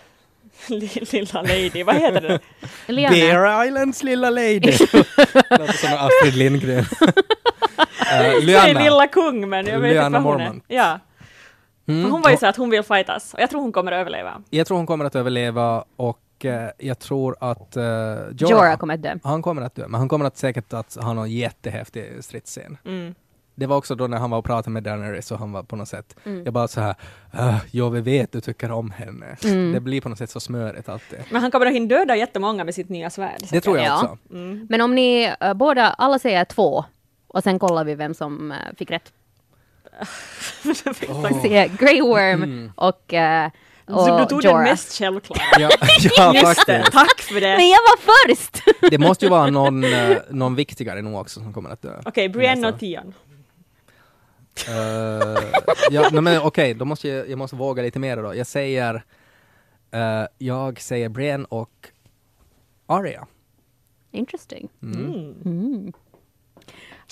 lilla 1.12 1.42
lady? 1.42 1.84
Vad 1.84 1.96
heter 1.96 2.22
det? 2.22 2.40
Liana. 2.94 3.16
Bear 3.16 3.66
Islands 3.68 4.04
lilla 4.04 4.30
lady! 4.30 4.60
Låter 5.50 5.74
som 5.74 5.90
Astrid 5.94 6.36
Lindgren. 6.36 6.80
uh, 6.80 6.86
Säg 8.62 8.74
lilla 8.74 9.08
kung, 9.08 9.50
men 9.50 9.66
jag 9.66 9.80
vet 9.80 10.06
inte 10.06 10.20
vad 10.20 10.34
hon 10.34 10.42
är. 10.42 10.62
Ja, 10.68 11.00
Mm, 11.88 12.12
hon 12.12 12.22
var 12.22 12.32
ju 12.32 12.38
så 12.38 12.48
att 12.48 12.56
hon 12.58 12.70
vill 12.70 12.84
fightas 12.84 13.34
och 13.34 13.40
jag 13.40 13.50
tror 13.50 13.62
hon 13.62 13.72
kommer 13.72 13.92
att 13.92 14.00
överleva. 14.02 14.42
Jag 14.50 14.68
tror 14.68 14.78
hon 14.78 14.86
kommer 14.86 15.06
att 15.06 15.16
överleva 15.16 15.84
och 15.96 16.46
eh, 16.46 16.70
jag 16.78 17.00
tror 17.00 17.36
att 17.40 17.78
uh, 17.78 17.84
Jorah, 17.84 18.28
Jorah 18.38 18.78
kommer 18.78 18.94
att 18.94 19.04
dö. 19.04 19.18
han 19.24 19.42
kommer 19.42 19.62
att 19.62 19.76
dö, 19.76 19.88
men 19.88 20.00
han 20.00 20.10
kommer 20.10 20.26
att 20.26 20.38
säkert 20.38 20.74
att 20.74 20.96
ha 20.96 21.14
någon 21.14 21.32
jättehäftig 21.32 22.24
stridsscen. 22.24 22.78
Mm. 22.86 23.16
Det 23.56 23.66
var 23.68 23.78
också 23.78 23.96
då 23.96 24.08
när 24.08 24.18
han 24.18 24.30
var 24.30 24.38
och 24.38 24.46
pratade 24.46 24.70
med 24.70 24.84
Daenerys 24.84 25.32
och 25.32 25.40
han 25.40 25.52
var 25.52 25.64
på 25.64 25.76
något 25.76 25.88
sätt, 25.88 26.16
Mm. 26.26 26.44
jag 26.46 26.54
bara 26.54 26.68
så 26.68 26.82
här, 26.82 26.96
uh, 27.40 27.58
jo 27.72 27.90
vi 27.90 28.02
vet 28.02 28.32
du 28.32 28.42
tycker 28.42 28.72
om 28.72 28.92
henne. 28.92 29.36
Mm. 29.44 29.72
Det 29.74 29.80
blir 29.80 30.02
på 30.02 30.10
något 30.10 30.18
sätt 30.18 30.30
så 30.30 30.40
smörigt 30.40 30.90
alltid. 30.90 31.20
Men 31.32 31.42
han 31.42 31.52
kommer 31.52 31.66
att 31.66 31.74
hinna 31.74 31.88
döda 31.88 32.16
jättemånga 32.16 32.64
med 32.64 32.76
sitt 32.76 32.90
nya 32.90 33.10
svärd. 33.10 33.42
Det 33.52 33.62
tror 33.62 33.78
jag 33.78 33.86
Ja. 33.86 33.96
också. 34.04 34.18
Mm. 34.32 34.68
Men 34.70 34.82
om 34.82 34.96
ni 34.96 35.34
äh, 35.42 35.54
båda, 35.54 35.88
alla 35.90 36.20
säger 36.20 36.46
två, 36.46 36.86
och 37.28 37.44
sen 37.44 37.60
kollar 37.60 37.84
vi 37.84 37.96
vem 37.96 38.14
som 38.14 38.52
äh, 38.52 38.58
fick 38.78 38.92
rätt. 38.92 39.12
Åh. 41.10 41.42
Se, 41.42 41.68
Grey 41.80 42.02
Worm 42.02 42.44
Mm. 42.44 42.72
och, 42.76 43.14
äh, 43.14 43.50
och 43.88 44.00
Så 44.06 44.20
du 44.20 44.26
tog 44.26 44.42
den 44.42 44.52
Jorah. 44.52 44.64
mest 44.64 44.98
självklara. 44.98 45.40
Ja, 45.60 45.70
ja 46.18 46.34
Just 46.36 46.66
det, 46.66 46.84
tack 46.92 47.20
för 47.22 47.42
det. 47.42 47.58
Men 47.58 47.70
jag 47.70 47.80
var 47.80 47.98
först! 48.28 48.64
Det 48.92 48.98
måste 48.98 49.26
ju 49.26 49.30
vara 49.32 49.50
någon, 49.50 49.84
någon 50.30 50.56
viktigare 50.56 51.02
nog 51.02 51.22
också 51.22 51.40
som 51.40 51.54
kommer 51.54 51.70
att 51.70 51.82
dö. 51.82 52.02
Okej, 52.06 52.30
Brienne 52.30 52.62
Nästa. 52.62 52.74
och 52.76 52.80
Tion. 52.80 53.14
Eh, 54.68 55.44
ja, 55.92 56.10
nej, 56.12 56.22
men 56.22 56.42
okej, 56.42 56.74
då 56.74 56.86
måste 56.86 57.08
jag, 57.08 57.30
jag 57.30 57.38
måste 57.38 57.56
våga 57.56 57.84
lite 57.84 58.00
mer 58.00 58.18
då. 58.18 58.36
Jag 58.36 58.48
säger, 58.48 59.04
eh, 59.92 60.24
jag 60.38 60.82
säger 60.82 61.10
Brienne 61.10 61.46
och 61.50 61.90
Arya. 62.86 63.28
Interesting. 64.12 64.70
Mm. 64.82 65.36
Mm. 65.46 65.94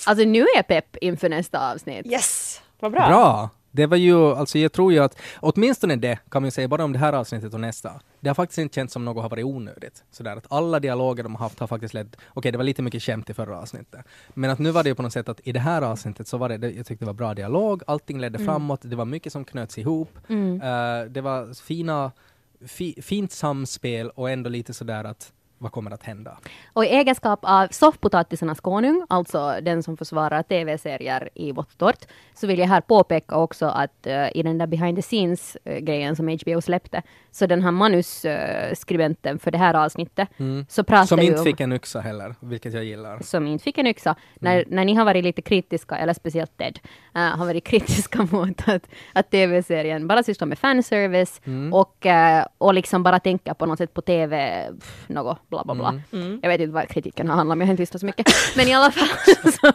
Alltså 0.05 0.25
nu 0.25 0.41
är 0.41 0.55
jag 0.55 0.67
pepp 0.67 0.97
inför 1.01 1.29
nästa 1.29 1.71
avsnitt. 1.71 2.05
Yes, 2.05 2.61
vad 2.79 2.91
bra. 2.91 3.07
Bra! 3.07 3.49
Det 3.71 3.85
var 3.85 3.97
ju, 3.97 4.25
alltså 4.25 4.59
jag 4.59 4.71
tror 4.71 4.93
ju 4.93 4.99
att, 4.99 5.17
åtminstone 5.39 5.95
det 5.95 6.19
kan 6.29 6.41
man 6.41 6.47
ju 6.47 6.51
säga 6.51 6.67
bara 6.67 6.83
om 6.83 6.93
det 6.93 6.99
här 6.99 7.13
avsnittet 7.13 7.53
och 7.53 7.59
nästa. 7.59 8.01
Det 8.19 8.29
har 8.29 8.35
faktiskt 8.35 8.57
inte 8.57 8.75
känts 8.75 8.93
som 8.93 9.05
något 9.05 9.23
har 9.23 9.29
varit 9.29 9.45
onödigt. 9.45 10.03
Sådär 10.11 10.35
att 10.35 10.45
alla 10.49 10.79
dialoger 10.79 11.23
de 11.23 11.35
har 11.35 11.39
haft 11.45 11.59
har 11.59 11.67
faktiskt 11.67 11.93
lett, 11.93 12.15
okej 12.33 12.51
det 12.51 12.57
var 12.57 12.65
lite 12.65 12.81
mycket 12.81 13.03
skämt 13.03 13.29
i 13.29 13.33
förra 13.33 13.59
avsnittet. 13.59 14.05
Men 14.33 14.49
att 14.49 14.59
nu 14.59 14.71
var 14.71 14.83
det 14.83 14.89
ju 14.89 14.95
på 14.95 15.01
något 15.01 15.13
sätt 15.13 15.29
att 15.29 15.47
i 15.47 15.51
det 15.51 15.59
här 15.59 15.81
avsnittet 15.81 16.27
så 16.27 16.37
var 16.37 16.49
det, 16.49 16.69
jag 16.69 16.85
tyckte 16.85 17.05
det 17.05 17.07
var 17.07 17.13
bra 17.13 17.33
dialog, 17.33 17.83
allting 17.87 18.19
ledde 18.19 18.39
framåt, 18.39 18.79
det 18.83 18.95
var 18.95 19.05
mycket 19.05 19.33
som 19.33 19.45
knöts 19.45 19.77
ihop. 19.77 20.17
Mm. 20.27 20.61
Eh, 20.61 21.11
det 21.11 21.21
var 21.21 21.63
fina, 21.63 22.11
fi, 22.67 23.01
fint 23.01 23.31
samspel 23.31 24.09
och 24.09 24.29
ändå 24.29 24.49
lite 24.49 24.73
sådär 24.73 25.03
att 25.03 25.33
vad 25.59 25.71
kommer 25.71 25.91
att 25.91 26.03
hända? 26.03 26.37
Och 26.73 26.85
i 26.85 26.87
egenskap 26.87 27.39
av 27.41 27.67
soffpotatisarnas 27.71 28.59
konung, 28.59 29.05
alltså 29.09 29.55
den 29.61 29.83
som 29.83 29.97
försvarar 29.97 30.43
tv-serier 30.43 31.29
i 31.33 31.51
vått 31.51 31.71
och 31.71 31.77
torrt, 31.77 32.05
så 32.33 32.47
vill 32.47 32.59
jag 32.59 32.67
här 32.67 32.81
påpeka 32.81 33.35
också 33.35 33.65
att 33.65 34.07
uh, 34.07 34.37
i 34.37 34.43
den 34.43 34.57
där 34.57 34.67
behind 34.67 34.97
the 34.97 35.01
scenes-grejen 35.01 36.15
som 36.15 36.27
HBO 36.27 36.61
släppte, 36.61 37.01
så 37.31 37.45
den 37.45 37.61
här 37.61 37.71
manusskribenten 37.71 39.39
för 39.39 39.51
det 39.51 39.57
här 39.57 39.73
avsnittet, 39.73 40.29
så 40.69 40.83
pratar 40.83 41.05
Som 41.05 41.19
inte 41.19 41.39
om, 41.39 41.45
fick 41.45 41.59
en 41.59 41.73
yxa 41.73 41.99
heller, 41.99 42.35
vilket 42.39 42.73
jag 42.73 42.83
gillar. 42.83 43.19
som 43.19 43.47
inte 43.47 43.63
fick 43.63 43.77
en 43.77 43.87
yxa, 43.87 44.15
när, 44.35 44.63
när 44.67 44.85
ni 44.85 44.93
har 44.93 45.05
varit 45.05 45.23
lite 45.23 45.41
kritiska, 45.41 45.97
eller 45.97 46.13
speciellt 46.13 46.57
Ted, 46.57 46.79
uh, 47.15 47.21
har 47.21 47.45
varit 47.45 47.63
kritiska 47.69 48.27
mot 48.31 48.67
att, 48.67 48.87
att 49.13 49.31
tv-serien 49.31 50.07
bara 50.07 50.23
sysslar 50.23 50.47
med 50.47 50.59
fanservice 50.59 51.41
och, 51.73 52.05
uh, 52.05 52.45
och 52.57 52.73
liksom 52.73 53.03
bara 53.03 53.19
tänker 53.19 53.53
på 53.53 53.65
något 53.65 53.77
sätt 53.77 53.93
på 53.93 54.01
tv, 54.01 54.65
pff, 54.79 55.09
något 55.09 55.48
bla 55.49 55.63
bla 55.63 55.75
bla. 55.75 56.01
Jag 56.41 56.49
vet 56.49 56.61
inte 56.61 56.73
vad 56.73 56.89
kritiken 56.89 57.27
har 57.29 57.35
handlat 57.35 57.55
om, 57.55 57.61
jag 57.61 57.67
har 57.67 57.71
inte 57.73 57.81
lyssnat 57.81 57.99
så 57.99 58.05
mycket. 58.05 58.27
Men 58.55 58.67
i 58.67 58.73
alla 58.73 58.91
fall, 58.91 59.07
så, 59.53 59.71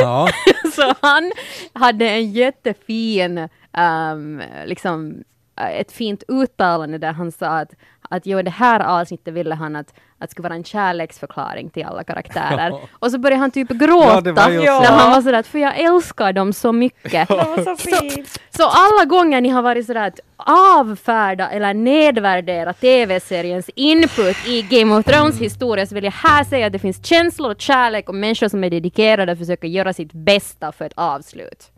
Ja, 0.00 0.28
så 0.74 0.94
han 1.00 1.32
hade 1.72 2.08
en 2.08 2.32
jättefin, 2.32 3.48
um, 3.78 4.42
liksom, 4.66 5.24
ett 5.58 5.92
fint 5.92 6.22
uttalande 6.28 6.98
där 6.98 7.12
han 7.12 7.32
sa 7.32 7.46
att, 7.46 7.70
att 8.10 8.26
jo, 8.26 8.42
det 8.42 8.50
här 8.50 8.80
avsnittet 8.80 9.34
ville 9.34 9.54
han 9.54 9.76
att, 9.76 9.94
att 10.18 10.30
skulle 10.30 10.42
vara 10.48 10.54
en 10.54 10.64
kärleksförklaring 10.64 11.70
till 11.70 11.84
alla 11.84 12.04
karaktärer. 12.04 12.70
Ja. 12.70 12.80
Och 12.92 13.10
så 13.10 13.18
började 13.18 13.40
han 13.40 13.50
typ 13.50 13.68
gråta 13.68 14.22
Ja, 14.50 14.80
när 14.80 14.86
så. 14.86 14.92
han 14.92 15.10
var 15.12 15.22
sådär 15.22 15.38
att 15.38 15.46
för 15.46 15.58
jag 15.58 15.78
älskar 15.78 16.32
dem 16.32 16.52
så 16.52 16.72
mycket. 16.72 17.28
Så 17.64 17.76
fint. 17.76 18.40
Så 18.50 18.62
alla 18.68 19.04
gånger 19.04 19.40
ni 19.40 19.48
har 19.48 19.62
varit 19.62 19.86
sådär 19.86 20.06
att 20.06 20.20
avfärda 20.36 21.48
eller 21.50 21.74
nedvärdera 21.74 22.72
tv-seriens 22.72 23.70
input 23.74 24.36
i 24.46 24.62
Game 24.62 24.94
of 24.98 25.04
Thrones 25.04 25.40
historia 25.40 25.86
så 25.86 25.94
vill 25.94 26.04
jag 26.04 26.12
här 26.12 26.44
säga 26.44 26.66
att 26.66 26.72
det 26.72 26.78
finns 26.78 27.06
känslor 27.06 27.50
och 27.50 27.60
kärlek 27.60 28.08
och 28.08 28.14
människor 28.14 28.48
som 28.48 28.64
är 28.64 28.70
dedikerade 28.70 29.32
och 29.32 29.38
försöker 29.38 29.68
göra 29.68 29.92
sitt 29.92 30.12
bästa 30.12 30.72
för 30.72 30.84
ett 30.84 30.92
avslut. 30.96 31.70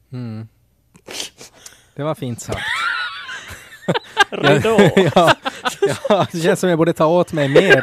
det 1.97 2.03
var 2.03 2.15
fint 2.15 2.41
sagt. 2.41 2.59
Ridå. 4.31 4.79
ja, 5.15 5.35
ja, 6.09 6.27
det 6.33 6.39
känns 6.41 6.61
som 6.61 6.69
jag 6.69 6.79
borde 6.79 6.93
ta 6.93 7.07
åt 7.07 7.33
mig 7.33 7.49
mer. 7.49 7.83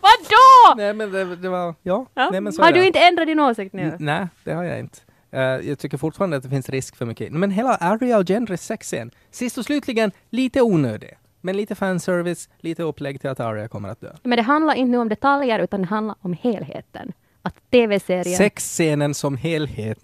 Vadå? 0.00 0.74
Nej 0.76 0.94
men 0.94 1.12
det, 1.12 1.36
det 1.36 1.48
var, 1.48 1.74
ja. 1.82 2.06
Ja. 2.14 2.28
Nej, 2.32 2.40
men 2.40 2.52
så 2.52 2.62
Har 2.62 2.72
det. 2.72 2.78
du 2.78 2.86
inte 2.86 2.98
ändrat 2.98 3.26
din 3.26 3.40
åsikt 3.40 3.72
nu? 3.72 3.82
N- 3.82 3.96
Nej, 3.98 4.26
det 4.44 4.52
har 4.52 4.64
jag 4.64 4.78
inte. 4.78 4.98
Eh, 5.32 5.40
jag 5.42 5.78
tycker 5.78 5.98
fortfarande 5.98 6.36
att 6.36 6.42
det 6.42 6.48
finns 6.48 6.68
risk 6.68 6.96
för 6.96 7.04
mycket. 7.06 7.32
Men 7.32 7.50
hela 7.50 7.76
Aria 7.76 8.18
och 8.18 8.24
Gendrys 8.28 8.62
sexscen, 8.66 9.10
sist 9.30 9.58
och 9.58 9.64
slutligen, 9.64 10.12
lite 10.30 10.62
onödig. 10.62 11.10
Men 11.40 11.56
lite 11.56 11.74
fanservice, 11.74 12.48
lite 12.60 12.82
upplägg 12.82 13.20
till 13.20 13.30
att 13.30 13.40
Aria 13.40 13.68
kommer 13.68 13.88
att 13.88 14.00
dö. 14.00 14.12
Men 14.22 14.36
det 14.36 14.42
handlar 14.42 14.74
inte 14.74 14.90
nu 14.90 14.98
om 14.98 15.08
detaljer 15.08 15.58
utan 15.58 15.80
det 15.82 15.88
handlar 15.88 16.16
om 16.20 16.32
helheten. 16.42 17.12
Att 17.42 17.54
tv-serien... 17.70 18.36
Sexscenen 18.38 19.14
som 19.14 19.36
helhet, 19.36 19.98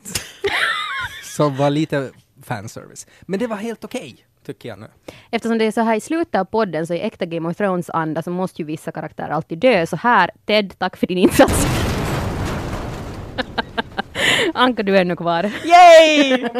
som 1.36 1.56
var 1.56 1.70
lite 1.70 2.10
fanservice. 2.42 3.06
Men 3.22 3.38
det 3.40 3.46
var 3.46 3.56
helt 3.56 3.84
okej, 3.84 4.16
tycker 4.48 4.68
jag 4.68 4.78
nu. 4.78 4.86
Eftersom 5.30 5.58
det 5.58 5.64
är 5.64 5.72
så 5.72 5.80
här 5.80 5.96
i 5.96 6.00
slutet 6.00 6.34
av 6.34 6.44
podden 6.44 6.86
så 6.86 6.94
i 6.94 7.00
äkta 7.00 7.26
Game 7.26 7.48
of 7.48 7.56
Thrones 7.56 7.90
anda 7.90 8.22
så 8.22 8.30
måste 8.30 8.62
ju 8.62 8.66
vissa 8.66 8.92
karaktärer 8.92 9.28
alltid 9.28 9.58
dö. 9.58 9.86
Så 9.86 9.96
här, 9.96 10.30
Ted, 10.46 10.78
tack 10.78 10.96
för 10.96 11.06
din 11.06 11.18
insats. 11.18 11.64
Anka, 14.54 14.82
du 14.82 14.96
är 14.96 15.00
ännu 15.00 15.16
kvar. 15.16 15.50
Yay! 15.64 16.48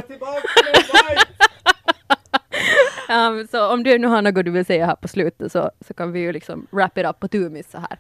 Um, 3.10 3.48
så 3.50 3.72
om 3.72 3.82
du 3.82 3.98
nu 3.98 4.06
har 4.06 4.22
något 4.22 4.44
du 4.44 4.50
vill 4.50 4.64
säga 4.64 4.86
här 4.86 4.94
på 4.94 5.08
slutet 5.08 5.52
så, 5.52 5.70
så 5.86 5.94
kan 5.94 6.12
vi 6.12 6.20
ju 6.20 6.32
liksom 6.32 6.66
wrap 6.70 6.98
it 6.98 7.06
up 7.06 7.20
på 7.20 7.28
tumis 7.28 7.70
så 7.70 7.78
här. 7.78 7.98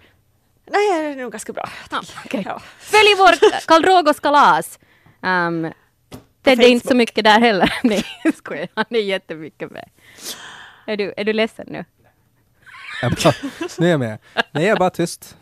Nej, 0.70 1.02
det 1.02 1.20
är 1.20 1.22
nog 1.22 1.32
ganska 1.32 1.52
bra. 1.52 1.68
Ja, 1.90 2.00
okej. 2.24 2.42
Ja. 2.46 2.60
Följ 2.78 3.14
vår 3.18 3.66
Karl 3.66 3.82
Drogos 3.82 4.20
kalas. 4.20 4.78
Um, 5.22 5.72
Ted 6.56 6.60
är 6.60 6.68
inte 6.68 6.88
så 6.88 6.94
mycket 6.94 7.24
där 7.24 7.40
heller. 7.40 7.72
Nej, 7.82 8.04
jag 8.24 8.34
skojar. 8.34 8.68
Han 8.74 8.84
är 8.88 8.98
jättemycket 8.98 9.70
med. 9.70 9.88
Är 10.86 10.96
du, 10.96 11.14
är 11.16 11.24
du 11.24 11.32
ledsen 11.32 11.66
nu? 11.70 11.84
Jag 13.02 13.12
bara, 13.12 13.32
nu 13.78 13.86
är 13.86 13.90
jag 13.90 14.00
med. 14.00 14.18
Nej, 14.52 14.64
jag 14.64 14.72
är 14.72 14.76
bara 14.76 14.90
tyst. 14.90 15.36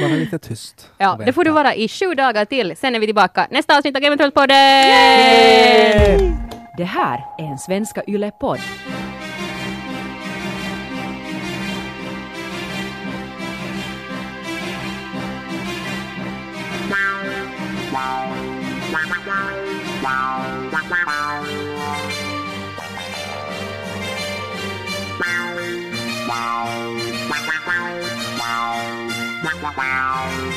Bara 0.00 0.10
lite 0.10 0.38
tyst. 0.38 0.90
Ja, 0.98 1.18
det 1.26 1.32
får 1.32 1.44
du 1.44 1.50
vara 1.50 1.74
i 1.74 1.88
sju 1.88 2.14
dagar 2.14 2.44
till. 2.44 2.76
Sen 2.76 2.94
är 2.94 3.00
vi 3.00 3.06
tillbaka. 3.06 3.46
Nästa 3.50 3.78
avsnitt 3.78 3.96
av 3.96 4.02
Game 4.02 4.14
of 4.14 4.20
Thrones-podden! 4.20 6.36
Det 6.76 6.84
här 6.84 7.24
är 7.38 7.44
en 7.44 7.58
Svenska 7.58 8.02
Yle-podd. 8.06 8.60
Wow. 29.76 30.50